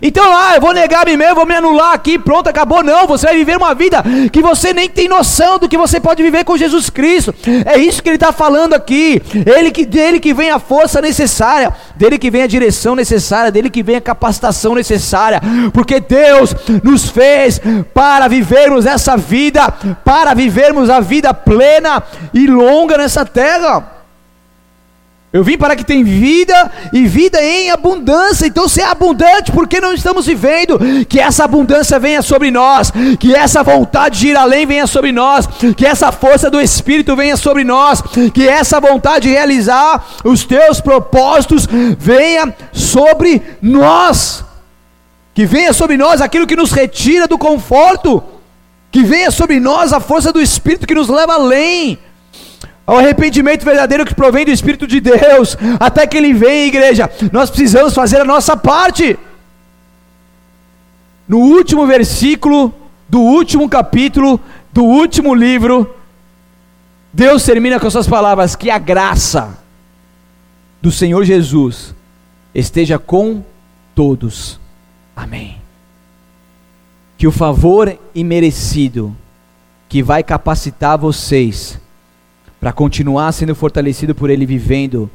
Então, 0.00 0.24
ah, 0.24 0.54
eu 0.54 0.60
vou 0.60 0.72
negar 0.72 1.02
a 1.02 1.04
mim 1.04 1.16
mesmo, 1.16 1.34
vou 1.34 1.46
me 1.46 1.54
anular 1.54 1.92
aqui, 1.92 2.18
pronto, 2.18 2.48
acabou. 2.48 2.82
Não, 2.82 3.06
você 3.06 3.26
vai 3.26 3.36
viver 3.36 3.56
uma 3.56 3.74
vida 3.74 4.02
que 4.32 4.40
você 4.40 4.72
nem 4.72 4.88
tem 4.88 5.08
noção 5.08 5.58
do 5.58 5.68
que 5.68 5.76
você 5.76 5.98
pode 5.98 6.22
viver 6.22 6.44
com 6.44 6.56
Jesus 6.56 6.88
Cristo. 6.88 7.34
É 7.66 7.76
isso 7.78 8.02
que 8.02 8.08
ele 8.08 8.16
está 8.16 8.32
falando 8.32 8.74
aqui. 8.74 9.20
Ele 9.46 9.70
que, 9.70 9.84
dele 9.84 10.20
que 10.20 10.32
vem 10.32 10.50
a 10.50 10.58
força 10.58 11.00
necessária, 11.00 11.72
dele 11.96 12.18
que 12.18 12.30
vem 12.30 12.42
a 12.42 12.46
direção 12.46 12.94
necessária, 12.94 13.50
dele 13.50 13.70
que 13.70 13.82
vem 13.82 13.96
a 13.96 14.00
capacitação 14.00 14.74
necessária. 14.74 15.40
Porque 15.72 16.00
Deus 16.00 16.54
nos 16.82 17.08
fez 17.08 17.60
para 17.92 18.28
vivermos 18.28 18.86
essa 18.86 19.16
vida, 19.16 19.68
para 20.04 20.34
vivermos 20.34 20.90
a 20.90 21.00
vida 21.00 21.34
plena 21.34 22.02
e 22.32 22.46
longa 22.46 22.96
nessa 22.96 23.24
terra. 23.24 23.97
Eu 25.30 25.44
vim 25.44 25.58
para 25.58 25.76
que 25.76 25.84
tenha 25.84 26.02
vida 26.02 26.72
e 26.90 27.06
vida 27.06 27.42
em 27.42 27.70
abundância. 27.70 28.46
Então, 28.46 28.66
se 28.66 28.80
é 28.80 28.86
abundante, 28.86 29.52
por 29.52 29.68
que 29.68 29.78
não 29.78 29.92
estamos 29.92 30.24
vivendo? 30.24 30.78
Que 31.06 31.20
essa 31.20 31.44
abundância 31.44 31.98
venha 31.98 32.22
sobre 32.22 32.50
nós, 32.50 32.90
que 33.20 33.34
essa 33.34 33.62
vontade 33.62 34.20
de 34.20 34.28
ir 34.28 34.36
além 34.36 34.64
venha 34.64 34.86
sobre 34.86 35.12
nós, 35.12 35.46
que 35.76 35.84
essa 35.84 36.10
força 36.10 36.50
do 36.50 36.58
Espírito 36.58 37.14
venha 37.14 37.36
sobre 37.36 37.62
nós, 37.62 38.02
que 38.32 38.48
essa 38.48 38.80
vontade 38.80 39.28
de 39.28 39.34
realizar 39.34 40.02
os 40.24 40.46
teus 40.46 40.80
propósitos 40.80 41.68
venha 41.98 42.54
sobre 42.72 43.42
nós. 43.60 44.44
Que 45.34 45.44
venha 45.44 45.74
sobre 45.74 45.98
nós 45.98 46.22
aquilo 46.22 46.46
que 46.46 46.56
nos 46.56 46.72
retira 46.72 47.28
do 47.28 47.36
conforto, 47.36 48.24
que 48.90 49.02
venha 49.02 49.30
sobre 49.30 49.60
nós 49.60 49.92
a 49.92 50.00
força 50.00 50.32
do 50.32 50.40
Espírito 50.40 50.86
que 50.86 50.94
nos 50.94 51.08
leva 51.08 51.34
além 51.34 51.98
ao 52.88 52.96
arrependimento 52.96 53.66
verdadeiro 53.66 54.06
que 54.06 54.14
provém 54.14 54.46
do 54.46 54.50
Espírito 54.50 54.86
de 54.86 54.98
Deus, 54.98 55.58
até 55.78 56.06
que 56.06 56.16
Ele 56.16 56.32
venha, 56.32 56.68
igreja, 56.68 57.10
nós 57.30 57.50
precisamos 57.50 57.92
fazer 57.92 58.18
a 58.18 58.24
nossa 58.24 58.56
parte. 58.56 59.18
No 61.28 61.36
último 61.36 61.86
versículo 61.86 62.72
do 63.06 63.20
último 63.20 63.68
capítulo 63.68 64.40
do 64.72 64.82
último 64.84 65.34
livro, 65.34 65.94
Deus 67.12 67.44
termina 67.44 67.78
com 67.78 67.90
suas 67.90 68.08
palavras: 68.08 68.56
que 68.56 68.70
a 68.70 68.78
graça 68.78 69.58
do 70.80 70.90
Senhor 70.90 71.22
Jesus 71.26 71.94
esteja 72.54 72.98
com 72.98 73.44
todos. 73.94 74.58
Amém. 75.14 75.60
Que 77.18 77.26
o 77.26 77.32
favor 77.32 77.98
imerecido 78.14 79.14
que 79.90 80.02
vai 80.02 80.22
capacitar 80.22 80.96
vocês 80.96 81.78
para 82.60 82.72
continuar 82.72 83.32
sendo 83.32 83.54
fortalecido 83.54 84.14
por 84.14 84.30
Ele, 84.30 84.46
vivendo 84.46 85.10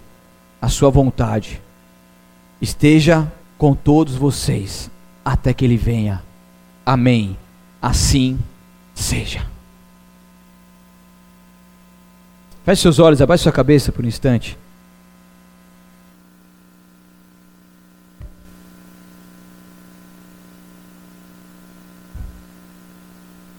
a 0.62 0.70
Sua 0.70 0.90
vontade. 0.90 1.62
Esteja 2.62 3.32
com 3.58 3.74
todos 3.74 4.16
vocês 4.16 4.90
até 5.24 5.54
que 5.54 5.66
Ele 5.66 5.78
venha. 5.78 6.22
Amém. 6.86 7.38
Assim 7.82 8.40
seja. 8.96 9.46
Feche 12.66 12.82
seus 12.82 13.00
olhos, 13.00 13.22
abaixe 13.22 13.44
sua 13.44 13.52
cabeça 13.52 13.92
por 13.92 14.06
um 14.06 14.08
instante. 14.08 14.58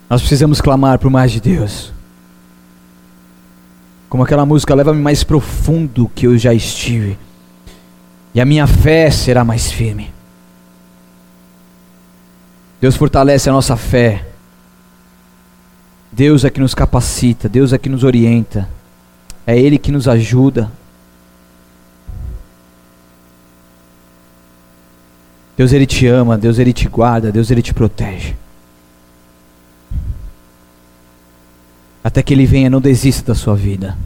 Nós 0.09 0.21
precisamos 0.21 0.61
clamar 0.61 0.99
por 0.99 1.11
mais 1.11 1.33
de 1.33 1.41
Deus. 1.41 1.94
Como 4.15 4.23
aquela 4.23 4.47
música, 4.47 4.73
leva-me 4.77 5.03
mais 5.03 5.25
profundo 5.25 6.09
que 6.15 6.29
eu 6.29 6.39
já 6.39 6.55
estive. 6.55 7.19
E 8.33 8.41
a 8.41 8.45
minha 8.45 8.65
fé 8.65 9.11
será 9.11 9.45
mais 9.45 9.73
firme. 9.73 10.15
Deus 12.81 12.95
fortalece 12.95 13.51
a 13.51 13.53
nossa 13.53 13.77
fé. 13.77 14.25
Deus 16.13 16.45
é 16.45 16.51
que 16.51 16.61
nos 16.61 16.77
capacita, 16.77 17.49
Deus 17.49 17.73
é 17.73 17.77
que 17.77 17.89
nos 17.89 18.05
orienta. 18.05 18.69
É 19.45 19.59
Ele 19.59 19.79
que 19.79 19.91
nos 19.91 20.07
ajuda. 20.07 20.71
Deus 25.57 25.73
Ele 25.73 25.87
te 25.87 26.07
ama, 26.07 26.39
Deus 26.39 26.61
Ele 26.61 26.73
te 26.73 26.89
guarda, 26.89 27.33
Deus 27.33 27.51
Ele 27.51 27.63
te 27.63 27.75
protege. 27.75 28.37
Até 32.05 32.23
que 32.23 32.35
Ele 32.35 32.45
venha, 32.45 32.69
não 32.69 32.83
desista 32.83 33.33
da 33.33 33.35
sua 33.35 33.57
vida. 33.57 33.97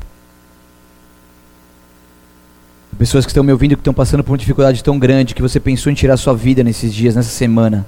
Pessoas 2.96 3.24
que 3.24 3.30
estão 3.30 3.44
me 3.44 3.52
ouvindo 3.52 3.76
que 3.76 3.80
estão 3.80 3.94
passando 3.94 4.24
por 4.24 4.32
uma 4.32 4.38
dificuldade 4.38 4.82
tão 4.82 4.98
grande 4.98 5.32
que 5.32 5.42
você 5.42 5.60
pensou 5.60 5.90
em 5.90 5.94
tirar 5.94 6.16
sua 6.16 6.34
vida 6.34 6.64
nesses 6.64 6.92
dias, 6.92 7.14
nessa 7.14 7.30
semana. 7.30 7.86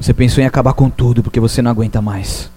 Você 0.00 0.12
pensou 0.12 0.42
em 0.42 0.46
acabar 0.46 0.72
com 0.72 0.90
tudo 0.90 1.22
porque 1.22 1.38
você 1.38 1.62
não 1.62 1.70
aguenta 1.70 2.02
mais. 2.02 2.50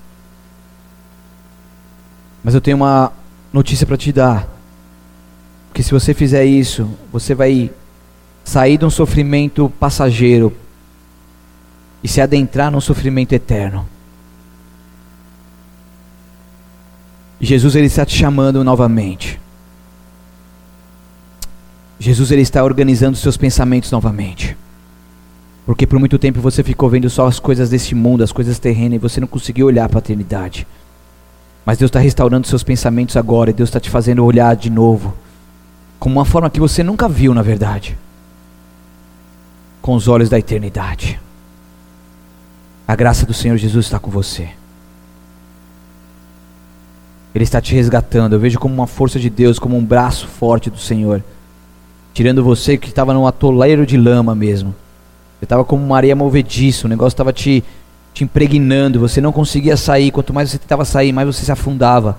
Mas 2.44 2.56
eu 2.56 2.62
tenho 2.62 2.78
uma 2.78 3.14
notícia 3.54 3.86
para 3.86 3.98
te 3.98 4.12
dar. 4.12 4.48
Que 5.72 5.84
se 5.84 5.92
você 5.92 6.14
fizer 6.14 6.46
isso, 6.46 6.90
você 7.12 7.36
vai 7.36 7.70
sair 8.44 8.78
de 8.78 8.86
um 8.86 8.90
sofrimento 8.90 9.72
passageiro 9.80 10.52
e 12.04 12.08
se 12.08 12.22
adentrar 12.22 12.72
num 12.72 12.82
sofrimento 12.82 13.34
eterno. 13.34 13.88
Jesus 17.40 17.76
ele 17.76 17.88
está 17.88 18.06
te 18.06 18.16
chamando 18.16 18.64
novamente. 18.64 19.40
Jesus 22.00 22.32
ele 22.32 22.42
está 22.42 22.64
organizando 22.64 23.18
seus 23.18 23.38
pensamentos 23.38 23.92
novamente. 23.92 24.58
Porque 25.66 25.88
por 25.88 25.98
muito 26.00 26.20
tempo 26.20 26.40
você 26.40 26.64
ficou 26.64 26.90
vendo 26.90 27.10
só 27.10 27.26
as 27.26 27.40
coisas 27.40 27.70
desse 27.70 27.96
mundo, 27.96 28.24
as 28.24 28.32
coisas 28.32 28.60
terrenas, 28.60 28.96
e 28.96 29.00
você 29.00 29.20
não 29.20 29.28
conseguiu 29.28 29.66
olhar 29.66 29.90
para 29.90 29.98
a 29.98 30.02
eternidade. 30.02 30.68
Mas 31.66 31.80
Deus 31.80 31.90
está 31.90 32.00
restaurando 32.00 32.48
seus 32.48 32.64
pensamentos 32.64 33.18
agora, 33.18 33.50
e 33.50 33.54
Deus 33.54 33.70
está 33.70 33.80
te 33.80 33.90
fazendo 33.90 34.24
olhar 34.24 34.56
de 34.56 34.70
novo, 34.70 35.16
como 36.00 36.20
uma 36.20 36.26
forma 36.26 36.50
que 36.50 36.60
você 36.60 36.84
nunca 36.84 37.10
viu, 37.10 37.34
na 37.34 37.42
verdade, 37.42 37.98
com 39.82 39.96
os 39.96 40.08
olhos 40.08 40.30
da 40.30 40.38
eternidade. 40.38 41.20
A 42.88 42.96
graça 42.96 43.26
do 43.26 43.34
Senhor 43.34 43.58
Jesus 43.58 43.86
está 43.88 43.98
com 43.98 44.12
você. 44.12 44.50
Ele 47.36 47.44
está 47.44 47.60
te 47.60 47.76
resgatando. 47.76 48.32
Eu 48.32 48.40
vejo 48.40 48.58
como 48.58 48.74
uma 48.74 48.88
força 48.88 49.20
de 49.20 49.30
Deus, 49.30 49.60
como 49.60 49.78
um 49.78 49.84
braço 49.84 50.26
forte 50.26 50.70
do 50.70 50.78
Senhor. 50.78 51.22
Tirando 52.14 52.42
você 52.42 52.78
que 52.78 52.88
estava 52.88 53.14
num 53.14 53.28
atoleiro 53.28 53.86
de 53.86 53.98
lama 53.98 54.34
mesmo. 54.34 54.74
Você 55.38 55.44
estava 55.44 55.66
como 55.66 55.84
uma 55.84 55.98
areia 55.98 56.16
movediça, 56.16 56.88
o 56.88 56.90
negócio 56.90 57.14
estava 57.14 57.34
te, 57.34 57.62
te 58.14 58.24
impregnando, 58.24 59.02
você 59.02 59.20
não 59.20 59.34
conseguia 59.34 59.76
sair. 59.76 60.12
Quanto 60.12 60.34
mais 60.34 60.50
você 60.50 60.58
tentava 60.58 60.86
sair, 60.86 61.12
mais 61.12 61.28
você 61.28 61.44
se 61.44 61.52
afundava. 61.52 62.18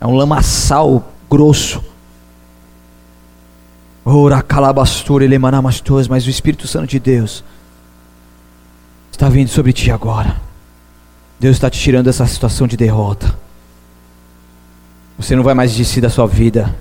É 0.00 0.06
um 0.06 0.14
lamaçal 0.14 1.12
grosso. 1.28 1.82
Ora 4.04 4.40
calabastura 4.42 5.24
elemanamastos, 5.24 6.06
mas 6.06 6.24
o 6.24 6.30
Espírito 6.30 6.68
Santo 6.68 6.86
de 6.86 7.00
Deus 7.00 7.42
está 9.10 9.28
vindo 9.28 9.48
sobre 9.48 9.72
ti 9.72 9.90
agora. 9.90 10.40
Deus 11.40 11.56
está 11.56 11.68
te 11.68 11.80
tirando 11.80 12.04
dessa 12.04 12.24
situação 12.28 12.68
de 12.68 12.76
derrota. 12.76 13.45
Você 15.18 15.34
não 15.34 15.42
vai 15.42 15.54
mais 15.54 15.70
desistir 15.70 16.00
da 16.00 16.10
sua 16.10 16.26
vida, 16.26 16.74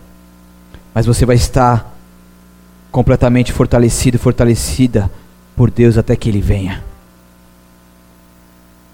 mas 0.93 1.05
você 1.05 1.25
vai 1.25 1.35
estar 1.35 1.93
completamente 2.91 3.51
fortalecido, 3.51 4.19
fortalecida 4.19 5.09
por 5.55 5.71
Deus 5.71 5.97
até 5.97 6.15
que 6.15 6.29
Ele 6.29 6.41
venha. 6.41 6.83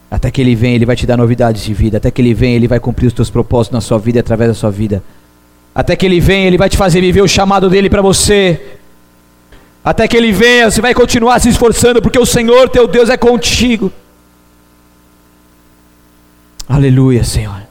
Até 0.10 0.30
que 0.30 0.42
Ele 0.42 0.56
venha, 0.56 0.76
Ele 0.76 0.86
vai 0.86 0.96
te 0.96 1.08
dar 1.08 1.18
novidades 1.18 1.64
de 1.64 1.74
vida. 1.74 1.98
Até 1.98 2.12
que 2.12 2.22
Ele 2.22 2.34
venha, 2.34 2.56
Ele 2.56 2.68
vai 2.68 2.80
cumprir 2.80 3.08
os 3.08 3.14
teus 3.14 3.30
propósitos 3.30 3.74
na 3.74 3.82
sua 3.82 3.98
vida 3.98 4.20
e 4.20 4.22
através 4.22 4.50
da 4.50 4.54
sua 4.54 4.70
vida. 4.70 5.02
Até 5.74 5.96
que 5.96 6.06
Ele 6.06 6.20
venha, 6.20 6.48
Ele 6.48 6.58
vai 6.58 6.70
te 6.70 6.78
fazer 6.78 7.02
viver 7.02 7.22
o 7.22 7.28
chamado 7.28 7.70
dele 7.70 7.90
para 7.90 8.02
você. 8.02 8.78
Até 9.84 10.08
que 10.08 10.18
Ele 10.18 10.32
venha, 10.32 10.70
você 10.70 10.82
vai 10.82 10.94
continuar 10.94 11.40
se 11.40 11.50
esforçando, 11.50 12.02
porque 12.02 12.20
o 12.20 12.26
Senhor 12.26 12.70
teu 12.70 12.88
Deus 12.88 13.10
é 13.10 13.18
contigo. 13.18 13.92
Aleluia, 16.68 17.24
Senhor. 17.24 17.71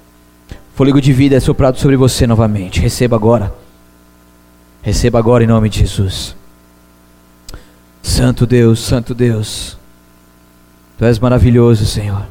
Fôlego 0.80 0.98
de 0.98 1.12
vida 1.12 1.36
é 1.36 1.40
soprado 1.40 1.78
sobre 1.78 1.94
você 1.94 2.26
novamente. 2.26 2.80
Receba 2.80 3.14
agora. 3.14 3.52
Receba 4.80 5.18
agora 5.18 5.44
em 5.44 5.46
nome 5.46 5.68
de 5.68 5.80
Jesus. 5.80 6.34
Santo 8.02 8.46
Deus, 8.46 8.80
Santo 8.80 9.14
Deus. 9.14 9.76
Tu 10.96 11.04
és 11.04 11.18
maravilhoso, 11.18 11.84
Senhor. 11.84 12.26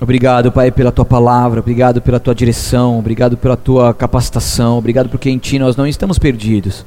Obrigado, 0.00 0.50
Pai, 0.50 0.70
pela 0.70 0.90
tua 0.90 1.04
palavra, 1.04 1.60
obrigado 1.60 2.00
pela 2.00 2.18
tua 2.18 2.34
direção, 2.34 2.98
obrigado 2.98 3.36
pela 3.36 3.54
tua 3.54 3.92
capacitação, 3.92 4.78
obrigado 4.78 5.10
porque 5.10 5.28
em 5.28 5.36
ti 5.36 5.58
nós 5.58 5.76
não 5.76 5.86
estamos 5.86 6.18
perdidos. 6.18 6.86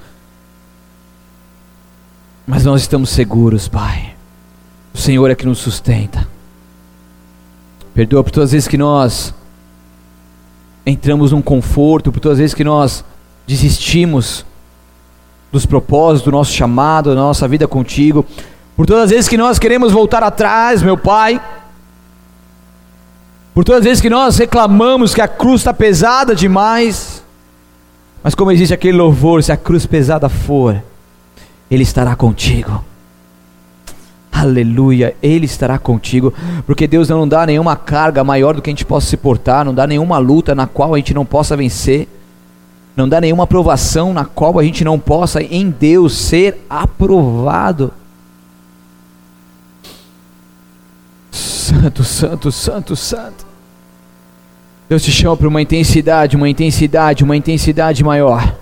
Mas 2.47 2.65
nós 2.65 2.82
estamos 2.82 3.11
seguros, 3.11 3.67
Pai. 3.67 4.15
O 4.91 4.97
Senhor 4.97 5.30
é 5.30 5.36
que 5.36 5.45
nos 5.45 5.59
sustenta. 5.59 6.38
Perdoa 7.99 8.23
por 8.23 8.31
todas 8.31 8.47
as 8.47 8.51
vezes 8.53 8.67
que 8.69 8.77
nós 8.77 9.33
entramos 10.85 11.33
num 11.33 11.41
conforto, 11.41 12.13
por 12.13 12.21
todas 12.21 12.37
as 12.37 12.39
vezes 12.39 12.53
que 12.53 12.63
nós 12.63 13.03
desistimos 13.45 14.45
dos 15.51 15.65
propósitos, 15.65 16.23
do 16.23 16.31
nosso 16.31 16.53
chamado, 16.53 17.09
da 17.09 17.15
nossa 17.17 17.45
vida 17.45 17.67
contigo, 17.67 18.25
por 18.77 18.85
todas 18.85 19.03
as 19.03 19.09
vezes 19.09 19.27
que 19.27 19.35
nós 19.35 19.59
queremos 19.59 19.91
voltar 19.91 20.23
atrás, 20.23 20.81
meu 20.81 20.97
Pai, 20.97 21.41
por 23.53 23.65
todas 23.65 23.79
as 23.79 23.85
vezes 23.85 24.01
que 24.01 24.09
nós 24.09 24.37
reclamamos 24.37 25.13
que 25.13 25.19
a 25.19 25.27
cruz 25.27 25.59
está 25.59 25.73
pesada 25.73 26.33
demais, 26.33 27.21
mas 28.23 28.33
como 28.33 28.49
existe 28.49 28.73
aquele 28.73 28.97
louvor, 28.97 29.43
se 29.43 29.51
a 29.51 29.57
cruz 29.57 29.85
pesada 29.85 30.29
for, 30.29 30.81
Ele 31.69 31.83
estará 31.83 32.15
contigo. 32.15 32.81
Aleluia, 34.39 35.13
Ele 35.21 35.45
estará 35.45 35.77
contigo, 35.77 36.33
porque 36.65 36.87
Deus 36.87 37.09
não 37.09 37.27
dá 37.27 37.45
nenhuma 37.45 37.75
carga 37.75 38.23
maior 38.23 38.55
do 38.55 38.61
que 38.61 38.69
a 38.69 38.71
gente 38.71 38.85
possa 38.85 39.07
suportar, 39.07 39.65
não 39.65 39.73
dá 39.73 39.85
nenhuma 39.85 40.17
luta 40.17 40.55
na 40.55 40.65
qual 40.65 40.93
a 40.93 40.97
gente 40.97 41.13
não 41.13 41.25
possa 41.25 41.57
vencer, 41.57 42.07
não 42.95 43.09
dá 43.09 43.19
nenhuma 43.19 43.43
aprovação 43.43 44.13
na 44.13 44.23
qual 44.23 44.57
a 44.57 44.63
gente 44.63 44.81
não 44.85 44.97
possa 44.97 45.41
em 45.41 45.69
Deus 45.69 46.13
ser 46.13 46.65
aprovado. 46.69 47.91
Santo, 51.31 52.03
Santo, 52.05 52.49
Santo, 52.49 52.95
Santo. 52.95 53.45
Deus 54.87 55.03
te 55.03 55.11
chama 55.11 55.35
para 55.35 55.49
uma 55.49 55.61
intensidade, 55.61 56.37
uma 56.37 56.47
intensidade, 56.47 57.25
uma 57.25 57.35
intensidade 57.35 58.01
maior. 58.05 58.55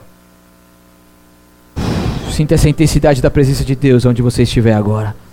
Sinta 2.32 2.55
essa 2.55 2.67
intensidade 2.67 3.21
da 3.21 3.30
presença 3.30 3.63
de 3.63 3.75
Deus 3.75 4.05
onde 4.05 4.23
você 4.23 4.41
estiver 4.41 4.73
agora. 4.73 5.26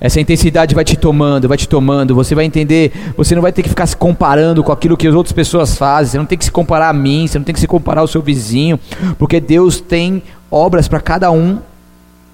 Essa 0.00 0.18
intensidade 0.18 0.74
vai 0.74 0.82
te 0.82 0.96
tomando, 0.96 1.46
vai 1.46 1.58
te 1.58 1.68
tomando. 1.68 2.14
Você 2.14 2.34
vai 2.34 2.46
entender. 2.46 2.90
Você 3.16 3.34
não 3.34 3.42
vai 3.42 3.52
ter 3.52 3.62
que 3.62 3.68
ficar 3.68 3.86
se 3.86 3.94
comparando 3.94 4.64
com 4.64 4.72
aquilo 4.72 4.96
que 4.96 5.06
as 5.06 5.14
outras 5.14 5.32
pessoas 5.32 5.76
fazem. 5.76 6.12
Você 6.12 6.18
não 6.18 6.24
tem 6.24 6.38
que 6.38 6.44
se 6.46 6.50
comparar 6.50 6.88
a 6.88 6.92
mim. 6.92 7.26
Você 7.26 7.38
não 7.38 7.44
tem 7.44 7.52
que 7.52 7.60
se 7.60 7.66
comparar 7.66 8.00
ao 8.00 8.08
seu 8.08 8.22
vizinho. 8.22 8.80
Porque 9.18 9.38
Deus 9.38 9.78
tem 9.78 10.22
obras 10.50 10.88
para 10.88 11.00
cada 11.00 11.30
um. 11.30 11.58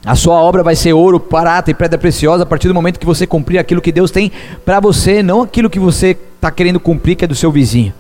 A 0.05 0.15
sua 0.15 0.37
obra 0.37 0.63
vai 0.63 0.77
ser 0.77 0.93
ouro, 0.93 1.19
prata 1.19 1.73
e 1.73 1.75
pedra 1.75 1.99
preciosa 1.99 2.45
a 2.45 2.47
partir 2.47 2.69
do 2.69 2.75
momento 2.75 3.01
que 3.01 3.05
você 3.05 3.27
cumprir 3.27 3.59
aquilo 3.59 3.81
que 3.81 3.91
Deus 3.91 4.13
tem 4.13 4.31
para 4.65 4.79
você, 4.79 5.21
não 5.21 5.43
aquilo 5.43 5.69
que 5.69 5.81
você 5.81 6.17
está 6.37 6.49
querendo 6.49 6.79
cumprir, 6.79 7.17
que 7.17 7.25
é 7.25 7.29
do 7.29 7.35
seu 7.35 7.51
vizinho, 7.51 7.93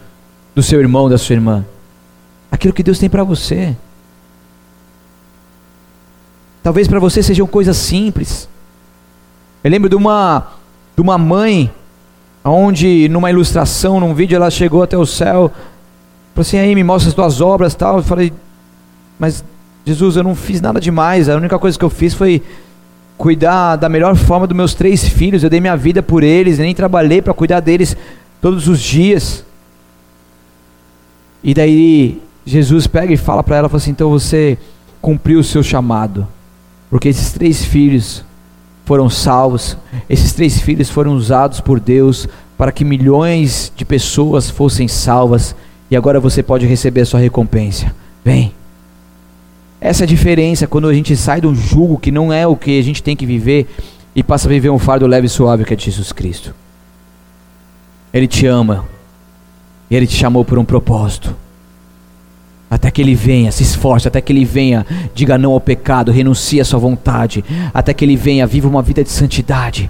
do 0.54 0.62
seu 0.62 0.78
irmão, 0.78 1.08
da 1.08 1.18
sua 1.18 1.34
irmã. 1.34 1.64
Aquilo 2.48 2.72
que 2.72 2.84
Deus 2.84 3.00
tem 3.00 3.10
para 3.10 3.24
você. 3.24 3.74
Talvez 6.62 6.86
para 6.86 7.00
você 7.00 7.24
sejam 7.24 7.44
coisas 7.44 7.76
simples. 7.76 8.48
Eu 9.62 9.70
lembro 9.70 9.88
de 9.88 9.96
uma, 9.96 10.46
de 10.94 11.02
uma 11.02 11.18
mãe, 11.18 11.70
onde 12.44 13.08
numa 13.08 13.30
ilustração, 13.30 13.98
num 13.98 14.14
vídeo, 14.14 14.36
ela 14.36 14.50
chegou 14.50 14.82
até 14.82 14.96
o 14.96 15.06
céu, 15.06 15.50
falou 16.34 16.40
assim, 16.40 16.58
aí 16.58 16.74
me 16.74 16.84
mostra 16.84 17.08
as 17.08 17.14
tuas 17.14 17.40
obras 17.40 17.74
tal. 17.74 17.98
Eu 17.98 18.02
falei, 18.02 18.32
mas 19.18 19.44
Jesus, 19.84 20.16
eu 20.16 20.22
não 20.24 20.34
fiz 20.34 20.60
nada 20.60 20.80
demais, 20.80 21.28
a 21.28 21.36
única 21.36 21.58
coisa 21.58 21.78
que 21.78 21.84
eu 21.84 21.90
fiz 21.90 22.12
foi 22.12 22.42
cuidar 23.16 23.76
da 23.76 23.88
melhor 23.88 24.14
forma 24.14 24.46
dos 24.46 24.56
meus 24.56 24.74
três 24.74 25.08
filhos, 25.08 25.42
eu 25.42 25.48
dei 25.48 25.60
minha 25.60 25.76
vida 25.76 26.02
por 26.02 26.22
eles, 26.22 26.58
nem 26.58 26.74
trabalhei 26.74 27.22
para 27.22 27.32
cuidar 27.32 27.60
deles 27.60 27.96
todos 28.42 28.68
os 28.68 28.80
dias. 28.80 29.44
E 31.42 31.54
daí 31.54 32.20
Jesus 32.44 32.86
pega 32.86 33.12
e 33.12 33.16
fala 33.16 33.42
para 33.42 33.56
ela, 33.56 33.68
fala 33.68 33.80
assim, 33.80 33.92
então 33.92 34.10
você 34.10 34.58
cumpriu 35.00 35.38
o 35.38 35.44
seu 35.44 35.62
chamado, 35.62 36.26
porque 36.90 37.08
esses 37.08 37.32
três 37.32 37.64
filhos 37.64 38.24
foram 38.86 39.10
salvos, 39.10 39.76
esses 40.08 40.32
três 40.32 40.60
filhos 40.60 40.88
foram 40.88 41.14
usados 41.14 41.60
por 41.60 41.78
Deus 41.80 42.26
para 42.56 42.72
que 42.72 42.84
milhões 42.84 43.70
de 43.76 43.84
pessoas 43.84 44.48
fossem 44.48 44.88
salvas, 44.88 45.54
e 45.90 45.96
agora 45.96 46.18
você 46.18 46.42
pode 46.42 46.66
receber 46.66 47.02
a 47.02 47.06
sua 47.06 47.20
recompensa. 47.20 47.94
Vem. 48.24 48.54
Essa 49.80 50.04
é 50.04 50.06
a 50.06 50.08
diferença 50.08 50.66
quando 50.66 50.88
a 50.88 50.94
gente 50.94 51.14
sai 51.16 51.40
de 51.40 51.46
um 51.46 51.54
jugo 51.54 51.98
que 51.98 52.10
não 52.10 52.32
é 52.32 52.46
o 52.46 52.56
que 52.56 52.78
a 52.78 52.82
gente 52.82 53.02
tem 53.02 53.14
que 53.14 53.26
viver 53.26 53.66
e 54.14 54.22
passa 54.22 54.48
a 54.48 54.50
viver 54.50 54.70
um 54.70 54.78
fardo 54.78 55.06
leve 55.06 55.26
e 55.26 55.30
suave 55.30 55.64
que 55.64 55.74
é 55.74 55.76
de 55.76 55.84
Jesus 55.84 56.12
Cristo. 56.12 56.54
Ele 58.12 58.26
te 58.26 58.46
ama. 58.46 58.84
E 59.90 59.94
ele 59.94 60.06
te 60.06 60.16
chamou 60.16 60.44
por 60.44 60.58
um 60.58 60.64
propósito. 60.64 61.36
Até 62.68 62.90
que 62.90 63.00
ele 63.00 63.14
venha, 63.14 63.52
se 63.52 63.62
esforce, 63.62 64.08
até 64.08 64.20
que 64.20 64.32
ele 64.32 64.44
venha, 64.44 64.84
diga 65.14 65.38
não 65.38 65.52
ao 65.52 65.60
pecado, 65.60 66.10
renuncie 66.10 66.60
à 66.60 66.64
sua 66.64 66.80
vontade, 66.80 67.44
até 67.72 67.94
que 67.94 68.04
ele 68.04 68.16
venha, 68.16 68.46
viva 68.46 68.68
uma 68.68 68.82
vida 68.82 69.04
de 69.04 69.10
santidade, 69.10 69.88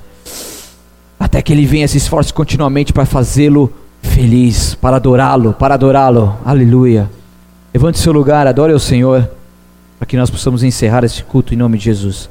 até 1.18 1.40
que 1.40 1.52
ele 1.52 1.64
venha, 1.64 1.88
se 1.88 1.96
esforce 1.96 2.32
continuamente 2.32 2.92
para 2.92 3.06
fazê-lo 3.06 3.72
feliz, 4.02 4.74
para 4.74 4.96
adorá-lo, 4.96 5.54
para 5.54 5.74
adorá-lo, 5.74 6.36
aleluia. 6.44 7.10
Levante 7.72 7.98
seu 7.98 8.12
lugar, 8.12 8.46
adore 8.46 8.72
ao 8.72 8.78
Senhor, 8.78 9.28
para 9.98 10.06
que 10.06 10.16
nós 10.16 10.30
possamos 10.30 10.62
encerrar 10.62 11.02
este 11.02 11.24
culto 11.24 11.54
em 11.54 11.56
nome 11.56 11.78
de 11.78 11.84
Jesus. 11.84 12.28